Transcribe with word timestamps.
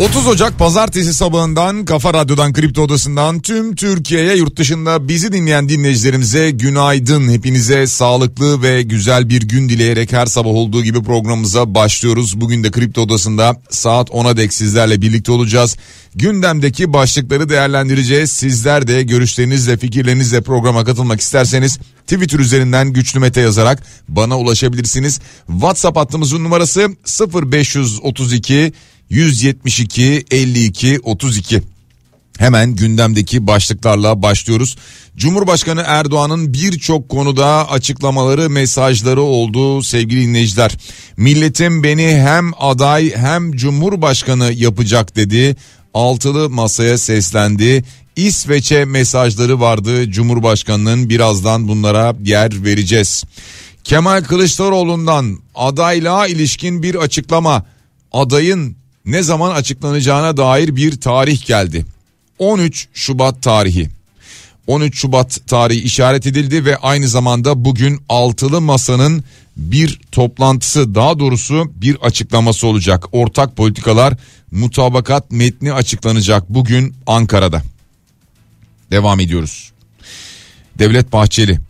30 0.00 0.26
Ocak 0.26 0.58
pazartesi 0.58 1.14
sabahından 1.14 1.84
Kafa 1.84 2.14
Radyo'dan 2.14 2.52
Kripto 2.52 2.82
Odası'ndan 2.82 3.40
tüm 3.40 3.74
Türkiye'ye 3.74 4.36
yurt 4.36 4.56
dışında 4.56 5.08
bizi 5.08 5.32
dinleyen 5.32 5.68
dinleyicilerimize 5.68 6.50
günaydın. 6.50 7.28
Hepinize 7.28 7.86
sağlıklı 7.86 8.62
ve 8.62 8.82
güzel 8.82 9.28
bir 9.28 9.42
gün 9.42 9.68
dileyerek 9.68 10.12
her 10.12 10.26
sabah 10.26 10.50
olduğu 10.50 10.84
gibi 10.84 11.02
programımıza 11.02 11.74
başlıyoruz. 11.74 12.40
Bugün 12.40 12.64
de 12.64 12.70
Kripto 12.70 13.02
Odası'nda 13.02 13.56
saat 13.70 14.08
10'a 14.08 14.36
dek 14.36 14.52
sizlerle 14.52 15.02
birlikte 15.02 15.32
olacağız. 15.32 15.76
Gündemdeki 16.14 16.92
başlıkları 16.92 17.48
değerlendireceğiz. 17.48 18.32
Sizler 18.32 18.86
de 18.86 19.02
görüşlerinizle 19.02 19.76
fikirlerinizle 19.76 20.40
programa 20.40 20.84
katılmak 20.84 21.20
isterseniz 21.20 21.78
Twitter 22.06 22.38
üzerinden 22.38 22.92
güçlü 22.92 23.20
mete 23.20 23.40
yazarak 23.40 23.82
bana 24.08 24.38
ulaşabilirsiniz. 24.38 25.20
WhatsApp 25.46 25.96
hattımızın 25.96 26.44
numarası 26.44 26.88
0532 27.34 28.72
172 29.10 30.24
52 30.30 31.00
32. 31.02 31.62
Hemen 32.38 32.74
gündemdeki 32.74 33.46
başlıklarla 33.46 34.22
başlıyoruz. 34.22 34.76
Cumhurbaşkanı 35.16 35.82
Erdoğan'ın 35.86 36.54
birçok 36.54 37.08
konuda 37.08 37.70
açıklamaları, 37.70 38.50
mesajları 38.50 39.20
oldu 39.20 39.82
sevgili 39.82 40.22
dinleyiciler. 40.22 40.76
Milletim 41.16 41.82
beni 41.82 42.06
hem 42.06 42.50
aday 42.58 43.16
hem 43.16 43.52
cumhurbaşkanı 43.52 44.52
yapacak 44.52 45.16
dedi. 45.16 45.56
Altılı 45.94 46.50
masaya 46.50 46.98
seslendi. 46.98 47.84
İsveç'e 48.16 48.84
mesajları 48.84 49.60
vardı 49.60 50.10
Cumhurbaşkanı'nın 50.10 51.08
birazdan 51.08 51.68
bunlara 51.68 52.14
yer 52.24 52.64
vereceğiz. 52.64 53.24
Kemal 53.84 54.24
Kılıçdaroğlu'ndan 54.24 55.38
adaylığa 55.54 56.26
ilişkin 56.26 56.82
bir 56.82 56.94
açıklama. 56.94 57.66
Adayın 58.12 58.79
ne 59.04 59.22
zaman 59.22 59.50
açıklanacağına 59.50 60.36
dair 60.36 60.76
bir 60.76 61.00
tarih 61.00 61.46
geldi. 61.46 61.86
13 62.38 62.88
Şubat 62.94 63.42
tarihi. 63.42 63.88
13 64.66 64.98
Şubat 64.98 65.40
tarihi 65.46 65.80
işaret 65.80 66.26
edildi 66.26 66.64
ve 66.64 66.76
aynı 66.76 67.08
zamanda 67.08 67.64
bugün 67.64 68.00
altılı 68.08 68.60
masanın 68.60 69.24
bir 69.56 70.00
toplantısı 70.12 70.94
daha 70.94 71.18
doğrusu 71.18 71.72
bir 71.74 71.96
açıklaması 71.96 72.66
olacak. 72.66 73.04
Ortak 73.12 73.56
politikalar 73.56 74.14
mutabakat 74.50 75.30
metni 75.30 75.72
açıklanacak 75.72 76.50
bugün 76.50 76.94
Ankara'da. 77.06 77.62
Devam 78.90 79.20
ediyoruz. 79.20 79.72
Devlet 80.78 81.12
Bahçeli 81.12 81.60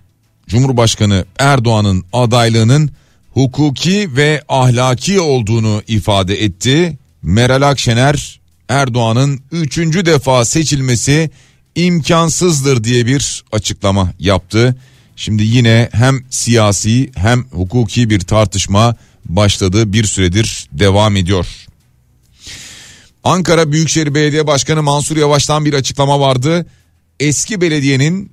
Cumhurbaşkanı 0.49 1.25
Erdoğan'ın 1.39 2.05
adaylığının 2.13 2.91
hukuki 3.35 4.17
ve 4.17 4.43
ahlaki 4.49 5.21
olduğunu 5.21 5.83
ifade 5.89 6.45
etti 6.45 6.99
Meral 7.23 7.63
Akşener 7.63 8.41
Erdoğan'ın 8.69 9.41
üçüncü 9.53 10.07
defa 10.07 10.45
seçilmesi 10.45 11.31
imkansızdır 11.75 12.85
diye 12.85 13.07
bir 13.07 13.45
açıklama 13.53 14.13
yaptı. 14.19 14.77
Şimdi 15.17 15.43
yine 15.43 15.89
hem 15.93 16.25
siyasi 16.31 17.11
hem 17.15 17.45
hukuki 17.45 18.11
bir 18.11 18.21
tartışma 18.21 18.97
başladı 19.25 19.93
bir 19.93 20.05
süredir 20.05 20.69
devam 20.73 21.17
ediyor. 21.17 21.47
Ankara 23.25 23.73
Büyükşehir 23.73 24.15
Belediye 24.15 24.47
Başkanı 24.47 24.83
Mansur 24.83 25.17
Yavaş'tan 25.17 25.65
bir 25.65 25.75
açıklama 25.75 26.21
vardı. 26.21 26.67
Eski 27.21 27.61
belediyenin 27.61 28.33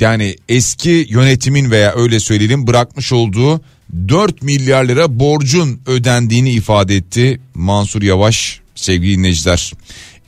yani 0.00 0.36
eski 0.48 1.06
yönetimin 1.08 1.70
veya 1.70 1.94
öyle 1.94 2.20
söyleyelim 2.20 2.66
bırakmış 2.66 3.12
olduğu 3.12 3.60
4 4.08 4.42
milyar 4.42 4.84
lira 4.84 5.18
borcun 5.18 5.80
ödendiğini 5.86 6.50
ifade 6.50 6.96
etti 6.96 7.40
Mansur 7.54 8.02
Yavaş 8.02 8.60
sevgili 8.74 9.18
dinleyiciler. 9.18 9.72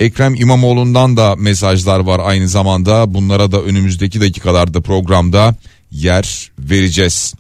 Ekrem 0.01 0.35
İmamoğlu'ndan 0.35 1.17
da 1.17 1.37
mesajlar 1.37 2.01
var 2.01 2.21
aynı 2.25 2.49
zamanda 2.49 3.15
bunlara 3.15 3.53
da 3.53 3.63
önümüzdeki 3.63 4.21
dakikalarda 4.21 4.81
programda 4.81 5.57
yer 5.91 6.51
vereceğiz. 6.59 7.35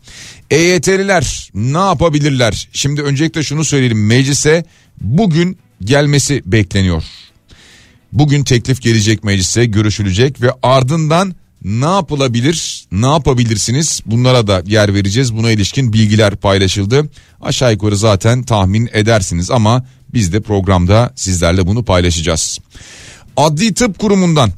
EYT'liler 0.51 1.51
ne 1.55 1.79
yapabilirler? 1.79 2.69
Şimdi 2.73 3.03
öncelikle 3.03 3.43
şunu 3.43 3.65
söyleyelim 3.65 4.07
meclise 4.07 4.65
bugün 5.01 5.59
gelmesi 5.85 6.43
bekleniyor. 6.47 7.03
Bugün 8.13 8.45
teklif 8.45 8.83
gelecek 8.83 9.25
meclise 9.25 9.65
görüşülecek 9.65 10.43
ve 10.43 10.51
ardından 10.63 11.35
ne 11.65 11.85
yapılabilir 11.85 12.87
ne 12.93 13.07
yapabilirsiniz? 13.07 14.01
Bunlara 14.07 14.47
da 14.47 14.63
yer 14.67 14.95
vereceğiz. 14.95 15.37
Buna 15.37 15.51
ilişkin 15.51 15.93
bilgiler 15.93 16.37
paylaşıldı. 16.37 17.09
Aşağı 17.41 17.73
yukarı 17.73 17.97
zaten 17.97 18.43
tahmin 18.43 18.91
edersiniz 18.93 19.51
ama 19.51 19.85
biz 20.15 20.33
de 20.33 20.41
programda 20.41 21.13
sizlerle 21.17 21.67
bunu 21.67 21.85
paylaşacağız. 21.85 22.59
Adli 23.37 23.75
Tıp 23.75 23.99
Kurumu'ndan 23.99 24.53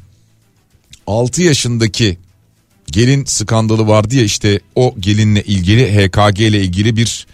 6 1.07 1.43
yaşındaki 1.43 2.19
gelin 2.87 3.25
skandalı 3.25 3.89
vardı 3.89 4.17
ya 4.17 4.23
işte 4.23 4.61
o 4.75 4.95
gelinle 5.01 5.43
ilgili 5.43 6.09
HKG 6.09 6.41
ile 6.41 6.61
ilgili 6.61 6.97
bir 6.97 7.27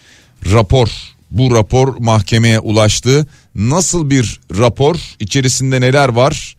rapor. 0.53 0.89
Bu 1.31 1.55
rapor 1.55 1.97
mahkemeye 1.99 2.61
ulaştı. 2.61 3.27
Nasıl 3.55 4.11
bir 4.11 4.41
rapor? 4.59 4.97
İçerisinde 5.21 5.81
neler 5.81 6.09
var 6.09 6.56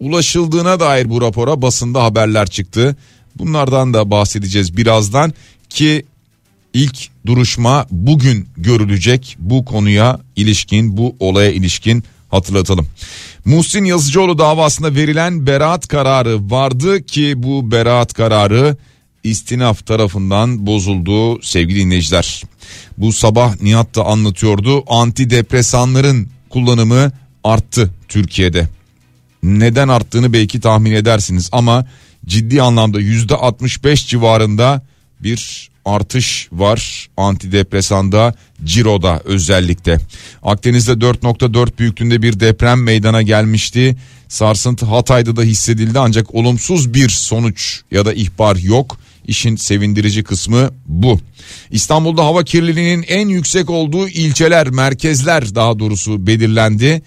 ulaşıldığına 0.00 0.80
dair 0.80 1.10
bu 1.10 1.20
rapora 1.20 1.62
basında 1.62 2.04
haberler 2.04 2.46
çıktı. 2.46 2.96
Bunlardan 3.38 3.94
da 3.94 4.10
bahsedeceğiz 4.10 4.76
birazdan 4.76 5.34
ki 5.70 6.04
ilk 6.74 7.08
duruşma 7.26 7.86
bugün 7.90 8.48
görülecek 8.56 9.36
bu 9.40 9.64
konuya 9.64 10.20
ilişkin 10.36 10.96
bu 10.96 11.16
olaya 11.20 11.50
ilişkin 11.50 12.04
hatırlatalım. 12.28 12.86
Muhsin 13.44 13.84
Yazıcıoğlu 13.84 14.38
davasında 14.38 14.94
verilen 14.94 15.46
beraat 15.46 15.88
kararı 15.88 16.50
vardı 16.50 17.02
ki 17.02 17.34
bu 17.36 17.70
beraat 17.70 18.14
kararı 18.14 18.76
istinaf 19.24 19.86
tarafından 19.86 20.66
bozuldu 20.66 21.42
sevgili 21.42 21.80
dinleyiciler. 21.80 22.42
Bu 22.98 23.12
sabah 23.12 23.62
Nihat 23.62 23.94
da 23.94 24.04
anlatıyordu 24.04 24.84
antidepresanların 24.86 26.28
kullanımı 26.50 27.12
arttı 27.44 27.90
Türkiye'de 28.08 28.68
neden 29.46 29.88
arttığını 29.88 30.32
belki 30.32 30.60
tahmin 30.60 30.92
edersiniz 30.92 31.48
ama 31.52 31.86
ciddi 32.26 32.62
anlamda 32.62 33.00
yüzde 33.00 33.34
65 33.34 34.08
civarında 34.08 34.82
bir 35.20 35.70
artış 35.84 36.48
var 36.52 37.08
antidepresanda 37.16 38.34
Ciro'da 38.64 39.20
özellikle. 39.24 39.98
Akdeniz'de 40.42 40.92
4.4 40.92 41.78
büyüklüğünde 41.78 42.22
bir 42.22 42.40
deprem 42.40 42.82
meydana 42.82 43.22
gelmişti. 43.22 43.96
Sarsıntı 44.28 44.86
Hatay'da 44.86 45.36
da 45.36 45.42
hissedildi 45.42 45.98
ancak 45.98 46.34
olumsuz 46.34 46.94
bir 46.94 47.08
sonuç 47.08 47.80
ya 47.90 48.06
da 48.06 48.12
ihbar 48.14 48.56
yok. 48.56 48.98
İşin 49.26 49.56
sevindirici 49.56 50.24
kısmı 50.24 50.70
bu. 50.86 51.20
İstanbul'da 51.70 52.24
hava 52.24 52.44
kirliliğinin 52.44 53.04
en 53.08 53.28
yüksek 53.28 53.70
olduğu 53.70 54.08
ilçeler, 54.08 54.68
merkezler 54.70 55.54
daha 55.54 55.78
doğrusu 55.78 56.26
belirlendi. 56.26 57.02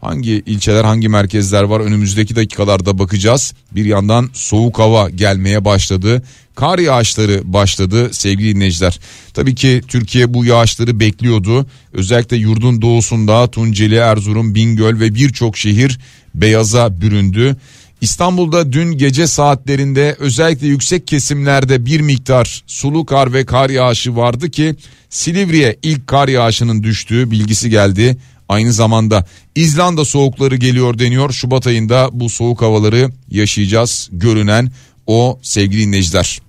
Hangi 0.00 0.42
ilçeler 0.46 0.84
hangi 0.84 1.08
merkezler 1.08 1.62
var 1.62 1.80
önümüzdeki 1.80 2.36
dakikalarda 2.36 2.98
bakacağız. 2.98 3.54
Bir 3.72 3.84
yandan 3.84 4.30
soğuk 4.32 4.78
hava 4.78 5.10
gelmeye 5.10 5.64
başladı. 5.64 6.22
Kar 6.54 6.78
yağışları 6.78 7.40
başladı 7.44 8.14
sevgili 8.14 8.54
dinleyiciler. 8.54 9.00
Tabii 9.34 9.54
ki 9.54 9.82
Türkiye 9.88 10.34
bu 10.34 10.44
yağışları 10.44 11.00
bekliyordu. 11.00 11.66
Özellikle 11.92 12.36
yurdun 12.36 12.82
doğusunda 12.82 13.50
Tunceli, 13.50 13.96
Erzurum, 13.96 14.54
Bingöl 14.54 15.00
ve 15.00 15.14
birçok 15.14 15.56
şehir 15.56 15.98
beyaza 16.34 17.00
büründü. 17.00 17.56
İstanbul'da 18.00 18.72
dün 18.72 18.92
gece 18.92 19.26
saatlerinde 19.26 20.16
özellikle 20.18 20.66
yüksek 20.66 21.06
kesimlerde 21.06 21.86
bir 21.86 22.00
miktar 22.00 22.62
sulu 22.66 23.06
kar 23.06 23.32
ve 23.32 23.46
kar 23.46 23.70
yağışı 23.70 24.16
vardı 24.16 24.50
ki 24.50 24.74
Silivri'ye 25.10 25.76
ilk 25.82 26.06
kar 26.06 26.28
yağışının 26.28 26.82
düştüğü 26.82 27.30
bilgisi 27.30 27.70
geldi. 27.70 28.16
Aynı 28.50 28.72
zamanda 28.72 29.24
İzlanda 29.54 30.04
soğukları 30.04 30.56
geliyor 30.56 30.98
deniyor. 30.98 31.32
Şubat 31.32 31.66
ayında 31.66 32.08
bu 32.12 32.30
soğuk 32.30 32.62
havaları 32.62 33.10
yaşayacağız 33.30 34.08
görünen 34.12 34.72
o 35.06 35.38
sevgili 35.42 35.86
dinleyiciler. 35.86 36.40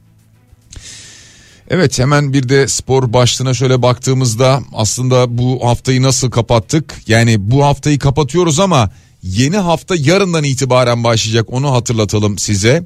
Evet 1.69 1.99
hemen 1.99 2.33
bir 2.33 2.49
de 2.49 2.67
spor 2.67 3.13
başlığına 3.13 3.53
şöyle 3.53 3.81
baktığımızda 3.81 4.61
aslında 4.73 5.37
bu 5.37 5.67
haftayı 5.67 6.01
nasıl 6.01 6.31
kapattık? 6.31 7.01
Yani 7.07 7.51
bu 7.51 7.65
haftayı 7.65 7.99
kapatıyoruz 7.99 8.59
ama 8.59 8.89
yeni 9.23 9.57
hafta 9.57 9.95
yarından 9.95 10.43
itibaren 10.43 11.03
başlayacak 11.03 11.53
onu 11.53 11.71
hatırlatalım 11.71 12.37
size. 12.37 12.83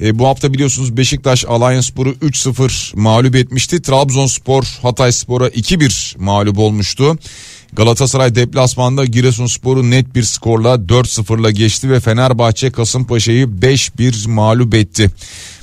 E, 0.00 0.18
bu 0.18 0.26
hafta 0.26 0.52
biliyorsunuz 0.52 0.96
Beşiktaş 0.96 1.44
Alliancespor'u 1.44 2.10
3-0 2.10 2.96
mağlup 2.96 3.36
etmişti. 3.36 3.82
Trabzonspor 3.82 4.78
Hatay 4.82 5.12
Spor'a 5.12 5.48
2-1 5.48 6.18
mağlup 6.18 6.58
olmuştu. 6.58 7.18
Galatasaray 7.72 8.34
deplasmanda 8.34 9.04
Giresunspor'u 9.04 9.90
net 9.90 10.14
bir 10.14 10.22
skorla 10.22 10.74
4-0'la 10.74 11.50
geçti 11.50 11.90
ve 11.90 12.00
Fenerbahçe 12.00 12.70
Kasımpaşa'yı 12.70 13.46
5-1 13.46 14.28
mağlup 14.28 14.74
etti. 14.74 15.10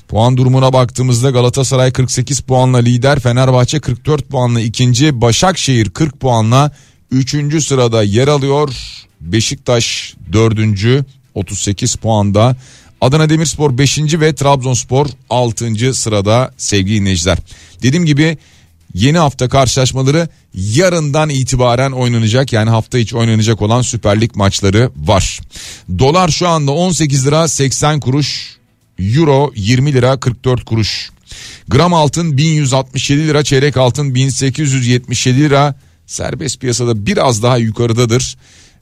Puan 0.07 0.37
durumuna 0.37 0.73
baktığımızda 0.73 1.29
Galatasaray 1.29 1.91
48 1.91 2.39
puanla 2.39 2.77
lider, 2.77 3.19
Fenerbahçe 3.19 3.79
44 3.79 4.29
puanla 4.29 4.61
ikinci, 4.61 5.21
Başakşehir 5.21 5.89
40 5.89 6.19
puanla 6.19 6.71
üçüncü 7.11 7.61
sırada 7.61 8.03
yer 8.03 8.27
alıyor. 8.27 8.69
Beşiktaş 9.21 10.15
dördüncü 10.33 11.05
38 11.33 11.95
puanda. 11.95 12.55
Adana 13.01 13.29
Demirspor 13.29 13.77
5. 13.77 13.99
ve 13.99 14.35
Trabzonspor 14.35 15.07
6. 15.29 15.93
sırada 15.93 16.51
sevgili 16.57 16.99
dinleyiciler. 16.99 17.37
Dediğim 17.83 18.05
gibi 18.05 18.37
yeni 18.95 19.17
hafta 19.17 19.49
karşılaşmaları 19.49 20.27
yarından 20.53 21.29
itibaren 21.29 21.91
oynanacak. 21.91 22.53
Yani 22.53 22.69
hafta 22.69 22.97
içi 22.97 23.17
oynanacak 23.17 23.61
olan 23.61 23.81
Süper 23.81 24.21
Lig 24.21 24.35
maçları 24.35 24.91
var. 24.95 25.39
Dolar 25.99 26.29
şu 26.29 26.47
anda 26.47 26.71
18 26.71 27.27
lira 27.27 27.47
80 27.47 27.99
kuruş. 27.99 28.55
Euro 28.99 29.51
20 29.55 29.93
lira 29.93 30.19
44 30.19 30.65
kuruş. 30.65 31.09
Gram 31.67 31.93
altın 31.93 32.37
1167 32.37 33.27
lira, 33.27 33.43
çeyrek 33.43 33.77
altın 33.77 34.15
1877 34.15 35.39
lira. 35.39 35.75
Serbest 36.07 36.59
piyasada 36.59 37.05
biraz 37.05 37.43
daha 37.43 37.57
yukarıdadır. 37.57 38.37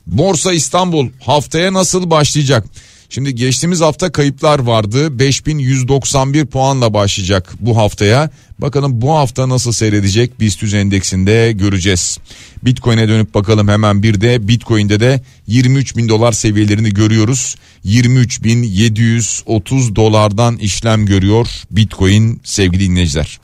Borsa 0.08 0.54
İstanbul 0.54 1.10
haftaya 1.26 1.74
nasıl 1.74 2.10
başlayacak? 2.10 2.66
Şimdi 3.14 3.36
geçtiğimiz 3.36 3.82
hafta 3.82 4.12
kayıplar 4.12 4.60
vardı. 4.60 5.20
5191 5.20 6.46
puanla 6.46 6.94
başlayacak 6.94 7.54
bu 7.60 7.78
haftaya. 7.78 8.30
Bakalım 8.60 9.02
bu 9.02 9.12
hafta 9.12 9.50
nasıl 9.50 9.72
seyredecek 9.72 10.40
BIST 10.40 10.64
endeksinde 10.74 11.52
göreceğiz. 11.52 12.18
Bitcoin'e 12.64 13.08
dönüp 13.08 13.34
bakalım 13.34 13.68
hemen 13.68 14.04
bir 14.04 14.22
de 14.22 14.48
Bitcoin'de 14.48 15.00
de 15.00 15.22
23 15.48 15.98
bin 15.98 16.10
dolar 16.10 16.32
seviyelerini 16.32 16.94
görüyoruz. 16.94 17.56
23 17.84 18.44
bin 18.44 18.64
730 18.64 19.96
dolardan 19.96 20.58
işlem 20.58 21.06
görüyor 21.06 21.48
Bitcoin 21.72 22.42
sevgili 22.44 22.90
dinleyiciler. 22.90 23.40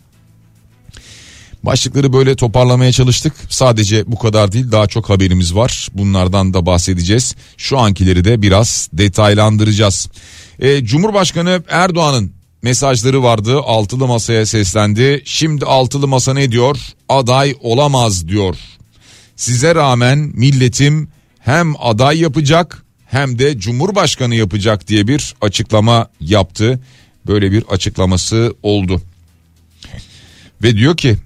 Başlıkları 1.63 2.13
böyle 2.13 2.35
toparlamaya 2.35 2.91
çalıştık. 2.91 3.33
Sadece 3.49 4.11
bu 4.11 4.19
kadar 4.19 4.51
değil 4.51 4.71
daha 4.71 4.87
çok 4.87 5.09
haberimiz 5.09 5.55
var. 5.55 5.87
Bunlardan 5.93 6.53
da 6.53 6.65
bahsedeceğiz. 6.65 7.35
Şu 7.57 7.79
ankileri 7.79 8.23
de 8.23 8.41
biraz 8.41 8.89
detaylandıracağız. 8.93 10.09
E, 10.59 10.85
Cumhurbaşkanı 10.85 11.63
Erdoğan'ın 11.69 12.31
mesajları 12.61 13.23
vardı. 13.23 13.59
Altılı 13.59 14.07
masaya 14.07 14.45
seslendi. 14.45 15.21
Şimdi 15.25 15.65
altılı 15.65 16.07
masa 16.07 16.33
ne 16.33 16.51
diyor? 16.51 16.77
Aday 17.09 17.55
olamaz 17.61 18.27
diyor. 18.27 18.55
Size 19.35 19.75
rağmen 19.75 20.19
milletim 20.19 21.09
hem 21.39 21.73
aday 21.79 22.19
yapacak 22.19 22.83
hem 23.05 23.39
de 23.39 23.59
cumhurbaşkanı 23.59 24.35
yapacak 24.35 24.87
diye 24.87 25.07
bir 25.07 25.35
açıklama 25.41 26.09
yaptı. 26.21 26.79
Böyle 27.27 27.51
bir 27.51 27.63
açıklaması 27.63 28.55
oldu. 28.63 29.01
Ve 30.63 30.75
diyor 30.77 30.97
ki 30.97 31.17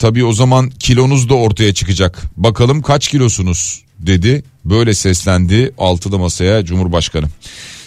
tabii 0.00 0.24
o 0.24 0.32
zaman 0.32 0.70
kilonuz 0.70 1.28
da 1.28 1.34
ortaya 1.34 1.74
çıkacak. 1.74 2.22
Bakalım 2.36 2.82
kaç 2.82 3.08
kilosunuz 3.08 3.84
dedi. 3.98 4.42
Böyle 4.64 4.94
seslendi 4.94 5.72
altılı 5.78 6.18
masaya 6.18 6.64
Cumhurbaşkanı. 6.64 7.26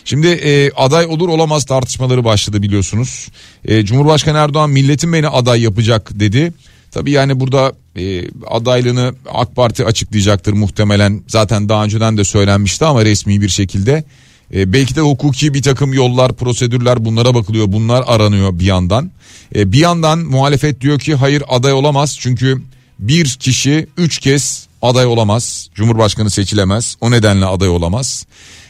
Şimdi 0.06 0.28
e, 0.28 0.72
aday 0.72 1.06
olur 1.06 1.30
olamaz 1.30 1.66
tartışmaları 1.66 2.26
başladı 2.26 2.62
biliyorsunuz. 2.62 3.28
E, 3.66 3.86
Cumhurbaşkanı 3.86 4.38
Erdoğan 4.38 4.70
milletin 4.70 5.14
beni 5.14 5.28
aday 5.28 5.62
yapacak 5.62 6.12
dedi. 6.14 6.54
Tabii 6.92 7.12
yani 7.12 7.40
burada 7.40 7.74
e, 7.96 8.24
adaylığını 8.48 9.16
AK 9.34 9.56
Parti 9.56 9.86
açıklayacaktır 9.86 10.54
muhtemelen. 10.54 11.24
Zaten 11.28 11.70
daha 11.70 11.84
önceden 11.84 12.18
de 12.18 12.24
söylenmişti 12.24 12.86
ama 12.86 13.06
resmi 13.06 13.42
bir 13.42 13.50
şekilde. 13.50 14.04
E, 14.54 14.74
belki 14.74 14.96
de 14.96 15.02
hukuki 15.02 15.54
bir 15.54 15.62
takım 15.62 15.94
yollar, 15.94 16.34
prosedürler 16.34 17.06
bunlara 17.06 17.36
bakılıyor. 17.36 17.66
Bunlar 17.72 18.04
aranıyor 18.08 18.60
bir 18.60 18.66
yandan. 18.66 19.12
E, 19.56 19.72
bir 19.72 19.80
yandan 19.80 20.20
muhalefet 20.20 20.82
diyor 20.82 21.00
ki 21.00 21.16
hayır 21.16 21.44
aday 21.50 21.74
olamaz. 21.74 22.18
Çünkü 22.20 22.62
bir 23.00 23.26
kişi 23.26 23.88
üç 23.98 24.20
kez 24.20 24.68
aday 24.82 25.06
olamaz. 25.06 25.70
Cumhurbaşkanı 25.76 26.30
seçilemez. 26.30 26.98
O 27.02 27.12
nedenle 27.12 27.46
aday 27.46 27.70
olamaz. 27.70 28.26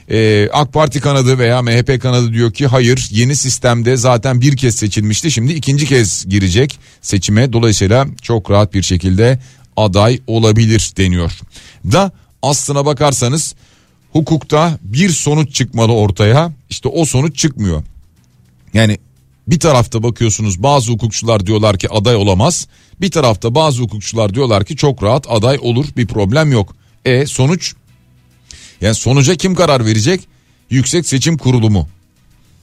Ee, 0.09 0.49
AK 0.53 0.73
Parti 0.73 0.99
kanadı 0.99 1.39
veya 1.39 1.61
MHP 1.61 2.01
kanadı 2.01 2.33
diyor 2.33 2.53
ki 2.53 2.67
hayır 2.67 3.07
yeni 3.11 3.35
sistemde 3.35 3.97
zaten 3.97 4.41
bir 4.41 4.57
kez 4.57 4.75
seçilmişti 4.75 5.31
şimdi 5.31 5.53
ikinci 5.53 5.85
kez 5.85 6.25
girecek 6.29 6.79
seçime 7.01 7.53
dolayısıyla 7.53 8.07
çok 8.21 8.51
rahat 8.51 8.73
bir 8.73 8.81
şekilde 8.81 9.39
aday 9.77 10.19
olabilir 10.27 10.91
deniyor. 10.97 11.31
Da 11.91 12.11
aslına 12.41 12.85
bakarsanız 12.85 13.55
hukukta 14.13 14.77
bir 14.81 15.09
sonuç 15.09 15.55
çıkmalı 15.55 15.93
ortaya 15.93 16.51
işte 16.69 16.89
o 16.89 17.05
sonuç 17.05 17.37
çıkmıyor. 17.37 17.83
Yani 18.73 18.97
bir 19.47 19.59
tarafta 19.59 20.03
bakıyorsunuz 20.03 20.63
bazı 20.63 20.91
hukukçular 20.91 21.45
diyorlar 21.45 21.77
ki 21.77 21.89
aday 21.89 22.15
olamaz. 22.15 22.67
Bir 23.01 23.11
tarafta 23.11 23.55
bazı 23.55 23.81
hukukçular 23.81 24.33
diyorlar 24.33 24.65
ki 24.65 24.75
çok 24.75 25.03
rahat 25.03 25.25
aday 25.29 25.57
olur 25.61 25.85
bir 25.97 26.07
problem 26.07 26.51
yok. 26.51 26.75
E 27.05 27.25
sonuç 27.25 27.73
yani 28.81 28.95
sonuca 28.95 29.35
kim 29.35 29.55
karar 29.55 29.85
verecek? 29.85 30.27
Yüksek 30.69 31.07
Seçim 31.07 31.37
Kurulu 31.37 31.69
mu? 31.69 31.87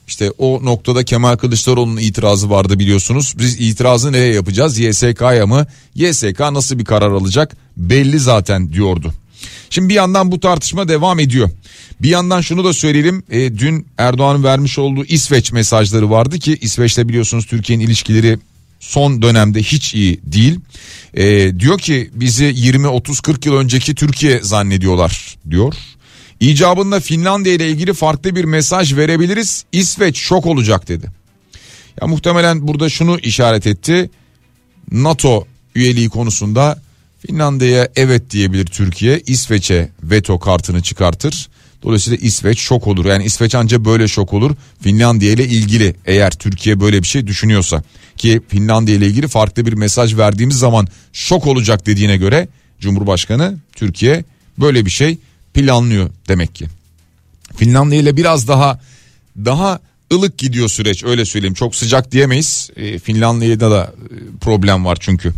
İşte 0.07 0.31
o 0.37 0.65
noktada 0.65 1.05
Kemal 1.05 1.37
Kılıçdaroğlu'nun 1.37 1.97
itirazı 1.97 2.49
vardı 2.49 2.79
biliyorsunuz. 2.79 3.33
Biz 3.37 3.59
itirazı 3.59 4.11
nereye 4.11 4.33
yapacağız? 4.33 4.79
YSK'ya 4.79 5.47
mı? 5.47 5.65
YSK 5.95 6.39
nasıl 6.39 6.79
bir 6.79 6.85
karar 6.85 7.11
alacak? 7.11 7.57
Belli 7.77 8.19
zaten 8.19 8.73
diyordu. 8.73 9.13
Şimdi 9.69 9.89
bir 9.89 9.93
yandan 9.93 10.31
bu 10.31 10.39
tartışma 10.39 10.87
devam 10.87 11.19
ediyor. 11.19 11.49
Bir 12.01 12.09
yandan 12.09 12.41
şunu 12.41 12.63
da 12.63 12.73
söyleyelim. 12.73 13.23
E, 13.29 13.57
dün 13.57 13.87
Erdoğan'ın 13.97 14.43
vermiş 14.43 14.79
olduğu 14.79 15.05
İsveç 15.05 15.51
mesajları 15.51 16.09
vardı 16.09 16.39
ki 16.39 16.57
İsveç'le 16.61 16.97
biliyorsunuz 16.97 17.45
Türkiye'nin 17.45 17.85
ilişkileri 17.85 18.39
son 18.79 19.21
dönemde 19.21 19.63
hiç 19.63 19.93
iyi 19.93 20.19
değil. 20.23 20.59
E, 21.13 21.59
diyor 21.59 21.79
ki 21.79 22.09
bizi 22.13 22.53
20 22.55 22.87
30 22.87 23.19
40 23.19 23.45
yıl 23.45 23.53
önceki 23.53 23.95
Türkiye 23.95 24.39
zannediyorlar 24.39 25.37
diyor. 25.49 25.73
İcabında 26.39 26.99
Finlandiya 26.99 27.55
ile 27.55 27.69
ilgili 27.69 27.93
farklı 27.93 28.35
bir 28.35 28.43
mesaj 28.43 28.95
verebiliriz. 28.95 29.65
İsveç 29.71 30.17
şok 30.17 30.45
olacak 30.45 30.87
dedi. 30.87 31.07
Ya 32.01 32.07
muhtemelen 32.07 32.67
burada 32.67 32.89
şunu 32.89 33.19
işaret 33.19 33.67
etti. 33.67 34.09
NATO 34.91 35.47
üyeliği 35.75 36.09
konusunda 36.09 36.81
Finlandiya'ya 37.27 37.89
evet 37.95 38.29
diyebilir 38.29 38.65
Türkiye. 38.65 39.21
İsveç'e 39.27 39.89
veto 40.03 40.39
kartını 40.39 40.81
çıkartır. 40.81 41.49
Dolayısıyla 41.83 42.17
İsveç 42.21 42.59
şok 42.59 42.87
olur. 42.87 43.05
Yani 43.05 43.23
İsveç 43.23 43.55
anca 43.55 43.85
böyle 43.85 44.07
şok 44.07 44.33
olur. 44.33 44.55
Finlandiya 44.81 45.31
ile 45.31 45.45
ilgili 45.47 45.95
eğer 46.05 46.31
Türkiye 46.31 46.79
böyle 46.79 47.01
bir 47.01 47.07
şey 47.07 47.27
düşünüyorsa 47.27 47.83
ki 48.17 48.41
Finlandiya 48.47 48.97
ile 48.97 49.07
ilgili 49.07 49.27
farklı 49.27 49.65
bir 49.65 49.73
mesaj 49.73 50.17
verdiğimiz 50.17 50.57
zaman 50.57 50.87
şok 51.13 51.47
olacak 51.47 51.85
dediğine 51.85 52.17
göre 52.17 52.47
Cumhurbaşkanı 52.79 53.57
Türkiye 53.75 54.23
böyle 54.57 54.85
bir 54.85 54.91
şey 54.91 55.17
planlıyor 55.53 56.09
demek 56.27 56.55
ki. 56.55 56.65
Finlandiya 57.55 58.01
ile 58.01 58.17
biraz 58.17 58.47
daha 58.47 58.79
daha 59.37 59.79
ılık 60.13 60.37
gidiyor 60.37 60.69
süreç 60.69 61.03
öyle 61.03 61.25
söyleyeyim. 61.25 61.53
Çok 61.53 61.75
sıcak 61.75 62.11
diyemeyiz. 62.11 62.69
E, 62.75 62.99
Finlandiya'da 62.99 63.71
da 63.71 63.83
e, 63.83 64.37
problem 64.41 64.85
var 64.85 64.97
çünkü. 64.99 65.33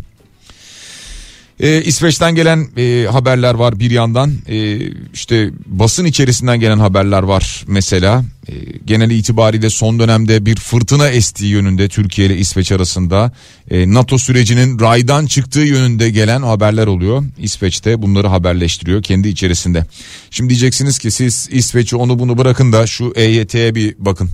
Ee, 1.60 1.82
İsveç'ten 1.82 2.36
gelen 2.36 2.68
e, 2.78 3.08
haberler 3.12 3.54
var 3.54 3.80
bir 3.80 3.92
yandan. 3.92 4.34
E, 4.50 4.80
işte 5.14 5.50
basın 5.66 6.06
içerisinden 6.06 6.60
gelen 6.60 6.80
haberler 6.80 7.24
var 7.24 7.66
mesela. 7.68 8.24
E, 8.48 8.54
genel 8.86 9.12
itibariyle 9.12 9.70
son 9.70 10.00
dönemde 10.00 10.46
bir 10.46 10.56
fırtına 10.56 11.10
estiği 11.10 11.52
yönünde 11.52 11.90
Türkiye 11.90 12.28
ile 12.28 12.38
İsveç 12.38 12.72
arasında 12.72 13.32
e, 13.72 13.94
NATO 13.94 14.18
sürecinin 14.18 14.80
raydan 14.80 15.26
çıktığı 15.26 15.60
yönünde 15.60 16.10
gelen 16.10 16.42
haberler 16.42 16.88
oluyor. 16.88 17.24
İsveç'te 17.38 18.02
bunları 18.02 18.28
haberleştiriyor 18.28 19.04
kendi 19.04 19.28
içerisinde. 19.28 19.86
Şimdi 20.32 20.50
diyeceksiniz 20.50 21.00
ki 21.00 21.12
siz 21.12 21.50
İsveç'i 21.52 21.96
onu 21.96 22.20
bunu 22.20 22.38
bırakın 22.38 22.74
da 22.74 22.88
şu 22.88 23.14
EYT'ye 23.16 23.76
bir 23.76 23.96
bakın. 24.00 24.30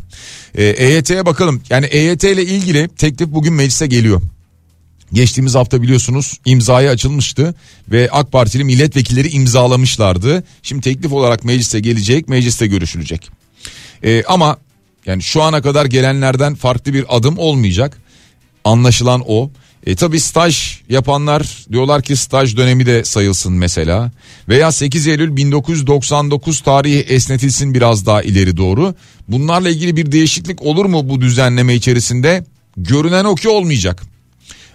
E, 0.55 0.63
EYT'ye 0.63 1.25
bakalım. 1.25 1.61
Yani 1.69 1.85
EYT 1.85 2.23
ile 2.23 2.45
ilgili 2.45 2.89
teklif 2.97 3.29
bugün 3.29 3.53
meclise 3.53 3.87
geliyor 3.87 4.21
Geçtiğimiz 5.13 5.55
hafta 5.55 5.81
biliyorsunuz 5.81 6.39
imzaya 6.45 6.91
açılmıştı 6.91 7.55
ve 7.91 8.09
AK 8.11 8.31
Partili 8.31 8.63
milletvekilleri 8.63 9.29
imzalamışlardı. 9.29 10.43
Şimdi 10.63 10.81
teklif 10.81 11.13
olarak 11.13 11.43
meclise 11.43 11.79
gelecek, 11.79 12.29
mecliste 12.29 12.67
görüşülecek. 12.67 13.29
Ee, 14.03 14.23
ama 14.27 14.57
yani 15.05 15.23
şu 15.23 15.41
ana 15.41 15.61
kadar 15.61 15.85
gelenlerden 15.85 16.55
farklı 16.55 16.93
bir 16.93 17.05
adım 17.17 17.37
olmayacak. 17.37 17.97
Anlaşılan 18.63 19.23
o. 19.27 19.51
E 19.85 19.95
tabi 19.95 20.19
staj 20.19 20.81
yapanlar 20.89 21.65
diyorlar 21.71 22.01
ki 22.01 22.15
staj 22.15 22.57
dönemi 22.57 22.85
de 22.85 23.03
sayılsın 23.03 23.53
mesela. 23.53 24.11
Veya 24.49 24.71
8 24.71 25.07
Eylül 25.07 25.35
1999 25.35 26.61
tarihi 26.61 26.99
esnetilsin 26.99 27.73
biraz 27.73 28.05
daha 28.05 28.21
ileri 28.21 28.57
doğru. 28.57 28.95
Bunlarla 29.27 29.69
ilgili 29.69 29.95
bir 29.95 30.11
değişiklik 30.11 30.61
olur 30.61 30.85
mu 30.85 31.09
bu 31.09 31.21
düzenleme 31.21 31.75
içerisinde? 31.75 32.43
Görünen 32.77 33.25
o 33.25 33.35
ki 33.35 33.49
olmayacak. 33.49 34.03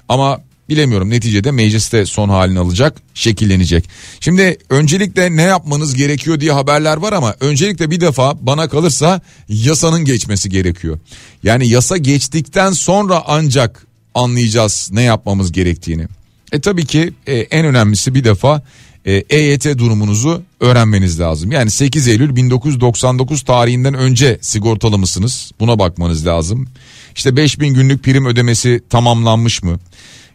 Ama 0.08 0.40
bilemiyorum 0.68 1.11
neticede 1.11 1.50
mecliste 1.50 2.06
son 2.06 2.28
halini 2.28 2.58
alacak 2.58 2.96
şekillenecek. 3.14 3.88
Şimdi 4.20 4.58
öncelikle 4.70 5.37
ne 5.37 5.42
yapmanız 5.42 5.94
gerekiyor 5.94 6.40
diye 6.40 6.52
haberler 6.52 6.96
var 6.96 7.12
ama 7.12 7.34
öncelikle 7.40 7.90
bir 7.90 8.00
defa 8.00 8.46
bana 8.46 8.68
kalırsa 8.68 9.20
yasanın 9.49 10.04
geçmesi 10.04 10.49
gerekiyor. 10.49 10.99
Yani 11.42 11.68
yasa 11.68 11.96
geçtikten 11.96 12.73
sonra 12.73 13.23
ancak 13.26 13.87
anlayacağız 14.14 14.88
ne 14.92 15.02
yapmamız 15.02 15.52
gerektiğini. 15.52 16.06
E 16.52 16.61
tabii 16.61 16.87
ki 16.87 17.12
e, 17.26 17.37
en 17.38 17.66
önemlisi 17.66 18.14
bir 18.14 18.25
defa 18.25 18.62
e, 19.04 19.12
EYT 19.12 19.64
durumunuzu 19.78 20.42
öğrenmeniz 20.61 21.20
lazım. 21.20 21.52
Yani 21.52 21.70
8 21.70 22.08
Eylül 22.08 22.37
1999 22.37 23.42
tarihinden 23.42 23.94
önce 23.94 24.38
sigortalı 24.40 24.99
mısınız? 24.99 25.50
Buna 25.61 25.78
bakmanız 25.78 26.26
lazım. 26.26 26.68
İşte 27.16 27.37
5000 27.37 27.75
günlük 27.75 28.04
prim 28.04 28.26
ödemesi 28.26 28.83
tamamlanmış 28.90 29.62
mı? 29.62 29.78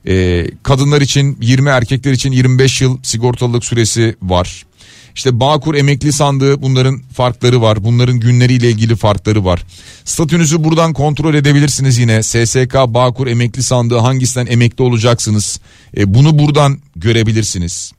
Ee, 0.07 0.47
kadınlar 0.63 1.01
için 1.01 1.37
20 1.41 1.69
erkekler 1.69 2.11
için 2.11 2.31
25 2.31 2.81
yıl 2.81 2.97
sigortalılık 3.03 3.65
süresi 3.65 4.15
var. 4.21 4.65
İşte 5.15 5.39
Bağkur 5.39 5.75
emekli 5.75 6.13
sandığı 6.13 6.61
bunların 6.61 7.01
farkları 7.13 7.61
var. 7.61 7.83
Bunların 7.83 8.19
günleriyle 8.19 8.69
ilgili 8.69 8.95
farkları 8.95 9.45
var. 9.45 9.63
Statünüzü 10.05 10.63
buradan 10.63 10.93
kontrol 10.93 11.33
edebilirsiniz 11.33 11.97
yine. 11.97 12.23
SSK 12.23 12.75
Bağkur 12.87 13.27
emekli 13.27 13.63
sandığı 13.63 13.97
hangisinden 13.97 14.47
emekli 14.51 14.83
olacaksınız? 14.83 15.59
E, 15.97 16.13
bunu 16.13 16.39
buradan 16.39 16.79
görebilirsiniz. 16.95 17.91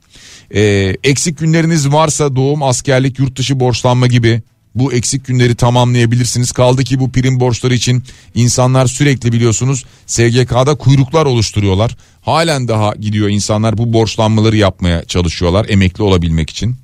E, 0.55 0.61
eksik 1.03 1.37
günleriniz 1.37 1.93
varsa 1.93 2.35
doğum, 2.35 2.63
askerlik, 2.63 3.19
yurt 3.19 3.37
dışı 3.37 3.59
borçlanma 3.59 4.07
gibi 4.07 4.41
bu 4.75 4.93
eksik 4.93 5.25
günleri 5.25 5.55
tamamlayabilirsiniz. 5.55 6.51
Kaldı 6.51 6.83
ki 6.83 6.99
bu 6.99 7.11
prim 7.11 7.39
borçları 7.39 7.73
için 7.73 8.03
insanlar 8.35 8.87
sürekli 8.87 9.31
biliyorsunuz 9.31 9.85
SGK'da 10.05 10.75
kuyruklar 10.75 11.25
oluşturuyorlar. 11.25 11.97
Halen 12.21 12.67
daha 12.67 12.93
gidiyor 12.95 13.29
insanlar 13.29 13.77
bu 13.77 13.93
borçlanmaları 13.93 14.57
yapmaya 14.57 15.05
çalışıyorlar 15.05 15.65
emekli 15.69 16.03
olabilmek 16.03 16.49
için. 16.49 16.75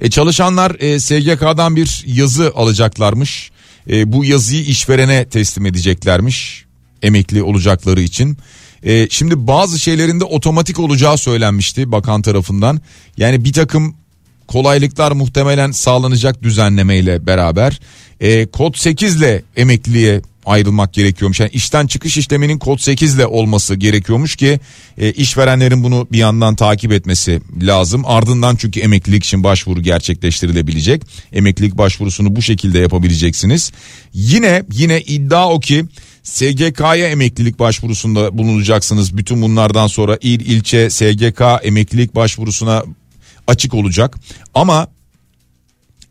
E, 0.00 0.10
çalışanlar 0.10 0.76
e, 0.80 1.00
SGK'dan 1.00 1.76
bir 1.76 2.04
yazı 2.06 2.52
alacaklarmış. 2.54 3.50
E, 3.90 4.12
bu 4.12 4.24
yazıyı 4.24 4.64
işverene 4.64 5.28
teslim 5.28 5.66
edeceklermiş 5.66 6.64
emekli 7.02 7.42
olacakları 7.42 8.00
için. 8.00 8.36
E, 8.82 9.08
şimdi 9.10 9.46
bazı 9.46 9.78
şeylerin 9.78 10.20
de 10.20 10.24
otomatik 10.24 10.78
olacağı 10.78 11.18
söylenmişti 11.18 11.92
bakan 11.92 12.22
tarafından. 12.22 12.80
Yani 13.16 13.44
bir 13.44 13.52
takım 13.52 13.96
kolaylıklar 14.46 15.12
muhtemelen 15.12 15.70
sağlanacak 15.70 16.42
düzenlemeyle 16.42 17.26
beraber. 17.26 17.80
E, 18.20 18.46
kod 18.46 18.74
8 18.74 19.16
ile 19.16 19.42
emekliliğe 19.56 20.20
ayrılmak 20.46 20.92
gerekiyormuş. 20.92 21.40
Yani 21.40 21.50
işten 21.52 21.86
çıkış 21.86 22.16
işleminin 22.16 22.58
kod 22.58 22.78
8 22.78 23.14
ile 23.14 23.26
olması 23.26 23.74
gerekiyormuş 23.74 24.36
ki 24.36 24.60
e, 24.98 25.12
işverenlerin 25.12 25.84
bunu 25.84 26.08
bir 26.12 26.18
yandan 26.18 26.56
takip 26.56 26.92
etmesi 26.92 27.40
lazım. 27.62 28.02
Ardından 28.06 28.56
çünkü 28.56 28.80
emeklilik 28.80 29.24
için 29.24 29.44
başvuru 29.44 29.82
gerçekleştirilebilecek. 29.82 31.02
Emeklilik 31.32 31.78
başvurusunu 31.78 32.36
bu 32.36 32.42
şekilde 32.42 32.78
yapabileceksiniz. 32.78 33.72
Yine 34.12 34.64
yine 34.72 35.00
iddia 35.00 35.50
o 35.50 35.60
ki 35.60 35.84
SGK'ya 36.22 37.08
emeklilik 37.08 37.58
başvurusunda 37.58 38.38
bulunacaksınız. 38.38 39.16
Bütün 39.16 39.42
bunlardan 39.42 39.86
sonra 39.86 40.18
il 40.20 40.40
ilçe 40.40 40.90
SGK 40.90 41.42
emeklilik 41.62 42.14
başvurusuna 42.14 42.84
açık 43.46 43.74
olacak. 43.74 44.18
Ama 44.54 44.88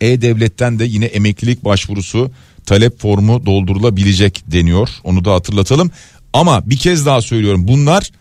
E-Devlet'ten 0.02 0.80
de 0.80 0.86
yine 0.86 1.06
emeklilik 1.06 1.66
başvurusu 1.66 2.32
talep 2.66 3.00
formu 3.00 3.46
doldurulabilecek 3.46 4.44
deniyor. 4.48 4.90
Onu 5.04 5.26
da 5.26 5.34
hatırlatalım. 5.34 5.92
Ama 6.34 6.70
bir 6.70 6.78
kez 6.78 7.06
daha 7.06 7.22
söylüyorum 7.22 7.68
bunlar 7.68 8.12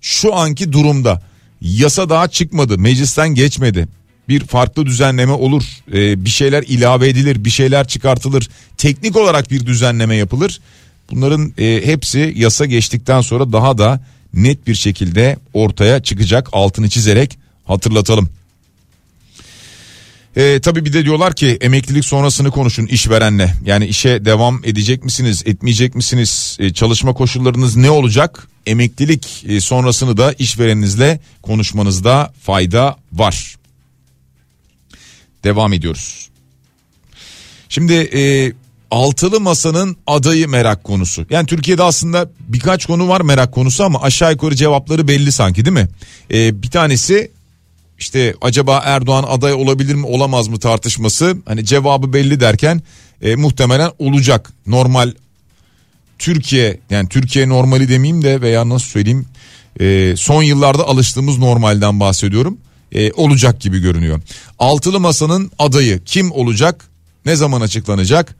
şu 0.00 0.34
anki 0.34 0.72
durumda 0.72 1.22
yasa 1.60 2.10
daha 2.10 2.28
çıkmadı 2.28 2.78
meclisten 2.78 3.28
geçmedi 3.28 3.88
bir 4.28 4.40
farklı 4.40 4.86
düzenleme 4.86 5.32
olur 5.32 5.64
ee, 5.92 6.24
bir 6.24 6.30
şeyler 6.30 6.62
ilave 6.62 7.08
edilir 7.08 7.44
bir 7.44 7.50
şeyler 7.50 7.88
çıkartılır 7.88 8.48
teknik 8.76 9.16
olarak 9.16 9.50
bir 9.50 9.66
düzenleme 9.66 10.16
yapılır 10.16 10.60
bunların 11.10 11.52
e, 11.58 11.86
hepsi 11.86 12.34
yasa 12.36 12.66
geçtikten 12.66 13.20
sonra 13.20 13.52
daha 13.52 13.78
da 13.78 14.00
net 14.34 14.66
bir 14.66 14.74
şekilde 14.74 15.36
ortaya 15.52 16.02
çıkacak 16.02 16.48
altını 16.52 16.88
çizerek 16.88 17.38
hatırlatalım. 17.64 18.28
E, 20.36 20.60
tabii 20.60 20.84
bir 20.84 20.92
de 20.92 21.04
diyorlar 21.04 21.34
ki 21.34 21.58
emeklilik 21.60 22.04
sonrasını 22.04 22.50
konuşun 22.50 22.86
işverenle. 22.86 23.54
Yani 23.64 23.86
işe 23.86 24.24
devam 24.24 24.60
edecek 24.64 25.04
misiniz, 25.04 25.42
etmeyecek 25.46 25.94
misiniz? 25.94 26.56
E, 26.60 26.72
çalışma 26.72 27.12
koşullarınız 27.12 27.76
ne 27.76 27.90
olacak? 27.90 28.48
Emeklilik 28.66 29.44
e, 29.48 29.60
sonrasını 29.60 30.16
da 30.16 30.32
işvereninizle 30.32 31.20
konuşmanızda 31.42 32.32
fayda 32.42 32.96
var. 33.12 33.56
Devam 35.44 35.72
ediyoruz. 35.72 36.28
Şimdi 37.68 37.92
e, 37.92 38.52
altılı 38.90 39.40
masanın 39.40 39.96
adayı 40.06 40.48
merak 40.48 40.84
konusu. 40.84 41.26
Yani 41.30 41.46
Türkiye'de 41.46 41.82
aslında 41.82 42.30
birkaç 42.40 42.86
konu 42.86 43.08
var 43.08 43.20
merak 43.20 43.52
konusu 43.52 43.84
ama 43.84 44.02
aşağı 44.02 44.32
yukarı 44.32 44.54
cevapları 44.54 45.08
belli 45.08 45.32
sanki 45.32 45.64
değil 45.64 45.74
mi? 45.74 45.88
E, 46.32 46.62
bir 46.62 46.70
tanesi 46.70 47.30
işte 47.98 48.34
acaba 48.40 48.82
Erdoğan 48.84 49.24
aday 49.28 49.52
olabilir 49.52 49.94
mi 49.94 50.06
olamaz 50.06 50.48
mı 50.48 50.58
tartışması 50.58 51.36
hani 51.46 51.64
cevabı 51.64 52.12
belli 52.12 52.40
derken 52.40 52.82
e, 53.22 53.36
muhtemelen 53.36 53.90
olacak 53.98 54.52
normal 54.66 55.12
Türkiye 56.18 56.80
yani 56.90 57.08
Türkiye 57.08 57.48
normali 57.48 57.88
demeyeyim 57.88 58.24
de 58.24 58.40
veya 58.40 58.68
nasıl 58.68 58.86
söyleyeyim 58.86 59.26
e, 59.80 60.14
son 60.16 60.42
yıllarda 60.42 60.84
alıştığımız 60.88 61.38
normalden 61.38 62.00
bahsediyorum 62.00 62.58
e, 62.92 63.12
olacak 63.12 63.60
gibi 63.60 63.78
görünüyor. 63.78 64.20
Altılı 64.58 65.00
masanın 65.00 65.50
adayı 65.58 66.04
kim 66.04 66.32
olacak 66.32 66.88
ne 67.26 67.36
zaman 67.36 67.60
açıklanacak 67.60 68.36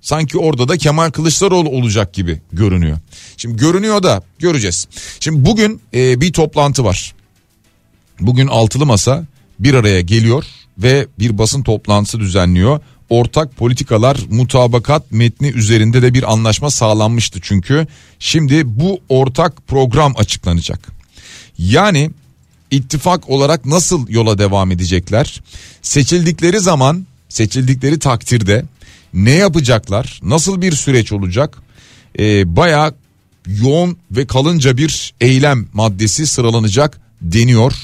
sanki 0.00 0.38
orada 0.38 0.68
da 0.68 0.76
Kemal 0.76 1.10
Kılıçdaroğlu 1.10 1.68
olacak 1.68 2.14
gibi 2.14 2.40
görünüyor. 2.52 2.98
Şimdi 3.36 3.56
görünüyor 3.56 4.02
da 4.02 4.22
göreceğiz. 4.38 4.88
Şimdi 5.20 5.44
bugün 5.44 5.80
e, 5.94 6.20
bir 6.20 6.32
toplantı 6.32 6.84
var. 6.84 7.14
Bugün 8.20 8.46
altılı 8.46 8.86
masa 8.86 9.26
bir 9.58 9.74
araya 9.74 10.00
geliyor 10.00 10.44
ve 10.78 11.06
bir 11.18 11.38
basın 11.38 11.62
toplantısı 11.62 12.20
düzenliyor. 12.20 12.80
Ortak 13.10 13.56
politikalar 13.56 14.20
mutabakat 14.30 15.12
metni 15.12 15.48
üzerinde 15.48 16.02
de 16.02 16.14
bir 16.14 16.32
anlaşma 16.32 16.70
sağlanmıştı 16.70 17.38
çünkü. 17.42 17.86
Şimdi 18.18 18.80
bu 18.80 19.00
ortak 19.08 19.66
program 19.66 20.14
açıklanacak. 20.16 20.88
Yani 21.58 22.10
ittifak 22.70 23.30
olarak 23.30 23.66
nasıl 23.66 24.08
yola 24.08 24.38
devam 24.38 24.72
edecekler? 24.72 25.40
Seçildikleri 25.82 26.60
zaman, 26.60 27.06
seçildikleri 27.28 27.98
takdirde 27.98 28.64
ne 29.14 29.30
yapacaklar? 29.30 30.20
Nasıl 30.22 30.60
bir 30.60 30.72
süreç 30.72 31.12
olacak? 31.12 31.58
Ee, 32.18 32.56
Baya 32.56 32.94
yoğun 33.46 33.96
ve 34.10 34.26
kalınca 34.26 34.76
bir 34.76 35.14
eylem 35.20 35.68
maddesi 35.72 36.26
sıralanacak 36.26 37.00
deniyor 37.22 37.74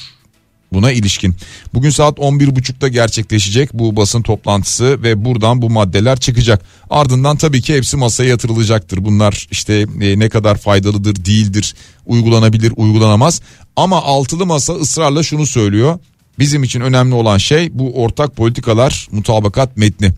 buna 0.72 0.92
ilişkin. 0.92 1.34
Bugün 1.74 1.90
saat 1.90 2.18
11.30'da 2.18 2.88
gerçekleşecek 2.88 3.74
bu 3.74 3.96
basın 3.96 4.22
toplantısı 4.22 5.02
ve 5.02 5.24
buradan 5.24 5.62
bu 5.62 5.70
maddeler 5.70 6.20
çıkacak. 6.20 6.62
Ardından 6.90 7.36
tabii 7.36 7.62
ki 7.62 7.74
hepsi 7.74 7.96
masaya 7.96 8.28
yatırılacaktır. 8.28 9.04
Bunlar 9.04 9.46
işte 9.50 9.86
e, 10.00 10.18
ne 10.18 10.28
kadar 10.28 10.58
faydalıdır, 10.58 11.24
değildir, 11.24 11.74
uygulanabilir, 12.06 12.72
uygulanamaz. 12.76 13.40
Ama 13.76 14.02
altılı 14.02 14.46
masa 14.46 14.72
ısrarla 14.72 15.22
şunu 15.22 15.46
söylüyor. 15.46 15.98
Bizim 16.38 16.62
için 16.62 16.80
önemli 16.80 17.14
olan 17.14 17.38
şey 17.38 17.78
bu 17.78 18.02
ortak 18.02 18.36
politikalar 18.36 19.08
mutabakat 19.10 19.76
metni. 19.76 20.12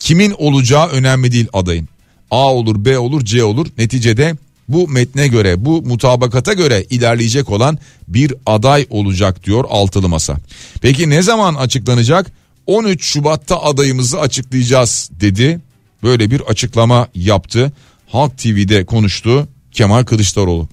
Kimin 0.00 0.34
olacağı 0.38 0.86
önemli 0.86 1.32
değil 1.32 1.48
adayın. 1.52 1.88
A 2.30 2.54
olur, 2.54 2.84
B 2.84 2.98
olur, 2.98 3.24
C 3.24 3.44
olur. 3.44 3.66
Neticede 3.78 4.36
bu 4.68 4.88
metne 4.88 5.28
göre 5.28 5.64
bu 5.64 5.82
mutabakata 5.82 6.52
göre 6.52 6.86
ilerleyecek 6.90 7.50
olan 7.50 7.78
bir 8.08 8.34
aday 8.46 8.86
olacak 8.90 9.44
diyor 9.44 9.64
altılı 9.68 10.08
masa. 10.08 10.36
Peki 10.80 11.10
ne 11.10 11.22
zaman 11.22 11.54
açıklanacak? 11.54 12.32
13 12.66 13.04
Şubat'ta 13.04 13.62
adayımızı 13.62 14.20
açıklayacağız 14.20 15.10
dedi. 15.20 15.60
Böyle 16.02 16.30
bir 16.30 16.40
açıklama 16.40 17.08
yaptı. 17.14 17.72
Halk 18.08 18.38
TV'de 18.38 18.84
konuştu 18.84 19.48
Kemal 19.72 20.04
Kılıçdaroğlu. 20.04 20.68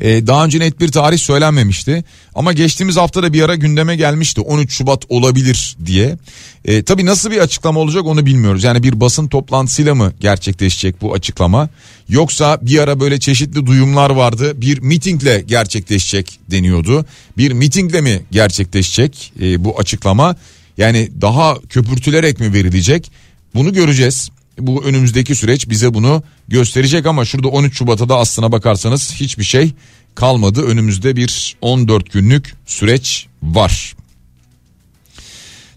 Ee, 0.00 0.26
daha 0.26 0.44
önce 0.44 0.60
net 0.60 0.80
bir 0.80 0.88
tarih 0.88 1.18
söylenmemişti. 1.18 2.04
Ama 2.34 2.52
geçtiğimiz 2.52 2.96
hafta 2.96 3.22
da 3.22 3.32
bir 3.32 3.42
ara 3.42 3.54
gündeme 3.54 3.96
gelmişti. 3.96 4.40
13 4.40 4.72
Şubat 4.72 5.02
olabilir 5.08 5.76
diye. 5.86 6.16
Ee, 6.64 6.82
tabii 6.82 7.06
nasıl 7.06 7.30
bir 7.30 7.38
açıklama 7.38 7.80
olacak 7.80 8.04
onu 8.04 8.26
bilmiyoruz. 8.26 8.64
Yani 8.64 8.82
bir 8.82 9.00
basın 9.00 9.28
toplantısıyla 9.28 9.94
mı 9.94 10.12
gerçekleşecek 10.20 11.02
bu 11.02 11.14
açıklama? 11.14 11.68
Yoksa 12.08 12.58
bir 12.62 12.78
ara 12.78 13.00
böyle 13.00 13.20
çeşitli 13.20 13.66
duyumlar 13.66 14.10
vardı. 14.10 14.60
Bir 14.60 14.78
mitingle 14.78 15.40
gerçekleşecek 15.40 16.38
deniyordu. 16.50 17.06
Bir 17.38 17.52
mitingle 17.52 18.00
mi 18.00 18.22
gerçekleşecek 18.30 19.32
e, 19.40 19.64
bu 19.64 19.78
açıklama? 19.78 20.36
Yani 20.78 21.10
daha 21.20 21.58
köpürtülerek 21.68 22.40
mi 22.40 22.52
verilecek? 22.52 23.10
Bunu 23.54 23.72
göreceğiz 23.72 24.30
bu 24.58 24.84
önümüzdeki 24.84 25.34
süreç 25.34 25.68
bize 25.68 25.94
bunu 25.94 26.22
gösterecek 26.48 27.06
ama 27.06 27.24
şurada 27.24 27.48
13 27.48 27.78
Şubat'a 27.78 28.08
da 28.08 28.16
aslına 28.16 28.52
bakarsanız 28.52 29.14
hiçbir 29.14 29.44
şey 29.44 29.72
kalmadı. 30.14 30.62
Önümüzde 30.62 31.16
bir 31.16 31.56
14 31.60 32.12
günlük 32.12 32.54
süreç 32.66 33.26
var. 33.42 33.96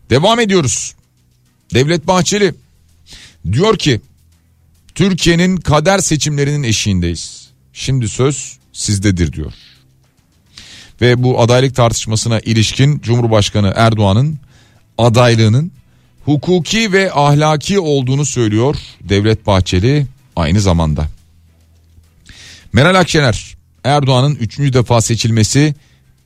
Devam 0.09 0.39
ediyoruz. 0.39 0.93
Devlet 1.73 2.07
Bahçeli 2.07 2.53
diyor 3.51 3.77
ki 3.77 4.01
Türkiye'nin 4.95 5.57
kader 5.57 5.99
seçimlerinin 5.99 6.63
eşiğindeyiz. 6.63 7.47
Şimdi 7.73 8.09
söz 8.09 8.57
sizdedir 8.73 9.33
diyor. 9.33 9.53
Ve 11.01 11.23
bu 11.23 11.41
adaylık 11.41 11.75
tartışmasına 11.75 12.39
ilişkin 12.39 12.99
Cumhurbaşkanı 12.99 13.73
Erdoğan'ın 13.75 14.37
adaylığının 14.97 15.71
hukuki 16.27 16.91
ve 16.91 17.11
ahlaki 17.13 17.79
olduğunu 17.79 18.25
söylüyor 18.25 18.75
Devlet 19.01 19.47
Bahçeli 19.47 20.07
aynı 20.35 20.61
zamanda. 20.61 21.07
Meral 22.73 22.95
Akşener 22.99 23.57
Erdoğan'ın 23.83 24.35
üçüncü 24.35 24.73
defa 24.73 25.01
seçilmesi 25.01 25.75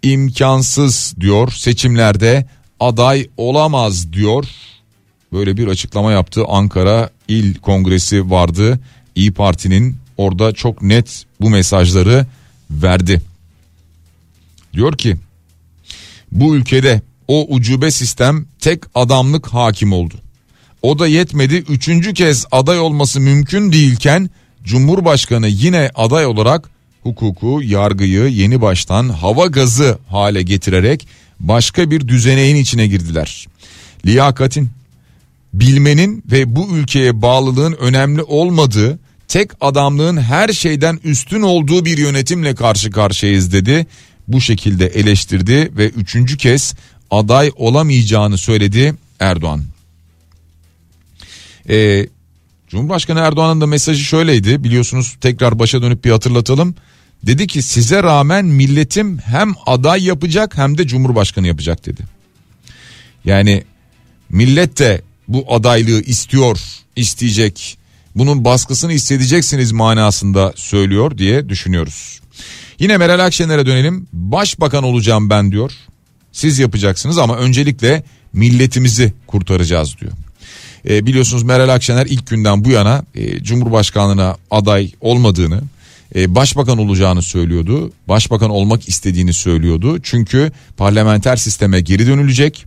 imkansız 0.03 1.15
diyor. 1.20 1.51
Seçimlerde 1.51 2.46
aday 2.79 3.29
olamaz 3.38 4.13
diyor. 4.13 4.46
Böyle 5.34 5.58
bir 5.58 5.67
açıklama 5.67 6.12
yaptı. 6.12 6.46
Ankara 6.48 7.10
İl 7.27 7.55
Kongresi 7.55 8.29
vardı. 8.29 8.79
İyi 9.15 9.31
Parti'nin 9.31 9.98
orada 10.17 10.51
çok 10.51 10.81
net 10.81 11.25
bu 11.41 11.50
mesajları 11.50 12.25
verdi. 12.72 13.22
Diyor 14.74 14.98
ki 14.98 15.17
bu 16.31 16.55
ülkede 16.55 17.01
o 17.31 17.45
ucube 17.50 17.91
sistem 17.91 18.45
tek 18.59 18.79
adamlık 18.95 19.47
hakim 19.47 19.93
oldu. 19.93 20.13
O 20.81 21.00
da 21.00 21.07
yetmedi 21.07 21.55
üçüncü 21.55 22.13
kez 22.13 22.45
aday 22.51 22.79
olması 22.79 23.19
mümkün 23.19 23.71
değilken 23.71 24.29
Cumhurbaşkanı 24.63 25.47
yine 25.47 25.89
aday 25.95 26.25
olarak 26.25 26.69
hukuku, 27.03 27.61
yargıyı 27.63 28.23
yeni 28.23 28.61
baştan 28.61 29.09
hava 29.09 29.45
gazı 29.45 29.97
hale 30.07 30.41
getirerek 30.41 31.07
başka 31.39 31.91
bir 31.91 32.07
düzeneğin 32.07 32.55
içine 32.55 32.88
girdiler. 32.88 33.47
Liyakatin, 34.05 34.69
bilmenin 35.53 36.23
ve 36.31 36.55
bu 36.55 36.69
ülkeye 36.77 37.21
bağlılığın 37.21 37.73
önemli 37.73 38.23
olmadığı, 38.23 39.00
tek 39.27 39.51
adamlığın 39.61 40.17
her 40.17 40.50
şeyden 40.50 41.00
üstün 41.03 41.41
olduğu 41.41 41.85
bir 41.85 41.97
yönetimle 41.97 42.55
karşı 42.55 42.91
karşıyayız 42.91 43.53
dedi. 43.53 43.88
Bu 44.27 44.41
şekilde 44.41 44.88
eleştirdi 44.88 45.71
ve 45.77 45.89
üçüncü 45.89 46.38
kez 46.38 46.73
aday 47.12 47.51
olamayacağını 47.56 48.38
söyledi 48.38 48.96
Erdoğan. 49.20 49.63
Ee, 51.70 52.08
Cumhurbaşkanı 52.68 53.20
Erdoğan'ın 53.20 53.62
da 53.62 53.68
mesajı 53.68 54.03
şöyleydi 54.03 54.63
biliyorsunuz 54.63 55.15
tekrar 55.22 55.60
başa 55.60 55.82
dönüp 55.82 56.06
bir 56.06 56.12
hatırlatalım. 56.12 56.75
Dedi 57.24 57.48
ki 57.48 57.62
size 57.62 58.03
rağmen 58.03 58.46
milletim 58.46 59.18
hem 59.18 59.53
aday 59.65 60.03
yapacak 60.03 60.58
hem 60.58 60.77
de 60.77 60.88
cumhurbaşkanı 60.88 61.48
yapacak 61.48 61.86
dedi. 61.86 62.01
Yani 63.25 63.63
millet 64.30 64.80
de 64.80 65.01
bu 65.27 65.46
adaylığı 65.53 66.01
istiyor, 66.01 66.60
isteyecek. 66.96 67.77
Bunun 68.15 68.46
baskısını 68.46 68.91
hissedeceksiniz 68.91 69.72
manasında 69.72 70.53
söylüyor 70.56 71.18
diye 71.18 71.50
düşünüyoruz. 71.50 72.22
Yine 72.80 72.98
Meral 72.98 73.25
Akşener'e 73.25 73.65
dönelim. 73.65 74.08
Başbakan 74.13 74.84
olacağım 74.84 75.30
ben 75.30 75.51
diyor. 75.51 75.72
Siz 76.31 76.59
yapacaksınız 76.59 77.17
ama 77.17 77.38
öncelikle 77.38 78.03
milletimizi 78.33 79.13
kurtaracağız 79.27 79.97
diyor. 80.01 80.11
E, 80.89 81.05
biliyorsunuz 81.05 81.43
Meral 81.43 81.69
Akşener 81.69 82.05
ilk 82.05 82.27
günden 82.27 82.65
bu 82.65 82.70
yana 82.70 83.03
e, 83.15 83.44
Cumhurbaşkanlığına 83.44 84.37
aday 84.51 84.91
olmadığını, 85.01 85.61
e, 86.15 86.35
başbakan 86.35 86.77
olacağını 86.77 87.22
söylüyordu. 87.22 87.91
Başbakan 88.07 88.50
olmak 88.50 88.89
istediğini 88.89 89.33
söylüyordu. 89.33 90.00
Çünkü 90.03 90.51
parlamenter 90.77 91.35
sisteme 91.35 91.81
geri 91.81 92.07
dönülecek. 92.07 92.65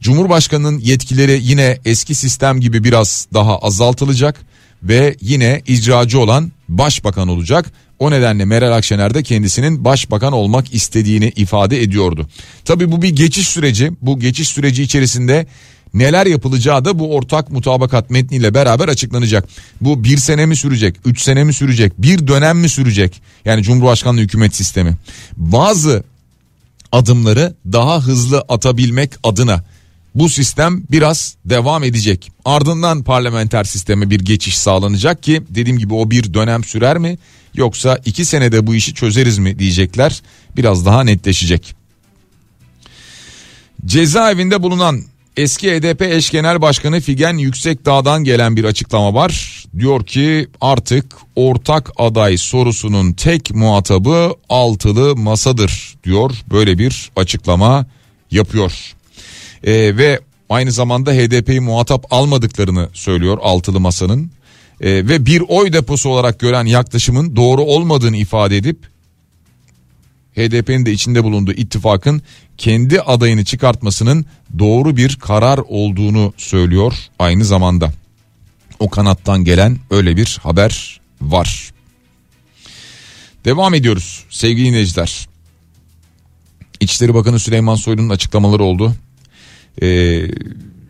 Cumhurbaşkanının 0.00 0.78
yetkileri 0.78 1.40
yine 1.42 1.78
eski 1.84 2.14
sistem 2.14 2.60
gibi 2.60 2.84
biraz 2.84 3.26
daha 3.34 3.58
azaltılacak 3.58 4.40
ve 4.82 5.16
yine 5.20 5.62
icracı 5.66 6.20
olan 6.20 6.52
başbakan 6.68 7.28
olacak. 7.28 7.72
O 8.00 8.10
nedenle 8.10 8.44
Meral 8.44 8.72
Akşener 8.72 9.14
de 9.14 9.22
kendisinin 9.22 9.84
başbakan 9.84 10.32
olmak 10.32 10.74
istediğini 10.74 11.32
ifade 11.36 11.82
ediyordu. 11.82 12.28
Tabi 12.64 12.92
bu 12.92 13.02
bir 13.02 13.08
geçiş 13.08 13.48
süreci. 13.48 13.92
Bu 14.02 14.18
geçiş 14.18 14.48
süreci 14.48 14.82
içerisinde 14.82 15.46
neler 15.94 16.26
yapılacağı 16.26 16.84
da 16.84 16.98
bu 16.98 17.14
ortak 17.14 17.50
mutabakat 17.50 18.10
metniyle 18.10 18.54
beraber 18.54 18.88
açıklanacak. 18.88 19.48
Bu 19.80 20.04
bir 20.04 20.16
sene 20.16 20.46
mi 20.46 20.56
sürecek, 20.56 20.96
üç 21.04 21.22
sene 21.22 21.44
mi 21.44 21.52
sürecek, 21.52 21.92
bir 21.98 22.26
dönem 22.26 22.58
mi 22.58 22.68
sürecek? 22.68 23.22
Yani 23.44 23.62
Cumhurbaşkanlığı 23.62 24.20
hükümet 24.20 24.56
sistemi. 24.56 24.94
Bazı 25.36 26.04
adımları 26.92 27.54
daha 27.72 28.00
hızlı 28.00 28.44
atabilmek 28.48 29.10
adına 29.22 29.64
bu 30.14 30.28
sistem 30.28 30.82
biraz 30.90 31.36
devam 31.44 31.84
edecek. 31.84 32.32
Ardından 32.44 33.02
parlamenter 33.02 33.64
sisteme 33.64 34.10
bir 34.10 34.20
geçiş 34.20 34.58
sağlanacak 34.58 35.22
ki 35.22 35.42
dediğim 35.50 35.78
gibi 35.78 35.94
o 35.94 36.10
bir 36.10 36.34
dönem 36.34 36.64
sürer 36.64 36.98
mi 36.98 37.18
yoksa 37.54 37.98
iki 38.04 38.24
senede 38.24 38.66
bu 38.66 38.74
işi 38.74 38.94
çözeriz 38.94 39.38
mi 39.38 39.58
diyecekler 39.58 40.22
biraz 40.56 40.86
daha 40.86 41.04
netleşecek. 41.04 41.74
Cezaevinde 43.86 44.62
bulunan 44.62 45.02
eski 45.36 45.70
HDP 45.70 46.02
eş 46.02 46.30
genel 46.30 46.62
başkanı 46.62 47.00
Figen 47.00 47.36
Yüksekdağ'dan 47.36 48.24
gelen 48.24 48.56
bir 48.56 48.64
açıklama 48.64 49.14
var. 49.14 49.64
Diyor 49.78 50.06
ki 50.06 50.48
artık 50.60 51.16
ortak 51.36 51.90
aday 51.96 52.36
sorusunun 52.36 53.12
tek 53.12 53.54
muhatabı 53.54 54.34
altılı 54.48 55.16
masadır 55.16 55.94
diyor. 56.04 56.30
Böyle 56.50 56.78
bir 56.78 57.10
açıklama 57.16 57.86
yapıyor. 58.30 58.94
Ee, 59.64 59.72
ve 59.96 60.20
aynı 60.48 60.72
zamanda 60.72 61.12
HDP'yi 61.12 61.60
muhatap 61.60 62.06
almadıklarını 62.10 62.88
söylüyor 62.92 63.38
altılı 63.42 63.80
masanın. 63.80 64.30
Ee, 64.80 64.90
ve 64.90 65.26
bir 65.26 65.42
oy 65.48 65.72
deposu 65.72 66.08
olarak 66.08 66.40
gören 66.40 66.64
yaklaşımın 66.64 67.36
doğru 67.36 67.62
olmadığını 67.62 68.16
ifade 68.16 68.56
edip 68.56 68.78
HDP'nin 70.36 70.86
de 70.86 70.92
içinde 70.92 71.24
bulunduğu 71.24 71.52
ittifakın 71.52 72.22
kendi 72.58 73.00
adayını 73.00 73.44
çıkartmasının 73.44 74.26
doğru 74.58 74.96
bir 74.96 75.16
karar 75.16 75.58
olduğunu 75.68 76.32
söylüyor 76.36 76.94
aynı 77.18 77.44
zamanda. 77.44 77.92
O 78.78 78.90
kanattan 78.90 79.44
gelen 79.44 79.78
öyle 79.90 80.16
bir 80.16 80.38
haber 80.42 81.00
var. 81.20 81.72
Devam 83.44 83.74
ediyoruz 83.74 84.24
sevgili 84.30 84.66
dinleyiciler. 84.66 85.28
İçişleri 86.80 87.14
Bakanı 87.14 87.38
Süleyman 87.38 87.74
Soylu'nun 87.74 88.08
açıklamaları 88.08 88.62
oldu. 88.62 88.94
Ee, 89.82 90.26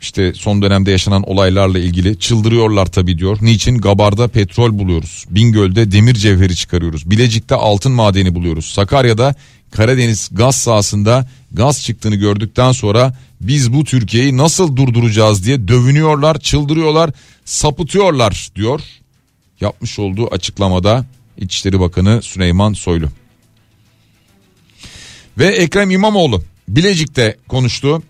işte 0.00 0.32
son 0.34 0.62
dönemde 0.62 0.90
yaşanan 0.90 1.22
olaylarla 1.22 1.78
ilgili 1.78 2.18
çıldırıyorlar 2.18 2.86
tabii 2.86 3.18
diyor. 3.18 3.38
Niçin? 3.40 3.78
Gabar'da 3.78 4.28
petrol 4.28 4.78
buluyoruz. 4.78 5.24
Bingöl'de 5.30 5.92
demir 5.92 6.14
cevheri 6.14 6.56
çıkarıyoruz. 6.56 7.10
Bilecik'te 7.10 7.54
altın 7.54 7.92
madeni 7.92 8.34
buluyoruz. 8.34 8.64
Sakarya'da 8.66 9.34
Karadeniz 9.70 10.28
gaz 10.32 10.56
sahasında 10.56 11.28
gaz 11.52 11.82
çıktığını 11.82 12.14
gördükten 12.14 12.72
sonra 12.72 13.14
biz 13.40 13.72
bu 13.72 13.84
Türkiye'yi 13.84 14.36
nasıl 14.36 14.76
durduracağız 14.76 15.46
diye 15.46 15.68
dövünüyorlar, 15.68 16.40
çıldırıyorlar, 16.40 17.10
sapıtıyorlar 17.44 18.48
diyor. 18.56 18.80
Yapmış 19.60 19.98
olduğu 19.98 20.34
açıklamada 20.34 21.04
İçişleri 21.38 21.80
Bakanı 21.80 22.22
Süleyman 22.22 22.72
Soylu. 22.72 23.08
Ve 25.38 25.46
Ekrem 25.46 25.90
İmamoğlu 25.90 26.42
Bilecik'te 26.68 27.36
konuştu. 27.48 28.02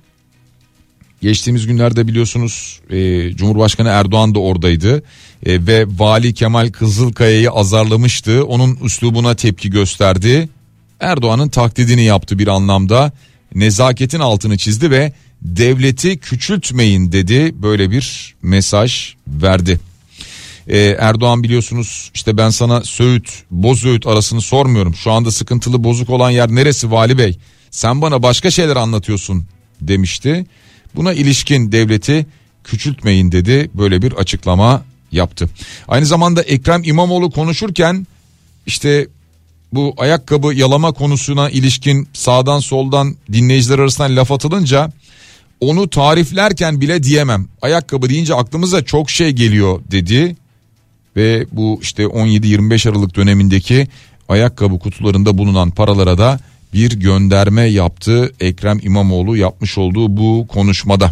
Geçtiğimiz 1.20 1.66
günlerde 1.66 2.08
biliyorsunuz 2.08 2.80
e, 2.90 3.30
Cumhurbaşkanı 3.36 3.88
Erdoğan 3.88 4.34
da 4.34 4.38
oradaydı 4.38 5.02
e, 5.46 5.66
ve 5.66 5.86
Vali 5.98 6.34
Kemal 6.34 6.72
Kızılkaya'yı 6.72 7.50
azarlamıştı. 7.50 8.44
Onun 8.44 8.78
üslubuna 8.84 9.34
tepki 9.34 9.70
gösterdi. 9.70 10.48
Erdoğan'ın 11.00 11.48
taklidini 11.48 12.04
yaptı 12.04 12.38
bir 12.38 12.48
anlamda. 12.48 13.12
Nezaketin 13.54 14.20
altını 14.20 14.58
çizdi 14.58 14.90
ve 14.90 15.12
devleti 15.42 16.18
küçültmeyin 16.18 17.12
dedi. 17.12 17.62
Böyle 17.62 17.90
bir 17.90 18.34
mesaj 18.42 19.14
verdi. 19.28 19.80
Ee, 20.68 20.96
Erdoğan 20.98 21.42
biliyorsunuz 21.42 22.10
işte 22.14 22.36
ben 22.36 22.50
sana 22.50 22.84
Söğüt, 22.84 23.42
Bozüğüt 23.50 24.06
arasını 24.06 24.40
sormuyorum. 24.40 24.94
Şu 24.94 25.10
anda 25.10 25.30
sıkıntılı 25.30 25.84
bozuk 25.84 26.10
olan 26.10 26.30
yer 26.30 26.48
neresi 26.48 26.90
Vali 26.90 27.18
Bey? 27.18 27.38
Sen 27.70 28.02
bana 28.02 28.22
başka 28.22 28.50
şeyler 28.50 28.76
anlatıyorsun 28.76 29.46
demişti. 29.80 30.46
Buna 30.94 31.12
ilişkin 31.12 31.72
devleti 31.72 32.26
küçültmeyin 32.64 33.32
dedi. 33.32 33.70
Böyle 33.74 34.02
bir 34.02 34.12
açıklama 34.12 34.82
yaptı. 35.12 35.48
Aynı 35.88 36.06
zamanda 36.06 36.42
Ekrem 36.42 36.82
İmamoğlu 36.84 37.30
konuşurken 37.30 38.06
işte 38.66 39.08
bu 39.72 39.94
ayakkabı 39.96 40.54
yalama 40.54 40.92
konusuna 40.92 41.50
ilişkin 41.50 42.08
sağdan 42.12 42.60
soldan 42.60 43.16
dinleyiciler 43.32 43.78
arasından 43.78 44.16
laf 44.16 44.32
atılınca 44.32 44.92
onu 45.60 45.90
tariflerken 45.90 46.80
bile 46.80 47.02
diyemem. 47.02 47.48
Ayakkabı 47.62 48.08
deyince 48.08 48.34
aklımıza 48.34 48.84
çok 48.84 49.10
şey 49.10 49.30
geliyor 49.30 49.80
dedi. 49.90 50.36
Ve 51.16 51.46
bu 51.52 51.78
işte 51.82 52.02
17-25 52.02 52.90
Aralık 52.90 53.16
dönemindeki 53.16 53.88
ayakkabı 54.28 54.78
kutularında 54.78 55.38
bulunan 55.38 55.70
paralara 55.70 56.18
da 56.18 56.40
bir 56.72 56.92
gönderme 56.92 57.62
yaptı 57.62 58.32
Ekrem 58.40 58.78
İmamoğlu 58.82 59.36
yapmış 59.36 59.78
olduğu 59.78 60.16
bu 60.16 60.46
konuşmada. 60.46 61.10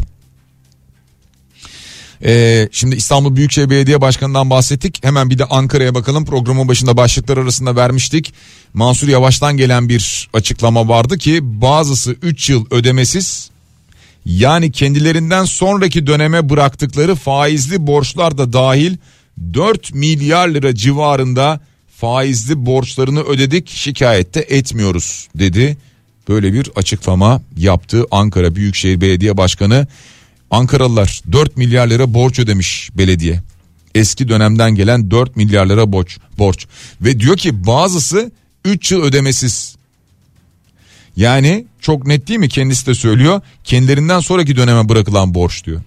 Ee, 2.25 2.69
şimdi 2.73 2.97
İstanbul 2.97 3.37
Büyükşehir 3.37 3.71
Belediye 3.71 4.01
Başkanı'ndan 4.01 4.51
bahsettik. 4.51 5.05
Hemen 5.05 5.31
bir 5.31 5.39
de 5.39 5.45
Ankara'ya 5.45 5.95
bakalım. 5.95 6.25
Programın 6.25 6.69
başında 6.69 6.97
başlıklar 6.97 7.37
arasında 7.37 7.77
vermiştik. 7.77 8.35
Mansur 8.75 9.09
Yavaş'tan 9.09 9.57
gelen 9.57 9.89
bir 9.89 10.29
açıklama 10.33 10.89
vardı 10.89 11.19
ki 11.19 11.39
bazısı 11.43 12.17
3 12.23 12.51
yıl 12.51 12.67
ödemesiz 12.71 13.51
yani 14.27 14.73
kendilerinden 14.73 15.45
sonraki 15.45 16.07
döneme 16.07 16.49
bıraktıkları 16.49 17.15
faizli 17.15 17.87
borçlar 17.87 18.39
da 18.39 18.53
dahil 18.53 18.97
4 19.55 19.95
milyar 19.95 20.49
lira 20.49 20.75
civarında 20.75 21.61
faizli 22.01 22.67
borçlarını 22.67 23.21
ödedik 23.21 23.69
şikayette 23.69 24.41
etmiyoruz 24.41 25.29
dedi. 25.35 25.77
Böyle 26.29 26.53
bir 26.53 26.71
açıklama 26.77 27.43
yaptı 27.57 28.05
Ankara 28.11 28.55
Büyükşehir 28.55 29.01
Belediye 29.01 29.37
Başkanı. 29.37 29.87
Ankaralılar 30.51 31.23
4 31.33 31.57
milyar 31.57 31.87
lira 31.87 32.15
borç 32.15 32.39
ödemiş 32.39 32.91
belediye. 32.95 33.43
Eski 33.95 34.29
dönemden 34.29 34.75
gelen 34.75 35.11
4 35.11 35.37
milyar 35.37 35.67
lira 35.67 35.93
borç. 35.93 36.19
borç. 36.39 36.67
Ve 37.01 37.21
diyor 37.21 37.37
ki 37.37 37.67
bazısı 37.67 38.33
3 38.65 38.93
yıl 38.93 39.03
ödemesiz. 39.03 39.77
Yani 41.17 41.67
çok 41.81 42.07
net 42.07 42.29
değil 42.29 42.39
mi 42.39 42.49
kendisi 42.49 42.87
de 42.87 42.95
söylüyor. 42.95 43.41
Kendilerinden 43.65 44.21
sonraki 44.21 44.57
döneme 44.57 44.89
bırakılan 44.89 45.35
borç 45.35 45.65
diyor. 45.65 45.83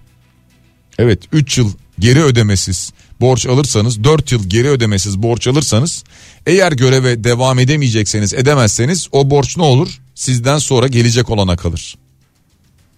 Evet 0.98 1.22
3 1.32 1.58
yıl 1.58 1.72
geri 1.98 2.22
ödemesiz 2.22 2.92
borç 3.22 3.46
alırsanız 3.46 4.04
4 4.04 4.32
yıl 4.32 4.48
geri 4.48 4.68
ödemesiz 4.68 5.22
borç 5.22 5.46
alırsanız 5.48 6.04
eğer 6.46 6.72
göreve 6.72 7.24
devam 7.24 7.58
edemeyecekseniz 7.58 8.34
edemezseniz 8.34 9.08
o 9.12 9.30
borç 9.30 9.56
ne 9.56 9.62
olur? 9.62 10.00
Sizden 10.14 10.58
sonra 10.58 10.86
gelecek 10.86 11.30
olana 11.30 11.56
kalır. 11.56 11.96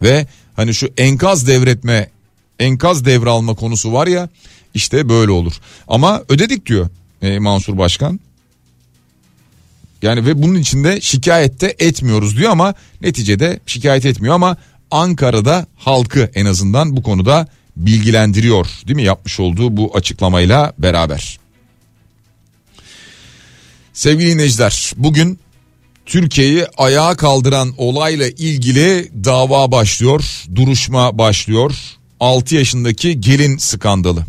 Ve 0.03 0.27
hani 0.57 0.75
şu 0.75 0.89
enkaz 0.97 1.47
devretme 1.47 2.11
enkaz 2.59 3.05
devralma 3.05 3.55
konusu 3.55 3.93
var 3.93 4.07
ya 4.07 4.29
işte 4.75 5.09
böyle 5.09 5.31
olur. 5.31 5.53
Ama 5.89 6.23
ödedik 6.29 6.67
diyor 6.67 6.89
e, 7.23 7.39
Mansur 7.39 7.79
Başkan. 7.79 8.21
Yani 10.03 10.27
ve 10.27 10.43
bunun 10.43 10.55
içinde 10.55 11.01
şikayette 11.01 11.77
etmiyoruz 11.79 12.37
diyor 12.37 12.51
ama 12.51 12.75
neticede 13.01 13.61
şikayet 13.67 14.07
etmiyor 14.07 14.35
ama 14.35 14.57
Ankara'da 14.91 15.67
halkı 15.77 16.31
en 16.35 16.47
azından 16.47 16.97
bu 16.97 17.03
konuda 17.03 17.49
bilgilendiriyor 17.77 18.67
değil 18.87 18.97
mi 18.97 19.03
yapmış 19.03 19.41
olduğu 19.41 19.77
bu 19.77 19.97
açıklamayla 19.97 20.73
beraber. 20.79 21.39
Sevgili 23.93 24.31
dinleyiciler 24.31 24.93
bugün 24.97 25.39
Türkiye'yi 26.07 26.67
ayağa 26.77 27.17
kaldıran 27.17 27.73
olayla 27.77 28.29
ilgili 28.29 29.11
dava 29.25 29.73
başlıyor, 29.73 30.45
duruşma 30.55 31.19
başlıyor. 31.19 31.73
6 32.21 32.55
yaşındaki 32.55 33.21
gelin 33.21 33.57
skandalı. 33.57 34.25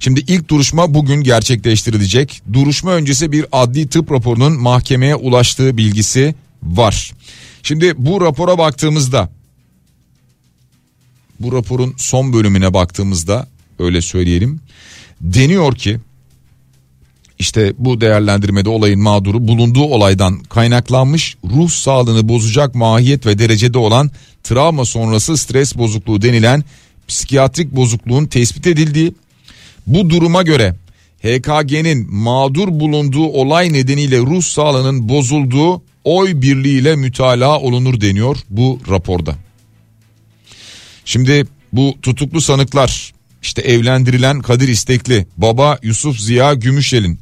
Şimdi 0.00 0.20
ilk 0.20 0.48
duruşma 0.48 0.94
bugün 0.94 1.22
gerçekleştirilecek. 1.22 2.42
Duruşma 2.52 2.90
öncesi 2.92 3.32
bir 3.32 3.46
adli 3.52 3.88
tıp 3.88 4.12
raporunun 4.12 4.52
mahkemeye 4.52 5.14
ulaştığı 5.14 5.76
bilgisi 5.76 6.34
var. 6.62 7.12
Şimdi 7.62 7.94
bu 7.96 8.20
rapora 8.20 8.58
baktığımızda 8.58 9.30
bu 11.40 11.52
raporun 11.52 11.94
son 11.96 12.32
bölümüne 12.32 12.74
baktığımızda 12.74 13.48
öyle 13.78 14.00
söyleyelim. 14.00 14.60
Deniyor 15.20 15.74
ki 15.74 16.00
işte 17.38 17.72
bu 17.78 18.00
değerlendirmede 18.00 18.68
olayın 18.68 19.00
mağduru 19.00 19.48
bulunduğu 19.48 19.84
olaydan 19.84 20.38
kaynaklanmış 20.38 21.36
ruh 21.44 21.70
sağlığını 21.70 22.28
bozacak 22.28 22.74
mahiyet 22.74 23.26
ve 23.26 23.38
derecede 23.38 23.78
olan 23.78 24.10
travma 24.42 24.84
sonrası 24.84 25.36
stres 25.36 25.76
bozukluğu 25.76 26.22
denilen 26.22 26.64
psikiyatrik 27.08 27.76
bozukluğun 27.76 28.26
tespit 28.26 28.66
edildiği 28.66 29.14
bu 29.86 30.10
duruma 30.10 30.42
göre 30.42 30.74
HKG'nin 31.22 32.14
mağdur 32.14 32.68
bulunduğu 32.68 33.26
olay 33.26 33.72
nedeniyle 33.72 34.18
ruh 34.18 34.42
sağlığının 34.42 35.08
bozulduğu 35.08 35.82
oy 36.04 36.42
birliğiyle 36.42 36.96
mütalaa 36.96 37.60
olunur 37.60 38.00
deniyor 38.00 38.36
bu 38.50 38.80
raporda. 38.90 39.36
Şimdi 41.04 41.46
bu 41.72 41.94
tutuklu 42.02 42.40
sanıklar 42.40 43.14
işte 43.42 43.62
evlendirilen 43.62 44.40
Kadir 44.40 44.68
İstekli, 44.68 45.26
baba 45.36 45.78
Yusuf 45.82 46.18
Ziya 46.18 46.54
Gümüşel'in 46.54 47.18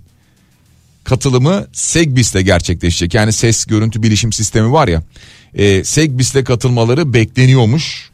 katılımı 1.04 1.66
Segbis'le 1.72 2.44
gerçekleşecek. 2.44 3.14
Yani 3.14 3.32
ses 3.32 3.64
görüntü 3.64 4.02
bilişim 4.02 4.32
sistemi 4.32 4.72
var 4.72 4.88
ya. 4.88 5.02
E, 5.54 5.84
Segbis'le 5.84 6.44
katılmaları 6.44 7.14
bekleniyormuş. 7.14 8.10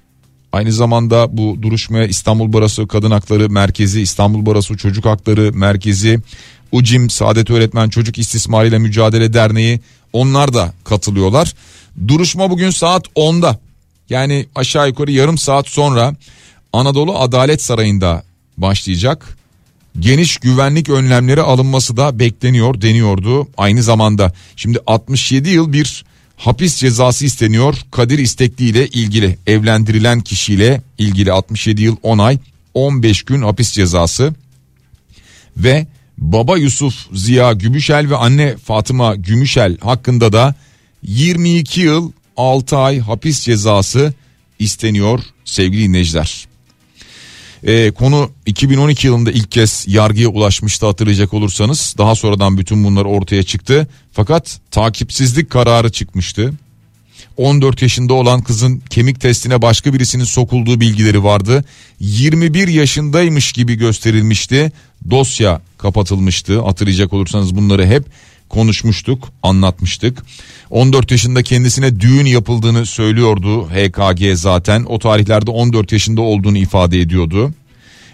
Aynı 0.52 0.72
zamanda 0.72 1.37
bu 1.37 1.62
duruşmaya 1.62 2.07
İstanbul 2.07 2.52
Barası 2.52 2.88
Kadın 2.88 3.11
Hakları 3.11 3.50
Merkezi, 3.50 4.00
İstanbul 4.00 4.46
Barası 4.46 4.76
Çocuk 4.76 5.04
Hakları 5.04 5.52
Merkezi, 5.52 6.20
UCİM 6.72 7.11
Saadet 7.11 7.50
Öğretmen 7.50 7.88
Çocuk 7.88 8.18
İstismarı 8.18 8.68
ile 8.68 8.78
Mücadele 8.78 9.33
Derneği 9.33 9.81
onlar 10.12 10.54
da 10.54 10.72
katılıyorlar. 10.85 11.54
Duruşma 12.09 12.50
bugün 12.50 12.70
saat 12.70 13.07
10'da 13.07 13.59
yani 14.11 14.47
aşağı 14.55 14.88
yukarı 14.88 15.11
yarım 15.11 15.38
saat 15.38 15.68
sonra 15.68 16.14
Anadolu 16.73 17.18
Adalet 17.18 17.62
Sarayı'nda 17.62 18.23
başlayacak. 18.57 19.38
Geniş 19.99 20.37
güvenlik 20.37 20.88
önlemleri 20.88 21.42
alınması 21.42 21.97
da 21.97 22.18
bekleniyor 22.18 22.81
deniyordu 22.81 23.49
aynı 23.57 23.83
zamanda. 23.83 24.33
Şimdi 24.57 24.79
67 24.87 25.51
yıl 25.51 25.73
bir 25.73 26.05
hapis 26.37 26.77
cezası 26.77 27.25
isteniyor 27.25 27.75
Kadir 27.90 28.18
İstekli 28.18 28.64
ile 28.64 28.87
ilgili 28.87 29.38
evlendirilen 29.47 30.21
kişiyle 30.21 30.83
ilgili 30.99 31.33
67 31.33 31.83
yıl 31.83 31.97
10 32.03 32.18
ay 32.18 32.38
15 32.75 33.23
gün 33.23 33.42
hapis 33.42 33.73
cezası 33.73 34.35
ve 35.57 35.87
baba 36.18 36.59
Yusuf 36.59 36.94
Ziya 37.12 37.53
Gümüşel 37.53 38.11
ve 38.11 38.16
anne 38.16 38.57
Fatıma 38.57 39.16
Gümüşel 39.16 39.79
hakkında 39.79 40.33
da 40.33 40.55
22 41.03 41.81
yıl 41.81 42.12
6 42.38 42.77
ay 42.77 42.98
hapis 42.98 43.40
cezası 43.40 44.14
isteniyor 44.59 45.20
sevgili 45.44 45.83
dinleyiciler. 45.83 46.48
Ee, 47.64 47.90
konu 47.90 48.31
2012 48.46 49.07
yılında 49.07 49.33
ilk 49.33 49.51
kez 49.51 49.85
yargıya 49.88 50.29
ulaşmıştı 50.29 50.87
hatırlayacak 50.87 51.35
olursanız. 51.35 51.94
Daha 51.98 52.14
sonradan 52.14 52.59
bütün 52.59 52.85
bunlar 52.85 53.05
ortaya 53.05 53.42
çıktı. 53.42 53.88
Fakat 54.12 54.61
takipsizlik 54.70 55.51
kararı 55.51 55.92
çıkmıştı. 55.92 56.53
14 57.37 57.83
yaşında 57.83 58.14
olan 58.14 58.42
kızın 58.42 58.83
kemik 58.90 59.20
testine 59.20 59.62
başka 59.62 59.94
birisinin 59.94 60.24
sokulduğu 60.24 60.81
bilgileri 60.81 61.24
vardı. 61.24 61.64
21 62.01 62.68
yaşındaymış 62.68 63.53
gibi 63.53 63.74
gösterilmişti. 63.74 64.72
Dosya 65.11 65.61
kapatılmıştı. 65.79 66.61
Hatırlayacak 66.61 67.12
olursanız 67.12 67.57
bunları 67.57 67.87
hep 67.87 68.05
konuşmuştuk, 68.49 69.29
anlatmıştık. 69.43 70.23
14 70.71 71.11
yaşında 71.11 71.43
kendisine 71.43 72.01
düğün 72.01 72.27
yapıldığını 72.27 72.87
söylüyordu 72.87 73.69
HKG 73.69 74.35
zaten. 74.35 74.85
O 74.85 74.99
tarihlerde 74.99 75.51
14 75.51 75.93
yaşında 75.93 76.21
olduğunu 76.21 76.59
ifade 76.59 77.01
ediyordu. 77.01 77.55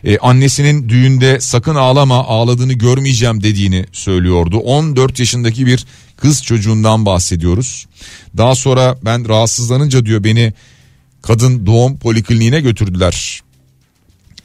Ee, 0.05 0.18
annesinin 0.18 0.88
düğünde 0.88 1.40
sakın 1.40 1.75
ağlama 1.75 2.25
ağladığını 2.25 2.73
görmeyeceğim 2.73 3.42
dediğini 3.42 3.87
söylüyordu. 3.92 4.59
14 4.59 5.18
yaşındaki 5.18 5.66
bir 5.66 5.87
kız 6.16 6.42
çocuğundan 6.42 7.07
bahsediyoruz. 7.07 7.87
Daha 8.37 8.55
sonra 8.55 8.99
ben 9.05 9.29
rahatsızlanınca 9.29 10.07
diyor 10.07 10.25
beni 10.25 10.53
kadın 11.23 11.66
doğum 11.66 11.97
polikliniğine 11.99 12.61
götürdüler. 12.61 13.43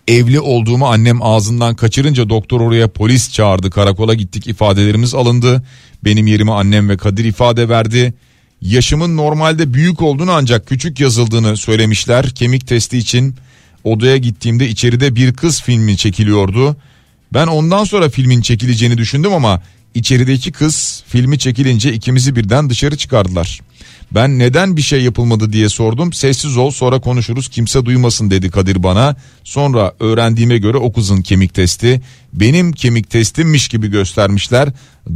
Evli 0.10 0.40
olduğumu 0.40 0.88
annem 0.88 1.24
ağzından 1.24 1.76
kaçırınca 1.76 2.30
doktor 2.30 2.62
oraya 2.62 2.88
polis 2.88 3.32
çağırdı 3.32 3.70
karakola 3.70 4.14
gittik 4.14 4.48
ifadelerimiz 4.48 5.14
alındı. 5.14 5.64
Benim 6.04 6.28
yerime 6.28 6.52
annem 6.52 6.90
ve 6.90 6.98
Kadir 6.98 7.26
ifade 7.26 7.70
verdi. 7.70 8.14
Yaşımın 8.62 9.18
normalde 9.18 9.74
büyük 9.74 10.02
olduğunu 10.02 10.32
ancak 10.32 10.68
küçük 10.68 11.00
yazıldığını 11.00 11.58
söylemişler. 11.58 12.30
Kemik 12.30 12.68
testi 12.68 12.98
için 12.98 13.36
odaya 13.84 14.18
gittiğimde 14.18 14.68
içeride 14.68 15.16
bir 15.16 15.34
kız 15.34 15.62
filmi 15.62 15.98
çekiliyordu. 15.98 16.76
Ben 17.34 17.48
ondan 17.48 17.84
sonra 17.84 18.10
filmin 18.10 18.42
çekileceğini 18.42 18.98
düşündüm 18.98 19.34
ama 19.34 19.62
içerideki 20.00 20.52
kız 20.52 21.04
filmi 21.08 21.40
çekilince 21.40 21.94
ikimizi 21.94 22.36
birden 22.36 22.70
dışarı 22.70 22.98
çıkardılar. 22.98 23.60
Ben 24.12 24.40
neden 24.40 24.78
bir 24.78 24.82
şey 24.82 25.02
yapılmadı 25.02 25.54
diye 25.54 25.70
sordum. 25.70 26.14
Sessiz 26.14 26.58
ol 26.58 26.72
sonra 26.72 27.00
konuşuruz 27.00 27.48
kimse 27.48 27.86
duymasın 27.86 28.32
dedi 28.32 28.50
Kadir 28.50 28.84
bana. 28.84 29.16
Sonra 29.44 29.94
öğrendiğime 30.00 30.58
göre 30.58 30.78
o 30.78 30.94
kızın 30.94 31.22
kemik 31.22 31.54
testi 31.54 32.02
benim 32.34 32.72
kemik 32.72 33.10
testimmiş 33.10 33.68
gibi 33.68 33.88
göstermişler. 33.88 34.70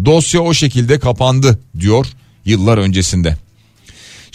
Dosya 0.06 0.41
o 0.41 0.54
şekilde 0.54 1.00
kapandı 1.00 1.60
diyor 1.80 2.06
yıllar 2.46 2.78
öncesinde. 2.78 3.38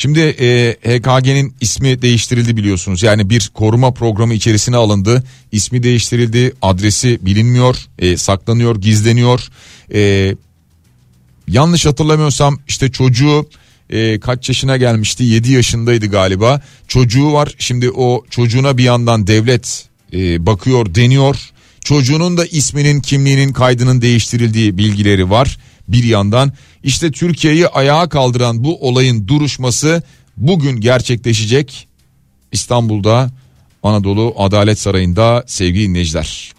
Şimdi 0.00 0.20
e, 0.20 0.76
HKG'nin 0.84 1.54
ismi 1.60 2.02
değiştirildi 2.02 2.56
biliyorsunuz. 2.56 3.02
Yani 3.02 3.30
bir 3.30 3.50
koruma 3.54 3.90
programı 3.90 4.34
içerisine 4.34 4.76
alındı. 4.76 5.22
İsmi 5.52 5.82
değiştirildi. 5.82 6.52
Adresi 6.62 7.18
bilinmiyor. 7.22 7.76
E, 7.98 8.16
saklanıyor, 8.16 8.76
gizleniyor. 8.80 9.48
E, 9.94 10.34
yanlış 11.48 11.86
hatırlamıyorsam 11.86 12.58
işte 12.68 12.90
çocuğu 12.92 13.48
e, 13.90 14.20
kaç 14.20 14.48
yaşına 14.48 14.76
gelmişti 14.76 15.24
7 15.24 15.52
yaşındaydı 15.52 16.06
galiba 16.06 16.60
çocuğu 16.88 17.32
var 17.32 17.54
şimdi 17.58 17.90
o 17.90 18.24
çocuğuna 18.30 18.78
bir 18.78 18.84
yandan 18.84 19.26
devlet 19.26 19.88
e, 20.12 20.46
bakıyor 20.46 20.94
deniyor 20.94 21.36
çocuğunun 21.80 22.36
da 22.36 22.46
isminin 22.46 23.00
kimliğinin 23.00 23.52
kaydının 23.52 24.02
değiştirildiği 24.02 24.78
bilgileri 24.78 25.30
var 25.30 25.58
bir 25.88 26.04
yandan 26.04 26.52
işte 26.82 27.10
Türkiye'yi 27.10 27.68
ayağa 27.68 28.08
kaldıran 28.08 28.64
bu 28.64 28.88
olayın 28.88 29.28
duruşması 29.28 30.02
bugün 30.36 30.80
gerçekleşecek 30.80 31.88
İstanbul'da 32.52 33.30
Anadolu 33.82 34.34
Adalet 34.38 34.78
Sarayı'nda 34.78 35.44
sevgili 35.46 35.88
dinleyiciler. 35.88 36.52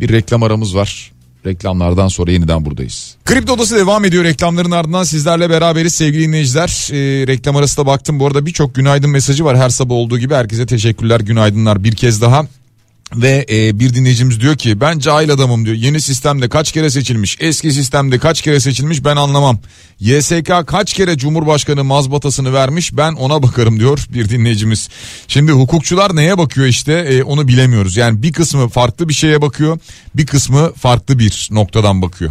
Bir 0.00 0.08
reklam 0.08 0.42
aramız 0.42 0.76
var. 0.76 1.12
Reklamlardan 1.46 2.08
sonra 2.08 2.30
yeniden 2.30 2.64
buradayız. 2.64 3.16
Kripto 3.24 3.52
Odası 3.52 3.76
devam 3.76 4.04
ediyor. 4.04 4.24
Reklamların 4.24 4.70
ardından 4.70 5.04
sizlerle 5.04 5.50
beraberiz 5.50 5.94
sevgili 5.94 6.22
dinleyiciler. 6.22 6.88
E, 6.92 7.26
reklam 7.26 7.56
arası 7.56 7.76
da 7.76 7.86
baktım. 7.86 8.20
Bu 8.20 8.26
arada 8.26 8.46
birçok 8.46 8.74
günaydın 8.74 9.10
mesajı 9.10 9.44
var. 9.44 9.56
Her 9.56 9.68
sabah 9.68 9.94
olduğu 9.94 10.18
gibi 10.18 10.34
herkese 10.34 10.66
teşekkürler, 10.66 11.20
günaydınlar 11.20 11.84
bir 11.84 11.96
kez 11.96 12.20
daha. 12.20 12.46
Ve 13.16 13.46
e, 13.50 13.78
bir 13.78 13.94
dinleyicimiz 13.94 14.40
diyor 14.40 14.56
ki 14.56 14.80
ben 14.80 14.98
cahil 14.98 15.32
adamım 15.32 15.64
diyor. 15.64 15.76
Yeni 15.76 16.00
sistemde 16.00 16.48
kaç 16.48 16.72
kere 16.72 16.90
seçilmiş, 16.90 17.36
eski 17.40 17.72
sistemde 17.72 18.18
kaç 18.18 18.42
kere 18.42 18.60
seçilmiş 18.60 19.04
ben 19.04 19.16
anlamam. 19.16 19.58
YSK 20.00 20.66
kaç 20.66 20.94
kere 20.94 21.18
Cumhurbaşkanı 21.18 21.84
mazbatasını 21.84 22.52
vermiş 22.52 22.96
ben 22.96 23.12
ona 23.12 23.42
bakarım 23.42 23.80
diyor 23.80 24.06
bir 24.12 24.28
dinleyicimiz. 24.28 24.88
Şimdi 25.28 25.52
hukukçular 25.52 26.16
neye 26.16 26.38
bakıyor 26.38 26.66
işte 26.66 26.92
e, 26.92 27.22
onu 27.22 27.48
bilemiyoruz. 27.48 27.96
Yani 27.96 28.22
bir 28.22 28.32
kısmı 28.32 28.68
farklı 28.68 29.08
bir 29.08 29.14
şeye 29.14 29.42
bakıyor, 29.42 29.78
bir 30.14 30.26
kısmı 30.26 30.72
farklı 30.72 31.18
bir 31.18 31.48
noktadan 31.50 32.02
bakıyor. 32.02 32.30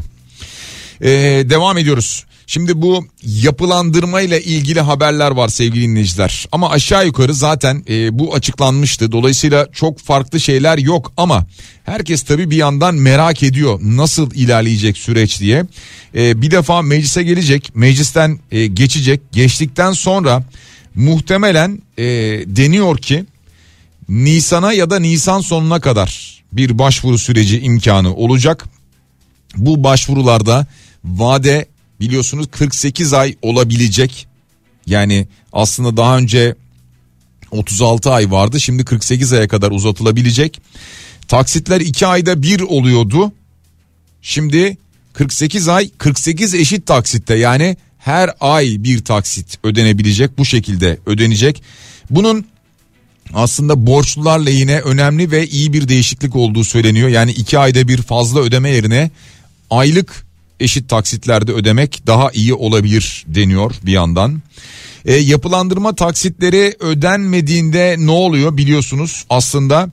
E, 1.02 1.10
devam 1.50 1.78
ediyoruz. 1.78 2.26
Şimdi 2.54 2.82
bu 2.82 3.06
yapılandırma 3.24 4.22
ile 4.22 4.42
ilgili 4.42 4.82
haberler 4.82 5.32
var 5.32 5.48
sevgili 5.48 5.84
dinleyiciler. 5.84 6.46
Ama 6.52 6.70
aşağı 6.70 7.06
yukarı 7.06 7.34
zaten 7.34 7.84
e, 7.90 8.20
bu 8.20 8.36
açıklanmıştı. 8.36 9.12
Dolayısıyla 9.12 9.68
çok 9.74 10.00
farklı 10.00 10.40
şeyler 10.40 10.78
yok 10.78 11.14
ama 11.18 11.46
herkes 11.84 12.24
tabii 12.24 12.50
bir 12.50 12.56
yandan 12.56 12.96
merak 12.96 13.44
ediyor 13.44 13.80
nasıl 13.84 14.32
ilerleyecek 14.32 14.98
süreç 14.98 15.40
diye. 15.40 15.66
E, 16.16 16.42
bir 16.42 16.52
defa 16.52 16.82
meclise 16.82 17.24
gelecek, 17.24 17.72
meclisten 17.76 18.40
e, 18.52 18.68
geçecek. 18.68 19.22
Geçtikten 19.32 19.92
sonra 19.92 20.44
muhtemelen 20.96 21.82
e, 21.98 22.04
deniyor 22.46 22.98
ki 22.98 23.26
Nisan'a 24.10 24.74
ya 24.74 24.90
da 24.90 25.00
Nisan 25.00 25.42
sonuna 25.42 25.80
kadar 25.80 26.42
bir 26.54 26.80
başvuru 26.80 27.18
süreci 27.18 27.60
imkanı 27.60 28.16
olacak. 28.16 28.66
Bu 29.56 29.84
başvurularda 29.84 30.68
vade 31.04 31.71
biliyorsunuz 32.02 32.48
48 32.52 33.14
ay 33.14 33.36
olabilecek. 33.42 34.28
Yani 34.86 35.28
aslında 35.54 35.98
daha 35.98 36.18
önce 36.18 36.56
36 37.52 38.12
ay 38.12 38.32
vardı 38.32 38.60
şimdi 38.60 38.86
48 38.86 39.34
aya 39.34 39.48
kadar 39.48 39.72
uzatılabilecek. 39.72 40.62
Taksitler 41.28 41.82
2 41.82 42.08
ayda 42.08 42.44
bir 42.44 42.62
oluyordu. 42.62 43.32
Şimdi 44.22 44.78
48 45.14 45.68
ay 45.68 45.90
48 45.98 46.54
eşit 46.54 46.86
taksitte 46.86 47.36
yani 47.36 47.78
her 47.98 48.30
ay 48.40 48.76
bir 48.80 49.04
taksit 49.06 49.60
ödenebilecek 49.64 50.38
bu 50.38 50.46
şekilde 50.46 50.98
ödenecek. 51.06 51.64
Bunun 52.10 52.46
aslında 53.34 53.88
borçlular 53.88 54.40
lehine 54.40 54.80
önemli 54.80 55.32
ve 55.32 55.48
iyi 55.48 55.74
bir 55.74 55.88
değişiklik 55.88 56.36
olduğu 56.36 56.64
söyleniyor. 56.64 57.10
Yani 57.10 57.32
2 57.32 57.60
ayda 57.60 57.88
bir 57.88 58.02
fazla 58.02 58.40
ödeme 58.40 58.70
yerine 58.70 59.12
aylık 59.70 60.26
eşit 60.62 60.90
taksitlerde 60.90 61.52
ödemek 61.52 62.08
daha 62.08 62.32
iyi 62.32 62.54
olabilir 62.54 63.26
deniyor 63.28 63.76
bir 63.84 63.92
yandan. 63.92 64.42
E, 65.06 65.14
yapılandırma 65.14 65.96
taksitleri 65.96 66.76
ödenmediğinde 66.80 67.96
ne 68.00 68.12
oluyor 68.12 68.58
biliyorsunuz 68.58 69.26
aslında 69.30 69.90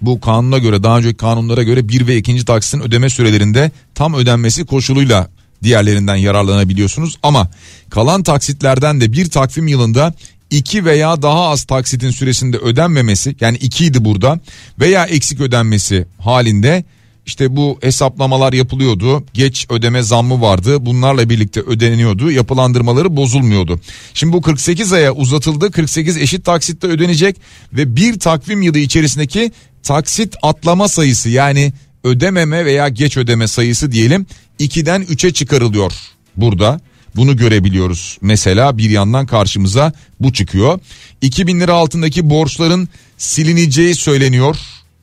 bu 0.00 0.20
kanuna 0.20 0.58
göre 0.58 0.82
daha 0.82 0.98
önceki 0.98 1.16
kanunlara 1.16 1.62
göre 1.62 1.88
bir 1.88 2.06
ve 2.06 2.16
ikinci 2.16 2.44
taksitin 2.44 2.80
ödeme 2.80 3.10
sürelerinde 3.10 3.70
tam 3.94 4.14
ödenmesi 4.14 4.66
koşuluyla 4.66 5.30
diğerlerinden 5.62 6.16
yararlanabiliyorsunuz 6.16 7.18
ama 7.22 7.50
kalan 7.90 8.22
taksitlerden 8.22 9.00
de 9.00 9.12
bir 9.12 9.30
takvim 9.30 9.68
yılında 9.68 10.14
iki 10.50 10.84
veya 10.84 11.22
daha 11.22 11.48
az 11.48 11.64
taksitin 11.64 12.10
süresinde 12.10 12.56
ödenmemesi 12.56 13.36
yani 13.40 13.56
ikiydi 13.56 14.04
burada 14.04 14.40
veya 14.80 15.04
eksik 15.04 15.40
ödenmesi 15.40 16.06
halinde 16.18 16.84
işte 17.26 17.56
bu 17.56 17.78
hesaplamalar 17.82 18.52
yapılıyordu. 18.52 19.24
Geç 19.34 19.66
ödeme 19.70 20.02
zammı 20.02 20.40
vardı. 20.40 20.86
Bunlarla 20.86 21.30
birlikte 21.30 21.60
ödeniyordu. 21.60 22.30
Yapılandırmaları 22.30 23.16
bozulmuyordu. 23.16 23.80
Şimdi 24.14 24.32
bu 24.32 24.42
48 24.42 24.92
aya 24.92 25.14
uzatıldı. 25.14 25.70
48 25.70 26.16
eşit 26.16 26.44
taksitte 26.44 26.86
ödenecek 26.86 27.36
ve 27.72 27.96
bir 27.96 28.18
takvim 28.18 28.62
yılı 28.62 28.78
içerisindeki 28.78 29.52
taksit 29.82 30.36
atlama 30.42 30.88
sayısı 30.88 31.28
yani 31.28 31.72
ödememe 32.04 32.64
veya 32.64 32.88
geç 32.88 33.16
ödeme 33.16 33.48
sayısı 33.48 33.92
diyelim 33.92 34.26
2'den 34.60 35.02
3'e 35.02 35.32
çıkarılıyor 35.32 35.92
burada. 36.36 36.80
Bunu 37.16 37.36
görebiliyoruz. 37.36 38.18
Mesela 38.20 38.78
bir 38.78 38.90
yandan 38.90 39.26
karşımıza 39.26 39.92
bu 40.20 40.32
çıkıyor. 40.32 40.80
2000 41.22 41.60
lira 41.60 41.72
altındaki 41.72 42.30
borçların 42.30 42.88
silineceği 43.18 43.94
söyleniyor. 43.94 44.56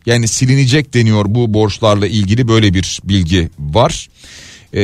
Yani 0.05 0.27
silinecek 0.27 0.93
deniyor 0.93 1.25
bu 1.27 1.53
borçlarla 1.53 2.07
ilgili 2.07 2.47
böyle 2.47 2.73
bir 2.73 2.99
bilgi 3.03 3.49
var. 3.59 4.09
Ee, 4.73 4.81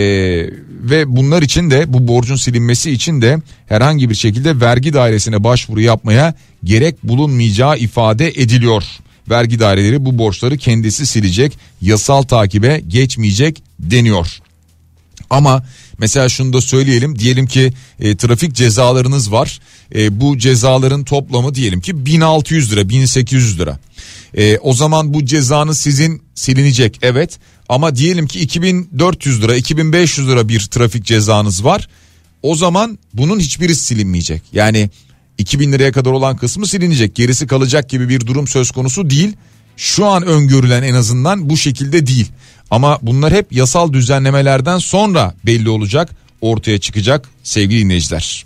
ve 0.70 1.16
bunlar 1.16 1.42
için 1.42 1.72
de 1.72 1.94
bu 1.94 2.08
borcun 2.08 2.36
silinmesi 2.36 2.92
için 2.92 3.22
de 3.22 3.38
herhangi 3.68 4.10
bir 4.10 4.16
şekilde 4.16 4.60
vergi 4.60 4.94
dairesine 4.94 5.44
başvuru 5.44 5.82
yapmaya 5.82 6.34
gerek 6.64 7.04
bulunmayacağı 7.04 7.78
ifade 7.78 8.28
ediliyor. 8.28 8.84
Vergi 9.30 9.60
daireleri 9.60 10.06
bu 10.06 10.18
borçları 10.18 10.58
kendisi 10.58 11.06
silecek, 11.06 11.58
yasal 11.82 12.22
takibe 12.22 12.82
geçmeyecek 12.88 13.64
deniyor. 13.80 14.40
Ama 15.30 15.64
mesela 16.00 16.30
şunu 16.30 16.54
da 16.54 16.62
söyleyelim 16.62 17.20
diyelim 17.20 17.48
ki 17.48 17.74
e, 18.00 18.18
trafik 18.18 18.56
cezalarınız 18.56 19.32
var. 19.32 19.60
E, 19.96 20.22
bu 20.22 20.38
cezaların 20.38 21.04
toplamı 21.04 21.56
diyelim 21.56 21.82
ki 21.82 22.06
1600 22.06 22.72
lira 22.72 22.90
1800 22.90 23.60
lira. 23.60 23.80
E, 24.38 24.58
o 24.58 24.74
zaman 24.74 25.14
bu 25.14 25.26
cezanız 25.26 25.80
sizin 25.80 26.22
silinecek 26.36 27.00
evet 27.02 27.40
ama 27.70 27.96
diyelim 27.96 28.28
ki 28.28 28.40
2400 28.40 29.42
lira 29.42 29.56
2500 29.56 30.28
lira 30.28 30.48
bir 30.48 30.60
trafik 30.60 31.06
cezanız 31.06 31.64
var. 31.64 31.88
O 32.42 32.56
zaman 32.56 33.00
bunun 33.14 33.40
hiçbiri 33.40 33.76
silinmeyecek. 33.76 34.42
Yani 34.54 34.90
2000 35.38 35.72
liraya 35.72 35.92
kadar 35.92 36.12
olan 36.12 36.38
kısmı 36.38 36.68
silinecek 36.68 37.16
gerisi 37.16 37.48
kalacak 37.48 37.90
gibi 37.90 38.10
bir 38.10 38.20
durum 38.20 38.48
söz 38.48 38.72
konusu 38.72 39.10
değil. 39.10 39.34
Şu 39.78 40.06
an 40.06 40.24
öngörülen 40.24 40.84
en 40.84 40.94
azından 40.94 41.50
bu 41.50 41.58
şekilde 41.58 42.08
değil. 42.08 42.28
Ama 42.72 43.00
bunlar 43.02 43.34
hep 43.34 43.54
yasal 43.54 43.94
düzenlemelerden 43.94 44.78
sonra 44.78 45.36
belli 45.46 45.70
olacak, 45.70 46.10
ortaya 46.42 46.80
çıkacak 46.80 47.30
sevgili 47.44 47.84
dinleyiciler. 47.84 48.46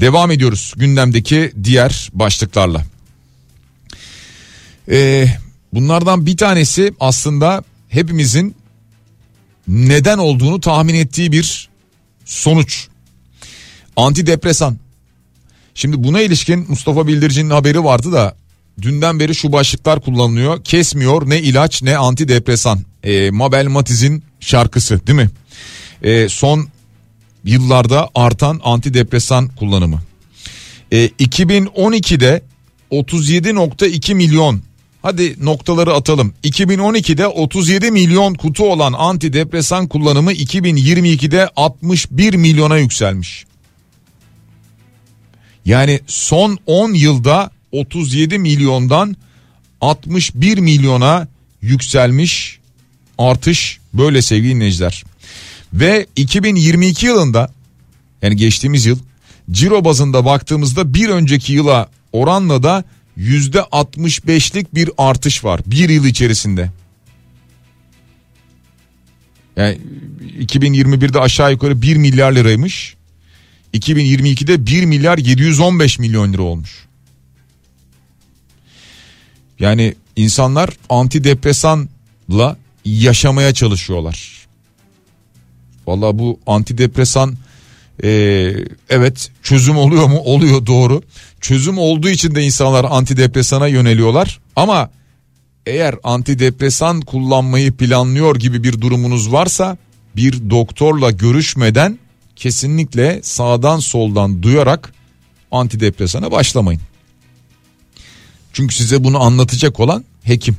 Devam 0.00 0.30
ediyoruz 0.30 0.74
gündemdeki 0.76 1.52
diğer 1.64 2.10
başlıklarla. 2.12 2.84
Ee, 4.90 5.28
bunlardan 5.72 6.26
bir 6.26 6.36
tanesi 6.36 6.94
aslında 7.00 7.64
hepimizin 7.88 8.56
neden 9.68 10.18
olduğunu 10.18 10.60
tahmin 10.60 10.94
ettiği 10.94 11.32
bir 11.32 11.68
sonuç. 12.24 12.88
Antidepresan. 13.96 14.78
Şimdi 15.74 16.04
buna 16.04 16.20
ilişkin 16.20 16.66
Mustafa 16.68 17.06
Bildirici'nin 17.06 17.50
haberi 17.50 17.84
vardı 17.84 18.12
da 18.12 18.36
dünden 18.82 19.20
beri 19.20 19.34
şu 19.34 19.52
başlıklar 19.52 20.00
kullanılıyor. 20.00 20.64
Kesmiyor 20.64 21.30
ne 21.30 21.40
ilaç 21.40 21.82
ne 21.82 21.96
antidepresan. 21.96 22.80
E, 23.02 23.30
Mabel 23.30 23.66
Matiz'in 23.66 24.22
şarkısı 24.40 25.06
değil 25.06 25.18
mi? 25.18 25.30
E, 26.02 26.28
son 26.28 26.68
yıllarda 27.44 28.08
artan 28.14 28.60
antidepresan 28.64 29.48
kullanımı. 29.48 30.02
E, 30.92 31.06
2012'de 31.06 32.42
37.2 32.90 34.14
milyon 34.14 34.62
Hadi 35.04 35.44
noktaları 35.44 35.94
atalım. 35.94 36.34
2012'de 36.44 37.26
37 37.26 37.90
milyon 37.90 38.34
kutu 38.34 38.72
olan 38.72 38.92
antidepresan 38.92 39.88
kullanımı 39.88 40.32
2022'de 40.32 41.48
61 41.56 42.34
milyona 42.34 42.78
yükselmiş. 42.78 43.44
Yani 45.64 46.00
son 46.06 46.58
10 46.66 46.92
yılda 46.92 47.50
37 47.74 48.38
milyondan 48.38 49.16
61 49.80 50.58
milyona 50.58 51.28
yükselmiş 51.62 52.58
artış 53.18 53.78
böyle 53.94 54.22
sevgili 54.22 54.54
dinleyiciler. 54.54 55.04
Ve 55.72 56.06
2022 56.16 57.06
yılında 57.06 57.52
yani 58.22 58.36
geçtiğimiz 58.36 58.86
yıl 58.86 58.98
ciro 59.50 59.84
bazında 59.84 60.24
baktığımızda 60.24 60.94
bir 60.94 61.08
önceki 61.08 61.52
yıla 61.52 61.88
oranla 62.12 62.62
da 62.62 62.84
yüzde 63.16 63.58
65'lik 63.58 64.74
bir 64.74 64.90
artış 64.98 65.44
var 65.44 65.60
bir 65.66 65.88
yıl 65.88 66.04
içerisinde. 66.04 66.70
Yani 69.56 69.78
2021'de 70.40 71.20
aşağı 71.20 71.52
yukarı 71.52 71.82
1 71.82 71.96
milyar 71.96 72.32
liraymış. 72.32 72.94
2022'de 73.74 74.66
1 74.66 74.84
milyar 74.84 75.18
715 75.18 75.98
milyon 75.98 76.32
lira 76.32 76.42
olmuş. 76.42 76.84
Yani 79.60 79.94
insanlar 80.16 80.70
antidepresanla 80.88 82.56
yaşamaya 82.84 83.54
çalışıyorlar. 83.54 84.46
Valla 85.86 86.18
bu 86.18 86.38
antidepresan 86.46 87.36
e, 88.04 88.08
evet 88.90 89.30
çözüm 89.42 89.76
oluyor 89.76 90.06
mu? 90.06 90.18
Oluyor 90.18 90.66
doğru. 90.66 91.02
Çözüm 91.40 91.78
olduğu 91.78 92.08
için 92.08 92.34
de 92.34 92.42
insanlar 92.42 92.86
antidepresana 92.90 93.66
yöneliyorlar. 93.66 94.40
Ama 94.56 94.90
eğer 95.66 95.94
antidepresan 96.04 97.00
kullanmayı 97.00 97.72
planlıyor 97.72 98.36
gibi 98.36 98.64
bir 98.64 98.80
durumunuz 98.80 99.32
varsa 99.32 99.76
bir 100.16 100.50
doktorla 100.50 101.10
görüşmeden 101.10 101.98
kesinlikle 102.36 103.20
sağdan 103.22 103.78
soldan 103.78 104.42
duyarak 104.42 104.94
antidepresana 105.50 106.32
başlamayın. 106.32 106.80
Çünkü 108.54 108.74
size 108.74 109.04
bunu 109.04 109.22
anlatacak 109.22 109.80
olan 109.80 110.04
hekim. 110.22 110.56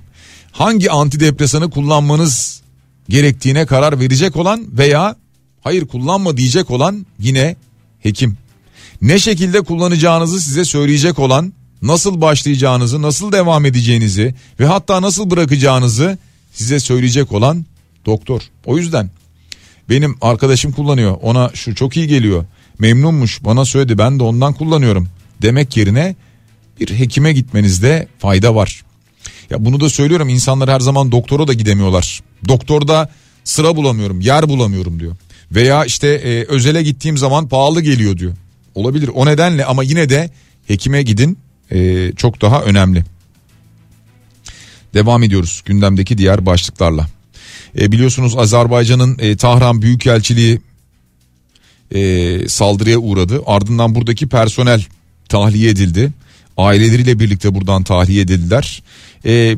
Hangi 0.51 0.91
antidepresanı 0.91 1.69
kullanmanız 1.69 2.61
gerektiğine 3.09 3.65
karar 3.65 3.99
verecek 3.99 4.35
olan 4.35 4.77
veya 4.77 5.15
hayır 5.61 5.87
kullanma 5.87 6.37
diyecek 6.37 6.71
olan 6.71 7.05
yine 7.19 7.55
hekim. 7.99 8.37
Ne 9.01 9.19
şekilde 9.19 9.61
kullanacağınızı 9.61 10.41
size 10.41 10.65
söyleyecek 10.65 11.19
olan, 11.19 11.53
nasıl 11.81 12.21
başlayacağınızı, 12.21 13.01
nasıl 13.01 13.31
devam 13.31 13.65
edeceğinizi 13.65 14.35
ve 14.59 14.65
hatta 14.65 15.01
nasıl 15.01 15.29
bırakacağınızı 15.29 16.17
size 16.53 16.79
söyleyecek 16.79 17.31
olan 17.31 17.65
doktor. 18.05 18.41
O 18.65 18.77
yüzden 18.77 19.09
benim 19.89 20.17
arkadaşım 20.21 20.71
kullanıyor. 20.71 21.17
Ona 21.21 21.51
şu 21.53 21.75
çok 21.75 21.97
iyi 21.97 22.07
geliyor. 22.07 22.45
Memnunmuş. 22.79 23.43
Bana 23.43 23.65
söyledi. 23.65 23.97
Ben 23.97 24.19
de 24.19 24.23
ondan 24.23 24.53
kullanıyorum. 24.53 25.07
Demek 25.41 25.77
yerine 25.77 26.15
bir 26.79 26.99
hekime 26.99 27.33
gitmenizde 27.33 28.07
fayda 28.19 28.55
var. 28.55 28.83
Ya 29.49 29.65
bunu 29.65 29.79
da 29.79 29.89
söylüyorum. 29.89 30.29
İnsanlar 30.29 30.69
her 30.69 30.79
zaman 30.79 31.11
doktora 31.11 31.47
da 31.47 31.53
gidemiyorlar. 31.53 32.21
Doktorda 32.47 33.09
sıra 33.43 33.75
bulamıyorum, 33.75 34.21
yer 34.21 34.49
bulamıyorum 34.49 34.99
diyor. 34.99 35.15
Veya 35.51 35.85
işte 35.85 36.07
e, 36.07 36.45
özele 36.45 36.83
gittiğim 36.83 37.17
zaman 37.17 37.47
pahalı 37.47 37.81
geliyor 37.81 38.17
diyor. 38.17 38.33
Olabilir 38.75 39.09
o 39.15 39.25
nedenle 39.25 39.65
ama 39.65 39.83
yine 39.83 40.09
de 40.09 40.29
hekime 40.67 41.03
gidin 41.03 41.37
e, 41.71 42.11
çok 42.11 42.41
daha 42.41 42.61
önemli. 42.61 43.03
Devam 44.93 45.23
ediyoruz 45.23 45.61
gündemdeki 45.65 46.17
diğer 46.17 46.45
başlıklarla. 46.45 47.07
E, 47.79 47.91
biliyorsunuz 47.91 48.37
Azerbaycan'ın 48.37 49.17
e, 49.19 49.37
Tahran 49.37 49.81
Büyükelçiliği 49.81 50.61
e, 51.91 52.49
saldırıya 52.49 52.97
uğradı. 52.97 53.41
Ardından 53.45 53.95
buradaki 53.95 54.27
personel 54.27 54.85
tahliye 55.29 55.69
edildi. 55.69 56.11
Aileleriyle 56.57 57.19
birlikte 57.19 57.55
buradan 57.55 57.83
tahliye 57.83 58.21
edildiler. 58.21 58.83
E, 59.25 59.57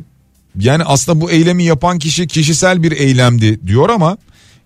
yani 0.60 0.84
aslında 0.84 1.22
bu 1.22 1.32
eylemi 1.32 1.64
yapan 1.64 2.00
kişi 2.00 2.28
kişisel 2.28 2.84
bir 2.84 2.92
eylemdi 2.92 3.68
diyor 3.68 3.90
ama 3.90 4.18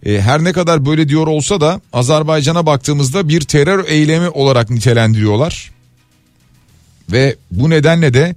e, 0.06 0.22
her 0.22 0.44
ne 0.44 0.54
kadar 0.54 0.86
böyle 0.86 1.10
diyor 1.10 1.28
olsa 1.28 1.62
da 1.62 1.82
Azerbaycan'a 1.94 2.66
baktığımızda 2.66 3.30
bir 3.30 3.42
terör 3.42 3.86
eylemi 3.88 4.30
olarak 4.30 4.70
nitelendiriyorlar. 4.70 5.72
Ve 7.12 7.36
bu 7.52 7.70
nedenle 7.70 8.14
de 8.14 8.36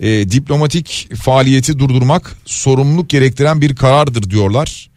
e, 0.00 0.30
diplomatik 0.30 1.08
faaliyeti 1.16 1.78
durdurmak 1.78 2.36
sorumluluk 2.44 3.10
gerektiren 3.10 3.60
bir 3.60 3.76
karardır 3.76 4.30
diyorlar. 4.30 4.90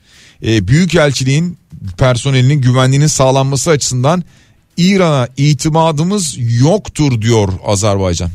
E, 0.45 0.67
Büyükelçiliğin 0.67 1.57
personelinin 1.97 2.62
güvenliğinin 2.62 3.07
sağlanması 3.07 3.69
açısından 3.69 4.23
İran'a 4.78 5.28
itimadımız 5.38 6.38
yoktur 6.62 7.22
diyor 7.22 7.54
Azerbaycan. 7.66 8.30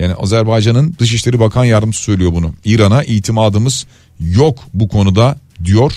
Yani 0.00 0.14
Azerbaycan'ın 0.14 0.94
Dışişleri 0.98 1.40
Bakan 1.40 1.64
Yardımcısı 1.64 2.02
söylüyor 2.02 2.32
bunu. 2.34 2.54
İran'a 2.64 3.04
itimadımız 3.04 3.86
yok 4.20 4.58
bu 4.74 4.88
konuda 4.88 5.38
diyor 5.64 5.92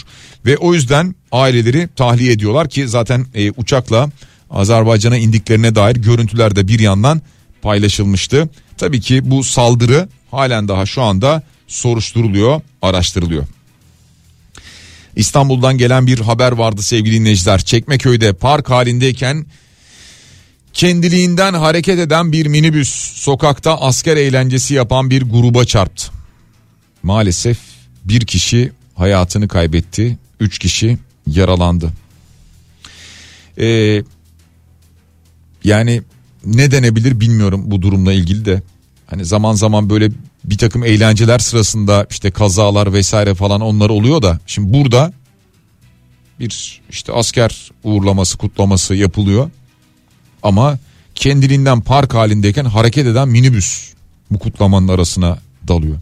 ve 0.46 0.58
o 0.58 0.74
yüzden 0.74 1.16
aileleri 1.32 1.90
tahliye 1.96 2.32
ediyorlar 2.32 2.70
ki 2.70 2.88
zaten 2.88 3.26
e, 3.36 3.52
uçakla 3.52 4.10
Azerbaycan'a 4.50 5.18
indiklerine 5.18 5.76
dair 5.76 5.96
görüntüler 5.96 6.56
de 6.56 6.68
bir 6.68 6.80
yandan 6.80 7.22
paylaşılmıştı. 7.62 8.50
Tabii 8.78 9.02
ki 9.02 9.32
bu 9.32 9.44
saldırı 9.44 10.10
halen 10.32 10.68
daha 10.68 10.86
şu 10.86 11.02
anda 11.02 11.44
soruşturuluyor, 11.68 12.62
araştırılıyor. 12.82 13.44
İstanbul'dan 15.18 15.78
gelen 15.78 16.08
bir 16.08 16.20
haber 16.20 16.52
vardı 16.52 16.82
sevgili 16.82 17.16
dinleyiciler. 17.16 17.60
Çekmeköy'de 17.60 18.34
park 18.34 18.70
halindeyken 18.70 19.46
kendiliğinden 20.74 21.54
hareket 21.54 22.00
eden 22.00 22.32
bir 22.32 22.46
minibüs 22.46 22.90
sokakta 23.14 23.82
asker 23.82 24.18
eğlencesi 24.18 24.74
yapan 24.74 25.10
bir 25.10 25.22
gruba 25.22 25.66
çarptı. 25.66 26.12
Maalesef 27.04 27.58
bir 28.06 28.22
kişi 28.22 28.72
hayatını 28.96 29.48
kaybetti, 29.48 30.18
üç 30.40 30.60
kişi 30.60 30.98
yaralandı. 31.28 31.92
Ee, 33.60 34.04
yani 35.64 36.02
ne 36.46 36.72
denebilir 36.72 37.20
bilmiyorum 37.20 37.64
bu 37.66 37.82
durumla 37.82 38.14
ilgili 38.14 38.46
de. 38.46 38.62
Hani 39.08 39.26
zaman 39.26 39.54
zaman 39.54 39.90
böyle 39.90 40.10
bir 40.48 40.58
takım 40.58 40.84
eğlenceler 40.84 41.40
sırasında 41.40 42.08
işte 42.10 42.32
kazalar 42.32 42.94
vesaire 42.94 43.36
falan 43.36 43.62
onlar 43.62 43.90
oluyor 43.90 44.22
da 44.22 44.40
şimdi 44.48 44.74
burada 44.74 45.14
bir 46.40 46.82
işte 46.90 47.14
asker 47.14 47.72
uğurlaması 47.84 48.38
kutlaması 48.38 48.96
yapılıyor 48.96 49.50
ama 50.44 50.78
kendiliğinden 51.16 51.82
park 51.82 52.14
halindeyken 52.14 52.66
hareket 52.66 53.08
eden 53.08 53.28
minibüs 53.28 53.94
bu 54.32 54.40
kutlamanın 54.40 54.88
arasına 54.88 55.40
dalıyor. 55.68 55.98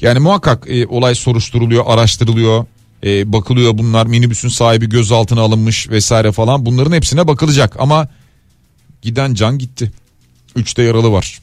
Yani 0.00 0.18
muhakkak 0.18 0.70
e, 0.70 0.86
olay 0.86 1.14
soruşturuluyor, 1.14 1.84
araştırılıyor, 1.86 2.66
e, 3.04 3.32
bakılıyor 3.32 3.78
bunlar 3.78 4.06
minibüsün 4.06 4.48
sahibi 4.48 4.88
gözaltına 4.88 5.40
alınmış 5.40 5.88
vesaire 5.90 6.32
falan 6.32 6.66
bunların 6.66 6.92
hepsine 6.92 7.28
bakılacak 7.28 7.76
ama 7.78 8.08
giden 9.02 9.34
can 9.34 9.58
gitti. 9.58 9.92
Üçte 10.56 10.82
yaralı 10.82 11.12
var. 11.12 11.40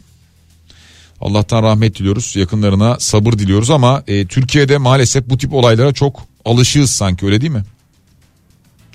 Allah'tan 1.23 1.63
rahmet 1.63 1.99
diliyoruz 1.99 2.35
yakınlarına 2.35 2.99
sabır 2.99 3.33
diliyoruz 3.33 3.69
ama 3.69 4.03
e, 4.07 4.27
Türkiye'de 4.27 4.77
maalesef 4.77 5.29
bu 5.29 5.37
tip 5.37 5.53
olaylara 5.53 5.93
çok 5.93 6.21
alışığız 6.45 6.91
sanki 6.91 7.25
öyle 7.25 7.41
değil 7.41 7.51
mi? 7.51 7.63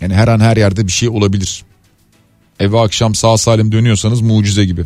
Yani 0.00 0.14
her 0.14 0.28
an 0.28 0.40
her 0.40 0.56
yerde 0.56 0.86
bir 0.86 0.92
şey 0.92 1.08
olabilir. 1.08 1.64
Eve 2.60 2.80
akşam 2.80 3.14
sağ 3.14 3.36
salim 3.36 3.72
dönüyorsanız 3.72 4.20
mucize 4.20 4.64
gibi. 4.64 4.84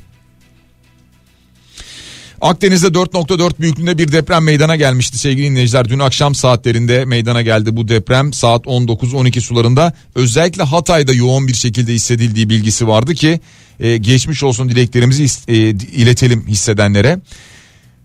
Akdeniz'de 2.42 2.87
4.4 2.87 3.61
büyüklüğünde 3.61 3.98
bir 3.98 4.12
deprem 4.12 4.44
meydana 4.44 4.76
gelmişti 4.76 5.18
sevgili 5.18 5.50
dinleyiciler. 5.50 5.88
Dün 5.88 5.98
akşam 5.98 6.35
saatlerinde 6.35 7.05
meydana 7.05 7.42
geldi 7.42 7.76
bu 7.76 7.88
deprem 7.88 8.33
saat 8.33 8.64
19-12 8.64 9.40
sularında. 9.40 9.92
Özellikle 10.14 10.62
Hatay'da 10.62 11.12
yoğun 11.12 11.48
bir 11.48 11.55
şekilde 11.55 11.92
hissedildiği 11.92 12.48
bilgisi 12.48 12.88
vardı 12.88 13.14
ki 13.14 13.40
e, 13.81 13.96
geçmiş 13.96 14.42
olsun 14.42 14.68
dileklerimizi 14.68 15.26
e, 15.48 15.57
iletelim 15.70 16.46
hissedenlere. 16.48 17.18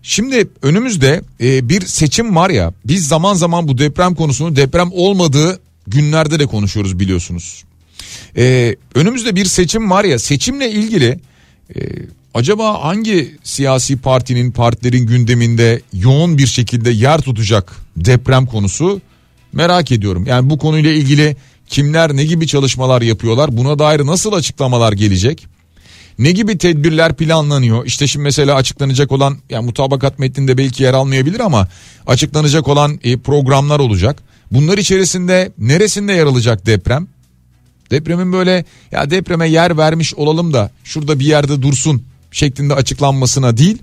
Şimdi 0.02 0.48
önümüzde 0.62 1.22
e, 1.40 1.68
bir 1.68 1.80
seçim 1.80 2.36
var 2.36 2.50
ya 2.50 2.72
biz 2.84 3.08
zaman 3.08 3.34
zaman 3.34 3.68
bu 3.68 3.78
deprem 3.78 4.14
konusunu 4.14 4.56
deprem 4.56 4.88
olmadığı 4.92 5.60
günlerde 5.86 6.38
de 6.38 6.46
konuşuyoruz 6.46 7.00
biliyorsunuz. 7.00 7.64
E, 8.36 8.76
önümüzde 8.94 9.36
bir 9.36 9.44
seçim 9.44 9.90
var 9.90 10.04
ya 10.04 10.18
seçimle 10.18 10.70
ilgili 10.70 11.20
e, 11.76 11.80
acaba 12.34 12.84
hangi 12.84 13.36
siyasi 13.42 13.96
partinin 13.96 14.50
partilerin 14.50 15.06
gündeminde 15.06 15.82
yoğun 15.92 16.38
bir 16.38 16.46
şekilde 16.46 16.90
yer 16.90 17.20
tutacak 17.20 17.76
deprem 17.96 18.46
konusu 18.46 19.00
merak 19.52 19.92
ediyorum. 19.92 20.26
Yani 20.26 20.50
bu 20.50 20.58
konuyla 20.58 20.92
ilgili 20.92 21.36
kimler 21.66 22.16
ne 22.16 22.24
gibi 22.24 22.46
çalışmalar 22.46 23.02
yapıyorlar 23.02 23.56
buna 23.56 23.78
dair 23.78 24.06
nasıl 24.06 24.32
açıklamalar 24.32 24.92
gelecek? 24.92 25.46
Ne 26.18 26.30
gibi 26.30 26.58
tedbirler 26.58 27.16
planlanıyor? 27.16 27.86
İşte 27.86 28.06
şimdi 28.06 28.24
mesela 28.24 28.54
açıklanacak 28.54 29.12
olan 29.12 29.36
yani 29.50 29.64
mutabakat 29.64 30.18
metninde 30.18 30.58
belki 30.58 30.82
yer 30.82 30.94
almayabilir 30.94 31.40
ama 31.40 31.68
açıklanacak 32.06 32.68
olan 32.68 33.00
e, 33.04 33.16
programlar 33.16 33.78
olacak. 33.78 34.22
Bunlar 34.52 34.78
içerisinde 34.78 35.52
neresinde 35.58 36.12
yer 36.12 36.26
alacak 36.26 36.66
deprem? 36.66 37.08
Depremin 37.90 38.32
böyle 38.32 38.64
ya 38.92 39.10
depreme 39.10 39.48
yer 39.48 39.78
vermiş 39.78 40.14
olalım 40.14 40.52
da 40.52 40.70
şurada 40.84 41.18
bir 41.18 41.24
yerde 41.24 41.62
dursun 41.62 42.02
şeklinde 42.30 42.74
açıklanmasına 42.74 43.56
değil 43.56 43.82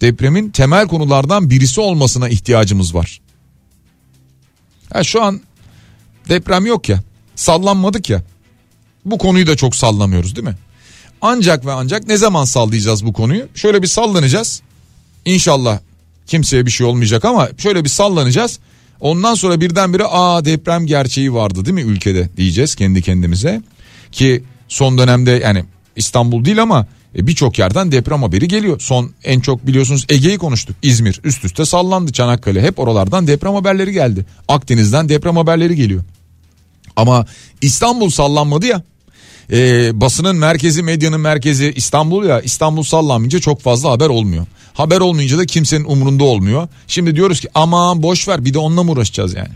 depremin 0.00 0.50
temel 0.50 0.88
konulardan 0.88 1.50
birisi 1.50 1.80
olmasına 1.80 2.28
ihtiyacımız 2.28 2.94
var. 2.94 3.20
Ya 4.94 5.04
şu 5.04 5.22
an 5.22 5.40
deprem 6.28 6.66
yok 6.66 6.88
ya 6.88 7.02
sallanmadık 7.34 8.10
ya 8.10 8.22
bu 9.04 9.18
konuyu 9.18 9.46
da 9.46 9.56
çok 9.56 9.76
sallamıyoruz 9.76 10.36
değil 10.36 10.48
mi? 10.48 10.56
Ancak 11.22 11.66
ve 11.66 11.72
ancak 11.72 12.08
ne 12.08 12.16
zaman 12.16 12.44
sallayacağız 12.44 13.06
bu 13.06 13.12
konuyu? 13.12 13.48
Şöyle 13.54 13.82
bir 13.82 13.86
sallanacağız. 13.86 14.62
İnşallah 15.24 15.78
kimseye 16.26 16.66
bir 16.66 16.70
şey 16.70 16.86
olmayacak 16.86 17.24
ama 17.24 17.48
şöyle 17.58 17.84
bir 17.84 17.88
sallanacağız. 17.88 18.58
Ondan 19.00 19.34
sonra 19.34 19.60
birdenbire 19.60 20.04
aa 20.04 20.44
deprem 20.44 20.86
gerçeği 20.86 21.34
vardı 21.34 21.64
değil 21.64 21.74
mi 21.74 21.80
ülkede 21.82 22.30
diyeceğiz 22.36 22.74
kendi 22.74 23.02
kendimize. 23.02 23.62
Ki 24.12 24.44
son 24.68 24.98
dönemde 24.98 25.30
yani 25.30 25.64
İstanbul 25.96 26.44
değil 26.44 26.62
ama 26.62 26.86
e, 27.16 27.26
birçok 27.26 27.58
yerden 27.58 27.92
deprem 27.92 28.22
haberi 28.22 28.48
geliyor. 28.48 28.80
Son 28.80 29.10
en 29.24 29.40
çok 29.40 29.66
biliyorsunuz 29.66 30.06
Ege'yi 30.08 30.38
konuştuk. 30.38 30.76
İzmir 30.82 31.20
üst 31.24 31.44
üste 31.44 31.64
sallandı 31.64 32.12
Çanakkale 32.12 32.62
hep 32.62 32.78
oralardan 32.78 33.26
deprem 33.26 33.54
haberleri 33.54 33.92
geldi. 33.92 34.26
Akdeniz'den 34.48 35.08
deprem 35.08 35.36
haberleri 35.36 35.76
geliyor. 35.76 36.04
Ama 36.96 37.26
İstanbul 37.62 38.10
sallanmadı 38.10 38.66
ya. 38.66 38.82
E, 39.52 39.90
basının 40.00 40.36
merkezi 40.36 40.82
medyanın 40.82 41.20
merkezi 41.20 41.72
İstanbul 41.76 42.24
ya 42.24 42.40
İstanbul 42.40 42.82
sallanmayınca 42.82 43.38
çok 43.38 43.60
fazla 43.60 43.90
haber 43.90 44.08
olmuyor. 44.08 44.46
Haber 44.74 45.00
olmayınca 45.00 45.38
da 45.38 45.46
kimsenin 45.46 45.84
umurunda 45.84 46.24
olmuyor. 46.24 46.68
Şimdi 46.86 47.16
diyoruz 47.16 47.40
ki 47.40 47.48
aman 47.54 48.02
boş 48.02 48.28
ver 48.28 48.44
bir 48.44 48.54
de 48.54 48.58
onunla 48.58 48.82
mı 48.82 48.90
uğraşacağız 48.90 49.34
yani? 49.34 49.52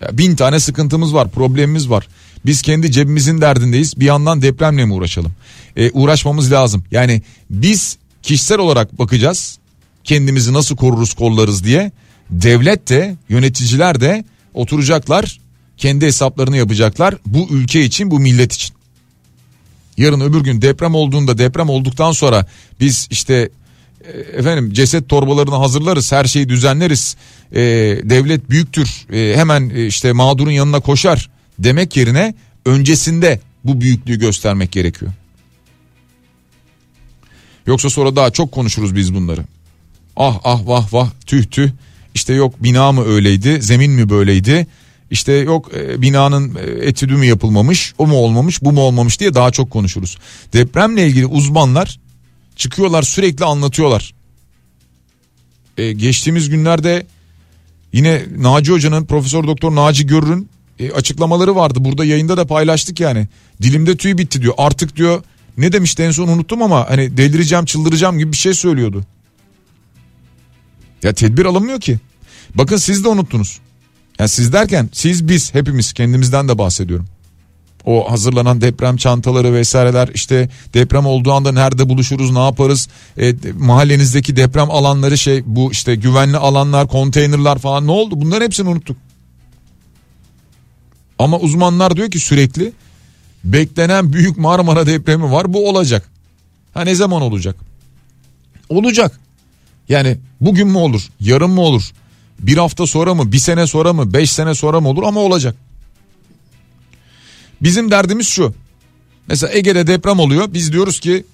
Ya 0.00 0.18
bin 0.18 0.36
tane 0.36 0.60
sıkıntımız 0.60 1.14
var 1.14 1.30
problemimiz 1.30 1.90
var. 1.90 2.08
Biz 2.46 2.62
kendi 2.62 2.92
cebimizin 2.92 3.40
derdindeyiz 3.40 4.00
bir 4.00 4.04
yandan 4.04 4.42
depremle 4.42 4.84
mi 4.84 4.92
uğraşalım? 4.92 5.32
Ee, 5.76 5.90
uğraşmamız 5.90 6.52
lazım. 6.52 6.84
Yani 6.90 7.22
biz 7.50 7.96
kişisel 8.22 8.58
olarak 8.58 8.98
bakacağız 8.98 9.58
kendimizi 10.04 10.52
nasıl 10.52 10.76
koruruz 10.76 11.14
kollarız 11.14 11.64
diye. 11.64 11.92
Devlet 12.30 12.88
de 12.88 13.16
yöneticiler 13.28 14.00
de 14.00 14.24
oturacaklar 14.54 15.40
kendi 15.76 16.06
hesaplarını 16.06 16.56
yapacaklar 16.56 17.14
bu 17.26 17.48
ülke 17.50 17.84
için 17.84 18.10
bu 18.10 18.20
millet 18.20 18.52
için. 18.52 18.74
Yarın 19.96 20.20
öbür 20.20 20.40
gün 20.40 20.62
deprem 20.62 20.94
olduğunda 20.94 21.38
deprem 21.38 21.68
olduktan 21.68 22.12
sonra 22.12 22.46
biz 22.80 23.08
işte 23.10 23.48
e, 24.04 24.10
efendim 24.38 24.72
ceset 24.72 25.08
torbalarını 25.08 25.54
hazırlarız 25.54 26.12
her 26.12 26.24
şeyi 26.24 26.48
düzenleriz 26.48 27.16
e, 27.52 27.60
devlet 28.04 28.50
büyüktür 28.50 29.06
e, 29.12 29.36
hemen 29.36 29.70
e, 29.70 29.86
işte 29.86 30.12
mağdurun 30.12 30.50
yanına 30.50 30.80
koşar 30.80 31.30
demek 31.64 31.96
yerine 31.96 32.34
öncesinde 32.66 33.40
bu 33.64 33.80
büyüklüğü 33.80 34.18
göstermek 34.18 34.72
gerekiyor. 34.72 35.12
Yoksa 37.66 37.90
sonra 37.90 38.16
daha 38.16 38.30
çok 38.30 38.52
konuşuruz 38.52 38.96
biz 38.96 39.14
bunları. 39.14 39.44
Ah 40.16 40.40
ah 40.44 40.66
vah 40.66 40.92
vah 40.92 41.10
tüh 41.26 41.44
tüh 41.44 41.70
işte 42.14 42.34
yok 42.34 42.62
bina 42.62 42.92
mı 42.92 43.04
öyleydi 43.04 43.62
zemin 43.62 43.92
mi 43.92 44.08
böyleydi 44.08 44.66
işte 45.10 45.32
yok 45.32 45.70
e, 45.74 46.02
binanın 46.02 46.54
e, 46.54 46.86
etüdü 46.88 47.16
mü 47.16 47.26
yapılmamış 47.26 47.94
o 47.98 48.06
mu 48.06 48.16
olmamış 48.16 48.62
bu 48.62 48.72
mu 48.72 48.80
olmamış 48.80 49.20
diye 49.20 49.34
daha 49.34 49.50
çok 49.50 49.70
konuşuruz. 49.70 50.18
Depremle 50.52 51.06
ilgili 51.06 51.26
uzmanlar 51.26 52.00
çıkıyorlar 52.56 53.02
sürekli 53.02 53.44
anlatıyorlar. 53.44 54.14
E, 55.78 55.92
geçtiğimiz 55.92 56.48
günlerde 56.50 57.06
yine 57.92 58.22
Naci 58.38 58.72
Hoca'nın 58.72 59.04
Profesör 59.04 59.46
Doktor 59.46 59.74
Naci 59.74 60.06
Görür'ün 60.06 60.48
e, 60.78 60.92
açıklamaları 60.92 61.56
vardı. 61.56 61.78
Burada 61.84 62.04
yayında 62.04 62.36
da 62.36 62.46
paylaştık 62.46 63.00
yani. 63.00 63.28
Dilimde 63.62 63.96
tüy 63.96 64.18
bitti 64.18 64.42
diyor. 64.42 64.54
Artık 64.58 64.96
diyor 64.96 65.22
ne 65.56 65.72
demişti 65.72 66.02
en 66.02 66.10
son 66.10 66.28
unuttum 66.28 66.62
ama 66.62 66.90
hani 66.90 67.16
delireceğim 67.16 67.64
çıldıracağım 67.64 68.18
gibi 68.18 68.32
bir 68.32 68.36
şey 68.36 68.54
söylüyordu. 68.54 69.04
Ya 71.02 71.12
tedbir 71.12 71.44
alınmıyor 71.44 71.80
ki. 71.80 71.98
Bakın 72.54 72.76
siz 72.76 73.04
de 73.04 73.08
unuttunuz. 73.08 73.58
Yani 74.18 74.28
siz 74.28 74.52
derken 74.52 74.88
siz 74.92 75.28
biz 75.28 75.54
hepimiz 75.54 75.92
kendimizden 75.92 76.48
de 76.48 76.58
bahsediyorum. 76.58 77.06
O 77.84 78.12
hazırlanan 78.12 78.60
deprem 78.60 78.96
çantaları 78.96 79.54
vesaireler 79.54 80.10
işte 80.14 80.48
deprem 80.74 81.06
olduğu 81.06 81.32
anda 81.32 81.52
nerede 81.52 81.88
buluşuruz 81.88 82.30
ne 82.30 82.44
yaparız 82.44 82.88
e, 83.18 83.34
mahallenizdeki 83.58 84.36
deprem 84.36 84.70
alanları 84.70 85.18
şey 85.18 85.42
bu 85.46 85.72
işte 85.72 85.94
güvenli 85.94 86.36
alanlar 86.36 86.88
konteynerlar 86.88 87.58
falan 87.58 87.86
ne 87.86 87.90
oldu 87.90 88.20
bunların 88.20 88.44
hepsini 88.44 88.68
unuttuk. 88.68 88.96
Ama 91.18 91.38
uzmanlar 91.38 91.96
diyor 91.96 92.10
ki 92.10 92.20
sürekli 92.20 92.72
beklenen 93.44 94.12
büyük 94.12 94.38
Marmara 94.38 94.86
depremi 94.86 95.32
var 95.32 95.52
bu 95.52 95.68
olacak. 95.68 96.08
Ha 96.74 96.84
ne 96.84 96.94
zaman 96.94 97.22
olacak? 97.22 97.56
Olacak. 98.68 99.20
Yani 99.88 100.18
bugün 100.40 100.68
mü 100.68 100.78
olur 100.78 101.08
yarın 101.20 101.50
mı 101.50 101.60
olur 101.60 101.92
bir 102.38 102.56
hafta 102.56 102.86
sonra 102.86 103.14
mı 103.14 103.32
bir 103.32 103.38
sene 103.38 103.66
sonra 103.66 103.92
mı 103.92 104.12
beş 104.12 104.32
sene 104.32 104.54
sonra 104.54 104.80
mı 104.80 104.88
olur 104.88 105.02
ama 105.02 105.20
olacak. 105.20 105.56
Bizim 107.62 107.90
derdimiz 107.90 108.28
şu. 108.28 108.54
Mesela 109.26 109.52
Ege'de 109.52 109.86
deprem 109.86 110.18
oluyor. 110.18 110.54
Biz 110.54 110.72
diyoruz 110.72 111.00
ki 111.00 111.24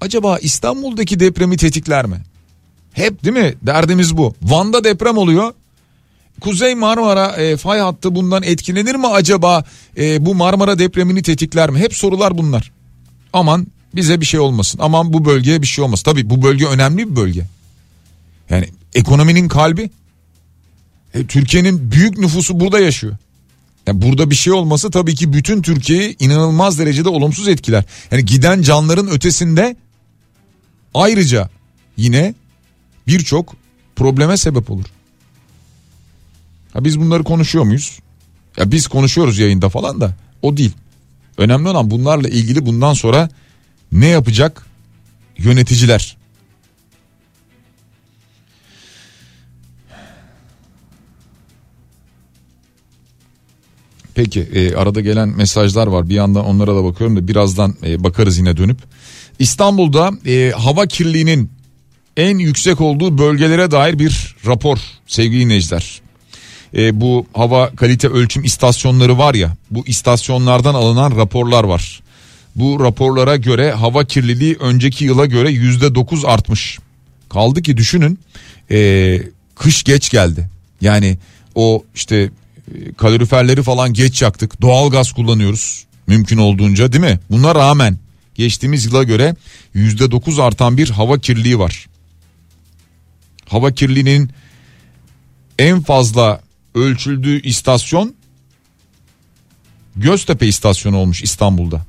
acaba 0.00 0.38
İstanbul'daki 0.38 1.20
depremi 1.20 1.56
tetikler 1.56 2.06
mi? 2.06 2.16
Hep 2.92 3.24
değil 3.24 3.36
mi? 3.36 3.54
Derdimiz 3.62 4.16
bu. 4.16 4.34
Van'da 4.42 4.84
deprem 4.84 5.18
oluyor. 5.18 5.54
Kuzey 6.40 6.74
Marmara 6.74 7.36
e, 7.36 7.56
fay 7.56 7.80
hattı 7.80 8.14
bundan 8.14 8.42
etkilenir 8.42 8.94
mi 8.94 9.06
acaba? 9.06 9.64
E, 9.96 10.26
bu 10.26 10.34
Marmara 10.34 10.78
depremini 10.78 11.22
tetikler 11.22 11.70
mi? 11.70 11.78
Hep 11.78 11.94
sorular 11.94 12.38
bunlar. 12.38 12.72
Aman 13.32 13.66
bize 13.94 14.20
bir 14.20 14.26
şey 14.26 14.40
olmasın. 14.40 14.78
Aman 14.82 15.12
bu 15.12 15.24
bölgeye 15.24 15.62
bir 15.62 15.66
şey 15.66 15.84
olmasın. 15.84 16.04
Tabii 16.04 16.30
bu 16.30 16.42
bölge 16.42 16.66
önemli 16.66 17.10
bir 17.10 17.16
bölge. 17.16 17.46
Yani 18.50 18.68
ekonominin 18.94 19.48
kalbi. 19.48 19.90
E, 21.14 21.26
Türkiye'nin 21.26 21.92
büyük 21.92 22.18
nüfusu 22.18 22.60
burada 22.60 22.80
yaşıyor. 22.80 23.16
Yani 23.86 24.02
burada 24.02 24.30
bir 24.30 24.34
şey 24.34 24.52
olması 24.52 24.90
tabii 24.90 25.14
ki 25.14 25.32
bütün 25.32 25.62
Türkiye'yi 25.62 26.16
inanılmaz 26.20 26.78
derecede 26.78 27.08
olumsuz 27.08 27.48
etkiler. 27.48 27.84
Yani 28.10 28.24
giden 28.24 28.62
canların 28.62 29.08
ötesinde 29.08 29.76
ayrıca 30.94 31.50
yine 31.96 32.34
birçok 33.06 33.56
probleme 33.96 34.36
sebep 34.36 34.70
olur. 34.70 34.84
Ha 36.74 36.84
biz 36.84 37.00
bunları 37.00 37.24
konuşuyor 37.24 37.64
muyuz? 37.64 37.98
Ya 38.56 38.72
biz 38.72 38.86
konuşuyoruz 38.86 39.38
yayında 39.38 39.68
falan 39.68 40.00
da 40.00 40.14
o 40.42 40.56
değil. 40.56 40.72
Önemli 41.38 41.68
olan 41.68 41.90
bunlarla 41.90 42.28
ilgili 42.28 42.66
bundan 42.66 42.94
sonra 42.94 43.28
ne 43.92 44.06
yapacak 44.06 44.66
yöneticiler? 45.38 46.16
Peki 54.14 54.40
e, 54.40 54.74
arada 54.74 55.00
gelen 55.00 55.28
mesajlar 55.28 55.86
var 55.86 56.08
bir 56.08 56.14
yandan 56.14 56.44
onlara 56.44 56.76
da 56.76 56.84
bakıyorum 56.84 57.16
da 57.16 57.28
birazdan 57.28 57.74
e, 57.86 58.04
bakarız 58.04 58.38
yine 58.38 58.56
dönüp. 58.56 58.78
İstanbul'da 59.38 60.10
e, 60.26 60.52
hava 60.56 60.86
kirliliğinin 60.86 61.50
en 62.16 62.38
yüksek 62.38 62.80
olduğu 62.80 63.18
bölgelere 63.18 63.70
dair 63.70 63.98
bir 63.98 64.36
rapor 64.46 64.78
sevgili 65.06 65.40
dinleyiciler. 65.40 66.03
E, 66.76 67.00
bu 67.00 67.26
hava 67.32 67.70
kalite 67.70 68.08
ölçüm 68.08 68.44
istasyonları 68.44 69.18
var 69.18 69.34
ya 69.34 69.56
bu 69.70 69.86
istasyonlardan 69.86 70.74
alınan 70.74 71.16
raporlar 71.16 71.64
var. 71.64 72.00
Bu 72.56 72.80
raporlara 72.80 73.36
göre 73.36 73.72
hava 73.72 74.04
kirliliği 74.04 74.56
önceki 74.60 75.04
yıla 75.04 75.26
göre 75.26 75.50
yüzde 75.50 75.94
dokuz 75.94 76.24
artmış. 76.24 76.78
Kaldı 77.28 77.62
ki 77.62 77.76
düşünün 77.76 78.18
e, 78.70 79.20
kış 79.54 79.84
geç 79.84 80.10
geldi. 80.10 80.48
Yani 80.80 81.18
o 81.54 81.84
işte 81.94 82.30
kaloriferleri 82.96 83.62
falan 83.62 83.92
geç 83.92 84.22
yaktık. 84.22 84.62
Doğal 84.62 84.90
gaz 84.90 85.12
kullanıyoruz 85.12 85.84
mümkün 86.06 86.38
olduğunca 86.38 86.92
değil 86.92 87.04
mi? 87.04 87.20
Buna 87.30 87.54
rağmen 87.54 87.98
geçtiğimiz 88.34 88.84
yıla 88.84 89.02
göre 89.02 89.36
yüzde 89.74 90.10
dokuz 90.10 90.38
artan 90.38 90.76
bir 90.76 90.90
hava 90.90 91.18
kirliliği 91.18 91.58
var. 91.58 91.86
Hava 93.48 93.72
kirliliğinin 93.72 94.30
en 95.58 95.82
fazla 95.82 96.40
ölçüldüğü 96.74 97.42
istasyon 97.42 98.14
Göztepe 99.96 100.46
istasyonu 100.46 100.96
olmuş 100.96 101.22
İstanbul'da. 101.22 101.86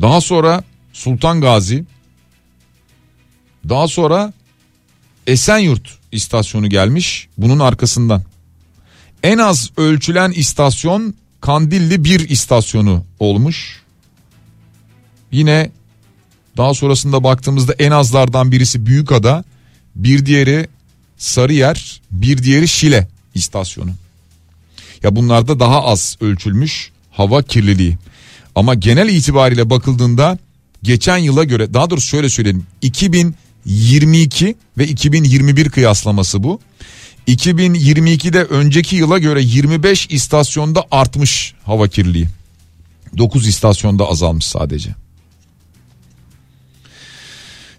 Daha 0.00 0.20
sonra 0.20 0.64
Sultan 0.92 1.40
Gazi, 1.40 1.84
daha 3.68 3.88
sonra 3.88 4.32
Esenyurt 5.26 5.98
istasyonu 6.12 6.68
gelmiş 6.68 7.28
bunun 7.38 7.58
arkasından. 7.58 8.22
En 9.22 9.38
az 9.38 9.70
ölçülen 9.76 10.30
istasyon 10.30 11.14
Kandilli 11.40 12.04
1 12.04 12.28
istasyonu 12.28 13.04
olmuş. 13.18 13.82
Yine 15.32 15.70
daha 16.56 16.74
sonrasında 16.74 17.24
baktığımızda 17.24 17.72
en 17.78 17.90
azlardan 17.90 18.52
birisi 18.52 18.86
Büyükada, 18.86 19.44
bir 19.94 20.26
diğeri 20.26 20.68
Sarıyer, 21.22 22.00
bir 22.10 22.38
diğeri 22.42 22.68
Şile 22.68 23.08
istasyonu. 23.34 23.90
Ya 25.02 25.16
bunlarda 25.16 25.60
daha 25.60 25.84
az 25.84 26.16
ölçülmüş 26.20 26.90
hava 27.10 27.42
kirliliği. 27.42 27.98
Ama 28.54 28.74
genel 28.74 29.08
itibariyle 29.08 29.70
bakıldığında 29.70 30.38
geçen 30.82 31.18
yıla 31.18 31.44
göre 31.44 31.74
daha 31.74 31.90
doğrusu 31.90 32.08
şöyle 32.08 32.28
söyleyelim 32.28 32.66
2022 32.82 34.54
ve 34.78 34.86
2021 34.88 35.70
kıyaslaması 35.70 36.42
bu. 36.42 36.60
2022'de 37.28 38.44
önceki 38.44 38.96
yıla 38.96 39.18
göre 39.18 39.42
25 39.42 40.06
istasyonda 40.10 40.84
artmış 40.90 41.54
hava 41.64 41.88
kirliliği. 41.88 42.26
9 43.18 43.46
istasyonda 43.46 44.08
azalmış 44.08 44.44
sadece. 44.44 45.01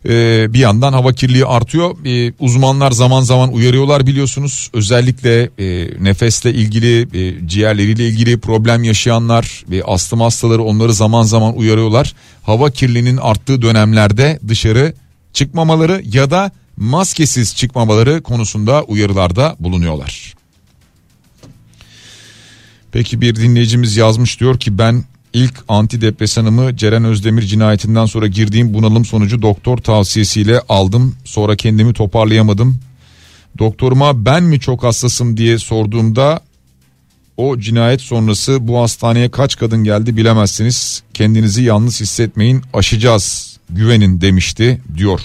Ee, 0.06 0.54
bir 0.54 0.60
yandan 0.60 0.94
hava 0.94 1.14
kirliliği 1.14 1.46
artıyor. 1.46 1.96
Ee, 2.06 2.34
uzmanlar 2.40 2.92
zaman 2.92 3.22
zaman 3.22 3.54
uyarıyorlar 3.54 4.08
biliyorsunuz. 4.08 4.70
Özellikle 4.74 5.50
e, 5.60 5.90
nefesle 6.04 6.54
ilgili, 6.54 7.02
e, 7.02 7.48
ciğerleriyle 7.48 8.08
ilgili 8.08 8.40
problem 8.40 8.84
yaşayanlar 8.84 9.64
ve 9.70 9.84
astım 9.84 10.22
hastaları 10.22 10.64
onları 10.64 10.94
zaman 10.94 11.24
zaman 11.24 11.58
uyarıyorlar. 11.58 12.14
Hava 12.44 12.70
kirliliğinin 12.70 13.18
arttığı 13.18 13.62
dönemlerde 13.62 14.40
dışarı 14.48 14.94
çıkmamaları 15.34 16.02
ya 16.06 16.32
da 16.32 16.52
maskesiz 16.78 17.56
çıkmamaları 17.56 18.24
konusunda 18.24 18.84
uyarılarda 18.84 19.56
bulunuyorlar. 19.60 20.34
Peki 22.92 23.22
bir 23.22 23.36
dinleyicimiz 23.36 23.98
yazmış 23.98 24.40
diyor 24.40 24.60
ki 24.60 24.78
ben 24.78 25.04
ilk 25.34 25.64
antidepresanımı 25.68 26.78
Ceren 26.78 27.04
Özdemir 27.04 27.42
cinayetinden 27.42 28.06
sonra 28.06 28.28
girdiğim 28.28 28.74
bunalım 28.74 29.06
sonucu 29.06 29.42
doktor 29.42 29.78
tavsiyesiyle 29.78 30.60
aldım. 30.70 31.16
Sonra 31.26 31.56
kendimi 31.56 31.94
toparlayamadım. 31.94 32.80
Doktoruma 33.60 34.26
ben 34.26 34.44
mi 34.44 34.60
çok 34.60 34.84
hassasım 34.84 35.38
diye 35.38 35.58
sorduğumda 35.58 36.42
o 37.38 37.60
cinayet 37.60 38.02
sonrası 38.02 38.68
bu 38.68 38.80
hastaneye 38.80 39.32
kaç 39.32 39.58
kadın 39.58 39.84
geldi 39.84 40.18
bilemezsiniz. 40.18 41.04
Kendinizi 41.14 41.64
yalnız 41.64 42.02
hissetmeyin 42.02 42.62
aşacağız 42.74 43.58
güvenin 43.70 44.22
demişti 44.22 44.82
diyor. 44.98 45.22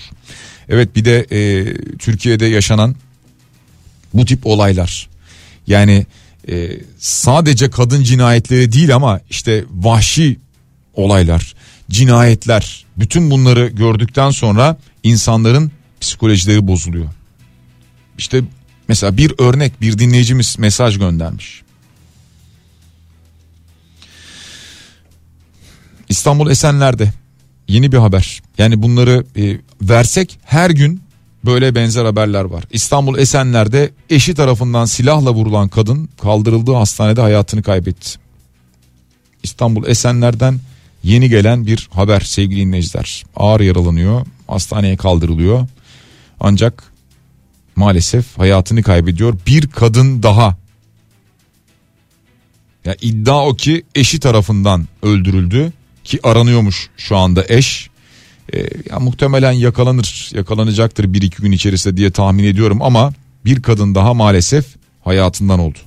Evet 0.68 0.96
bir 0.96 1.04
de 1.04 1.26
e, 1.30 1.74
Türkiye'de 1.98 2.46
yaşanan 2.46 2.96
bu 4.14 4.24
tip 4.24 4.46
olaylar 4.46 5.08
yani 5.66 6.06
e, 6.50 6.80
sadece 6.98 7.70
kadın 7.70 8.02
cinayetleri 8.02 8.72
değil 8.72 8.94
ama 8.94 9.20
işte 9.30 9.64
vahşi 9.70 10.38
olaylar, 10.94 11.54
cinayetler 11.90 12.84
bütün 12.96 13.30
bunları 13.30 13.66
gördükten 13.68 14.30
sonra 14.30 14.76
insanların 15.02 15.72
psikolojileri 16.00 16.66
bozuluyor. 16.66 17.08
İşte 18.18 18.42
mesela 18.88 19.16
bir 19.16 19.32
örnek 19.38 19.80
bir 19.80 19.98
dinleyicimiz 19.98 20.58
mesaj 20.58 20.98
göndermiş. 20.98 21.62
İstanbul 26.08 26.50
Esenler'de 26.50 27.12
yeni 27.68 27.92
bir 27.92 27.96
haber. 27.96 28.42
Yani 28.58 28.82
bunları 28.82 29.24
e, 29.36 29.60
versek 29.82 30.38
her 30.44 30.70
gün 30.70 31.02
böyle 31.44 31.74
benzer 31.74 32.04
haberler 32.04 32.44
var. 32.44 32.64
İstanbul 32.70 33.18
Esenler'de 33.18 33.90
eşi 34.10 34.34
tarafından 34.34 34.84
silahla 34.84 35.34
vurulan 35.34 35.68
kadın 35.68 36.08
kaldırıldığı 36.20 36.74
hastanede 36.74 37.20
hayatını 37.20 37.62
kaybetti. 37.62 38.18
İstanbul 39.42 39.86
Esenler'den 39.86 40.60
yeni 41.02 41.28
gelen 41.28 41.66
bir 41.66 41.88
haber 41.92 42.20
sevgili 42.20 42.60
dinleyiciler. 42.60 43.24
Ağır 43.36 43.60
yaralanıyor, 43.60 44.26
hastaneye 44.46 44.96
kaldırılıyor. 44.96 45.66
Ancak 46.40 46.92
maalesef 47.76 48.38
hayatını 48.38 48.82
kaybediyor. 48.82 49.38
Bir 49.46 49.68
kadın 49.68 50.22
daha. 50.22 50.56
Ya 52.84 52.96
iddia 53.00 53.46
o 53.46 53.54
ki 53.54 53.82
eşi 53.94 54.20
tarafından 54.20 54.88
öldürüldü 55.02 55.72
ki 56.04 56.20
aranıyormuş 56.22 56.90
şu 56.96 57.16
anda 57.16 57.44
eş. 57.48 57.90
E, 58.54 58.58
ya 58.90 59.00
muhtemelen 59.00 59.52
yakalanır, 59.52 60.30
yakalanacaktır 60.34 61.12
bir 61.12 61.22
iki 61.22 61.42
gün 61.42 61.52
içerisinde 61.52 61.96
diye 61.96 62.10
tahmin 62.10 62.44
ediyorum 62.44 62.82
ama 62.82 63.12
bir 63.44 63.62
kadın 63.62 63.94
daha 63.94 64.14
maalesef 64.14 64.64
hayatından 65.04 65.58
oldu. 65.58 65.78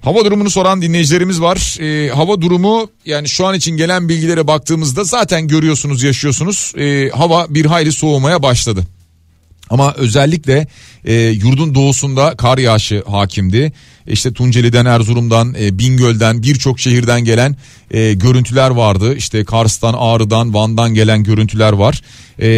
Hava 0.00 0.24
durumunu 0.24 0.50
soran 0.50 0.82
dinleyicilerimiz 0.82 1.40
var. 1.40 1.80
E, 1.80 2.10
hava 2.10 2.40
durumu 2.40 2.90
yani 3.06 3.28
şu 3.28 3.46
an 3.46 3.54
için 3.54 3.76
gelen 3.76 4.08
bilgilere 4.08 4.46
baktığımızda 4.46 5.04
zaten 5.04 5.48
görüyorsunuz 5.48 6.02
yaşıyorsunuz. 6.02 6.72
E, 6.76 7.10
hava 7.10 7.46
bir 7.48 7.64
hayli 7.66 7.92
soğumaya 7.92 8.42
başladı. 8.42 8.86
Ama 9.70 9.94
özellikle 9.96 10.66
e, 11.04 11.14
yurdun 11.14 11.74
doğusunda 11.74 12.36
kar 12.36 12.58
yağışı 12.58 13.04
hakimdi. 13.06 13.72
İşte 14.06 14.32
Tunceli'den, 14.32 14.86
Erzurum'dan, 14.86 15.54
e, 15.60 15.78
Bingöl'den 15.78 16.42
birçok 16.42 16.80
şehirden 16.80 17.24
gelen 17.24 17.56
e, 17.90 18.12
görüntüler 18.12 18.70
vardı. 18.70 19.14
İşte 19.16 19.44
Kars'tan, 19.44 19.94
Ağrı'dan, 19.98 20.54
Van'dan 20.54 20.94
gelen 20.94 21.24
görüntüler 21.24 21.72
var. 21.72 22.02
E, 22.42 22.48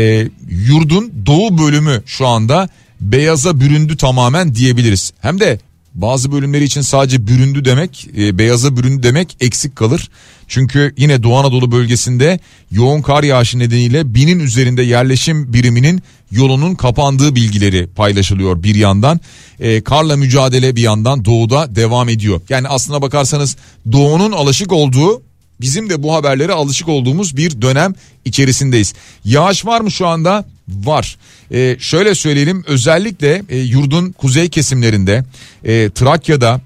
yurdun 0.48 1.12
doğu 1.26 1.58
bölümü 1.58 2.02
şu 2.06 2.26
anda 2.26 2.68
beyaza 3.00 3.60
büründü 3.60 3.96
tamamen 3.96 4.54
diyebiliriz. 4.54 5.12
Hem 5.20 5.40
de 5.40 5.58
bazı 5.94 6.32
bölümleri 6.32 6.64
için 6.64 6.80
sadece 6.80 7.26
büründü 7.26 7.64
demek, 7.64 8.08
e, 8.16 8.38
beyaza 8.38 8.76
büründü 8.76 9.02
demek 9.02 9.36
eksik 9.40 9.76
kalır. 9.76 10.10
Çünkü 10.48 10.94
yine 10.96 11.22
Doğu 11.22 11.36
Anadolu 11.36 11.72
bölgesinde 11.72 12.40
yoğun 12.70 13.02
kar 13.02 13.22
yağışı 13.22 13.58
nedeniyle 13.58 14.14
binin 14.14 14.40
üzerinde 14.40 14.82
yerleşim 14.82 15.52
biriminin 15.52 16.02
yolunun 16.30 16.74
kapandığı 16.74 17.34
bilgileri 17.34 17.86
paylaşılıyor 17.86 18.62
bir 18.62 18.74
yandan. 18.74 19.20
E, 19.60 19.80
karla 19.80 20.16
mücadele 20.16 20.76
bir 20.76 20.82
yandan 20.82 21.24
doğuda 21.24 21.76
devam 21.76 22.08
ediyor. 22.08 22.40
Yani 22.48 22.68
aslına 22.68 23.02
bakarsanız 23.02 23.56
doğunun 23.92 24.32
alışık 24.32 24.72
olduğu 24.72 25.22
bizim 25.60 25.90
de 25.90 26.02
bu 26.02 26.14
haberlere 26.14 26.52
alışık 26.52 26.88
olduğumuz 26.88 27.36
bir 27.36 27.62
dönem 27.62 27.94
içerisindeyiz. 28.24 28.94
Yağış 29.24 29.66
var 29.66 29.80
mı 29.80 29.90
şu 29.90 30.06
anda? 30.06 30.44
Var. 30.68 31.16
Ee, 31.52 31.76
şöyle 31.78 32.14
söyleyelim 32.14 32.64
özellikle 32.66 33.42
e, 33.48 33.58
yurdun 33.58 34.12
kuzey 34.12 34.48
kesimlerinde 34.48 35.24
e, 35.64 35.90
Trakya'da 35.90 36.60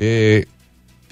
e, 0.00 0.44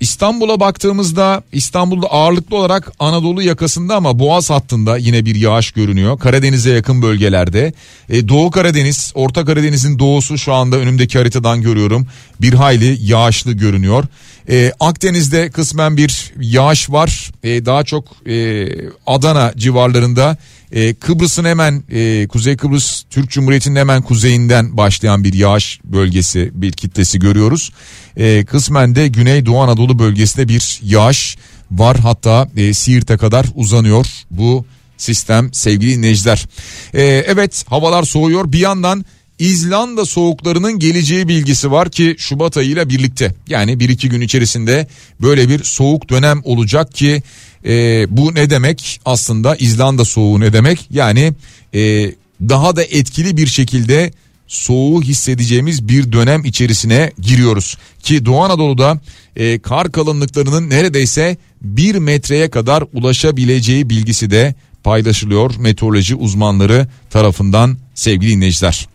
İstanbul'a 0.00 0.60
baktığımızda 0.60 1.42
İstanbul'da 1.52 2.06
ağırlıklı 2.06 2.56
olarak 2.56 2.92
Anadolu 2.98 3.42
yakasında 3.42 3.96
ama 3.96 4.18
Boğaz 4.18 4.50
hattında 4.50 4.96
yine 4.96 5.24
bir 5.24 5.34
yağış 5.34 5.70
görünüyor. 5.70 6.18
Karadeniz'e 6.18 6.70
yakın 6.70 7.02
bölgelerde. 7.02 7.72
E, 8.08 8.28
Doğu 8.28 8.50
Karadeniz, 8.50 9.12
Orta 9.14 9.44
Karadeniz'in 9.44 9.98
doğusu 9.98 10.38
şu 10.38 10.52
anda 10.52 10.76
önümdeki 10.76 11.18
haritadan 11.18 11.62
görüyorum. 11.62 12.06
Bir 12.40 12.54
hayli 12.54 12.98
yağışlı 13.00 13.52
görünüyor. 13.52 14.04
E, 14.48 14.72
Akdeniz'de 14.80 15.50
kısmen 15.50 15.96
bir 15.96 16.32
yağış 16.40 16.90
var. 16.90 17.30
E, 17.42 17.66
daha 17.66 17.84
çok 17.84 18.28
e, 18.28 18.66
Adana 19.06 19.52
civarlarında 19.56 20.36
e, 20.72 20.94
Kıbrıs'ın 20.94 21.44
hemen 21.44 21.82
e, 21.90 22.26
Kuzey 22.26 22.56
Kıbrıs 22.56 23.02
Türk 23.10 23.30
Cumhuriyeti'nin 23.30 23.76
hemen 23.76 24.02
kuzeyinden 24.02 24.76
başlayan 24.76 25.24
bir 25.24 25.32
yağış 25.32 25.80
bölgesi 25.84 26.50
bir 26.54 26.72
kitlesi 26.72 27.18
görüyoruz. 27.18 27.72
E, 28.16 28.44
kısmen 28.44 28.94
de 28.94 29.08
Güney 29.08 29.46
Doğu 29.46 29.60
Anadolu 29.60 29.98
bölgesinde 29.98 30.48
bir 30.48 30.80
yağış 30.82 31.36
var 31.70 31.98
hatta 31.98 32.48
e, 32.56 32.74
Siirt'e 32.74 33.16
kadar 33.16 33.46
uzanıyor 33.54 34.06
bu 34.30 34.64
sistem 34.96 35.54
sevgili 35.54 35.96
dinleyiciler. 35.96 36.46
E, 36.94 37.02
evet 37.02 37.64
havalar 37.68 38.02
soğuyor 38.02 38.52
bir 38.52 38.58
yandan 38.58 39.04
İzlanda 39.38 40.04
soğuklarının 40.04 40.78
geleceği 40.78 41.28
bilgisi 41.28 41.70
var 41.70 41.90
ki 41.90 42.16
Şubat 42.18 42.56
ayıyla 42.56 42.88
birlikte 42.88 43.34
yani 43.48 43.80
bir 43.80 43.88
iki 43.88 44.08
gün 44.08 44.20
içerisinde 44.20 44.86
böyle 45.20 45.48
bir 45.48 45.64
soğuk 45.64 46.08
dönem 46.08 46.40
olacak 46.44 46.94
ki 46.94 47.22
e, 47.66 48.06
bu 48.16 48.34
ne 48.34 48.50
demek 48.50 49.00
aslında 49.04 49.56
İzlanda 49.56 50.04
soğuğu 50.04 50.40
ne 50.40 50.52
demek 50.52 50.86
yani 50.90 51.32
e, 51.74 52.12
daha 52.48 52.76
da 52.76 52.82
etkili 52.82 53.36
bir 53.36 53.46
şekilde 53.46 54.12
soğuğu 54.46 55.02
hissedeceğimiz 55.02 55.88
bir 55.88 56.12
dönem 56.12 56.44
içerisine 56.44 57.12
giriyoruz. 57.20 57.76
Ki 58.02 58.26
Doğu 58.26 58.42
Anadolu'da 58.42 59.00
e, 59.36 59.58
kar 59.58 59.92
kalınlıklarının 59.92 60.70
neredeyse 60.70 61.36
bir 61.62 61.94
metreye 61.94 62.50
kadar 62.50 62.84
ulaşabileceği 62.92 63.90
bilgisi 63.90 64.30
de 64.30 64.54
paylaşılıyor 64.84 65.54
meteoroloji 65.58 66.14
uzmanları 66.14 66.88
tarafından 67.10 67.78
sevgili 67.94 68.30
dinleyiciler. 68.30 68.88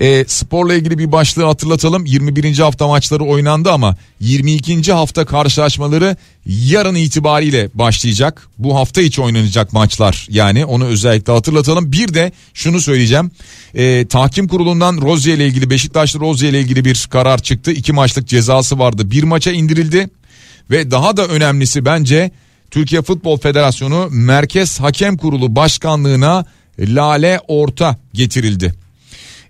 E, 0.00 0.24
sporla 0.28 0.74
ilgili 0.74 0.98
bir 0.98 1.12
başlığı 1.12 1.44
hatırlatalım. 1.44 2.06
21. 2.06 2.58
hafta 2.58 2.88
maçları 2.88 3.24
oynandı 3.24 3.72
ama 3.72 3.96
22. 4.20 4.92
hafta 4.92 5.24
karşılaşmaları 5.24 6.16
yarın 6.46 6.94
itibariyle 6.94 7.70
başlayacak. 7.74 8.48
Bu 8.58 8.76
hafta 8.76 9.02
içi 9.02 9.22
oynanacak 9.22 9.72
maçlar 9.72 10.26
yani 10.30 10.64
onu 10.64 10.84
özellikle 10.84 11.32
hatırlatalım. 11.32 11.92
Bir 11.92 12.14
de 12.14 12.32
şunu 12.54 12.80
söyleyeceğim. 12.80 13.30
E, 13.74 14.06
tahkim 14.06 14.48
kurulundan 14.48 15.00
Rozier 15.00 15.36
ile 15.36 15.46
ilgili 15.46 15.70
Beşiktaşlı 15.70 16.20
Rozier 16.20 16.50
ile 16.50 16.60
ilgili 16.60 16.84
bir 16.84 17.06
karar 17.10 17.38
çıktı. 17.38 17.72
İki 17.72 17.92
maçlık 17.92 18.28
cezası 18.28 18.78
vardı. 18.78 19.10
Bir 19.10 19.22
maça 19.22 19.52
indirildi 19.52 20.10
ve 20.70 20.90
daha 20.90 21.16
da 21.16 21.26
önemlisi 21.26 21.84
bence 21.84 22.30
Türkiye 22.70 23.02
Futbol 23.02 23.38
Federasyonu 23.38 24.08
Merkez 24.10 24.80
Hakem 24.80 25.16
Kurulu 25.16 25.56
Başkanlığına 25.56 26.44
Lale 26.78 27.40
Orta 27.48 27.96
getirildi. 28.14 28.79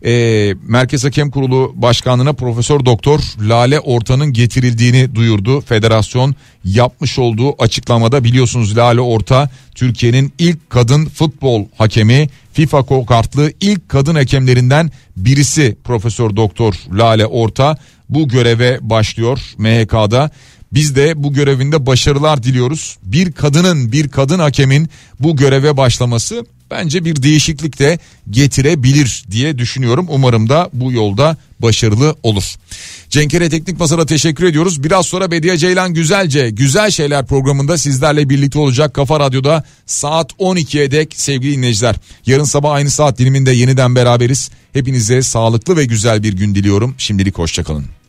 Ee, 0.05 0.55
Merkez 0.62 1.05
Hakem 1.05 1.30
Kurulu 1.30 1.72
Başkanlığına 1.76 2.32
Profesör 2.32 2.84
Doktor 2.84 3.20
Lale 3.40 3.80
Orta'nın 3.80 4.32
getirildiğini 4.32 5.14
duyurdu. 5.14 5.61
Federasyon 5.61 6.34
yapmış 6.64 7.18
olduğu 7.18 7.62
açıklamada 7.62 8.24
biliyorsunuz 8.24 8.76
Lale 8.76 9.01
Orta 9.01 9.51
Türkiye'nin 9.74 10.32
ilk 10.38 10.70
kadın 10.70 11.07
futbol 11.07 11.64
hakemi 11.78 12.28
FIFA 12.53 13.07
kartlı 13.07 13.53
ilk 13.61 13.88
kadın 13.88 14.14
hakemlerinden 14.14 14.90
birisi 15.16 15.76
Profesör 15.84 16.36
Doktor 16.36 16.74
Lale 16.92 17.26
Orta 17.26 17.76
bu 18.09 18.28
göreve 18.28 18.78
başlıyor 18.82 19.38
MHK'da. 19.59 20.30
Biz 20.73 20.97
de 20.97 21.23
bu 21.23 21.33
görevinde 21.33 21.87
başarılar 21.87 22.43
diliyoruz. 22.43 22.97
Bir 23.03 23.33
kadının, 23.33 23.93
bir 23.93 24.09
kadın 24.09 24.39
hakemin 24.39 24.89
bu 25.21 25.37
göreve 25.37 25.77
başlaması 25.77 26.45
bence 26.71 27.05
bir 27.05 27.23
değişiklik 27.23 27.79
de 27.79 27.99
getirebilir 28.31 29.25
diye 29.31 29.59
düşünüyorum. 29.59 30.07
Umarım 30.09 30.49
da 30.49 30.71
bu 30.73 30.93
yolda 30.93 31.37
başarılı 31.61 32.16
olur. 32.23 32.55
Cenkere 33.11 33.51
Teknik 33.51 33.79
Pazar'a 33.79 34.07
teşekkür 34.07 34.45
ediyoruz. 34.45 34.85
Biraz 34.85 35.07
sonra 35.07 35.31
Bediye 35.31 35.57
Ceylan 35.57 35.95
Güzelce 35.95 36.51
Güzel 36.51 36.91
Şeyler 36.91 37.27
programında 37.27 37.79
sizlerle 37.79 38.29
birlikte 38.29 38.59
olacak 38.59 38.95
Kafa 38.95 39.21
Radyo'da 39.21 39.64
saat 39.87 40.33
12'ye 40.33 40.91
dek 40.91 41.14
sevgili 41.16 41.57
dinleyiciler. 41.57 41.97
Yarın 42.27 42.45
sabah 42.45 42.73
aynı 42.73 42.91
saat 42.91 43.18
diliminde 43.18 43.53
yeniden 43.53 43.95
beraberiz. 43.95 44.51
Hepinize 44.73 45.23
sağlıklı 45.23 45.77
ve 45.77 45.85
güzel 45.85 46.23
bir 46.23 46.33
gün 46.33 46.55
diliyorum. 46.55 46.95
Şimdilik 46.99 47.39
hoşçakalın. 47.39 47.99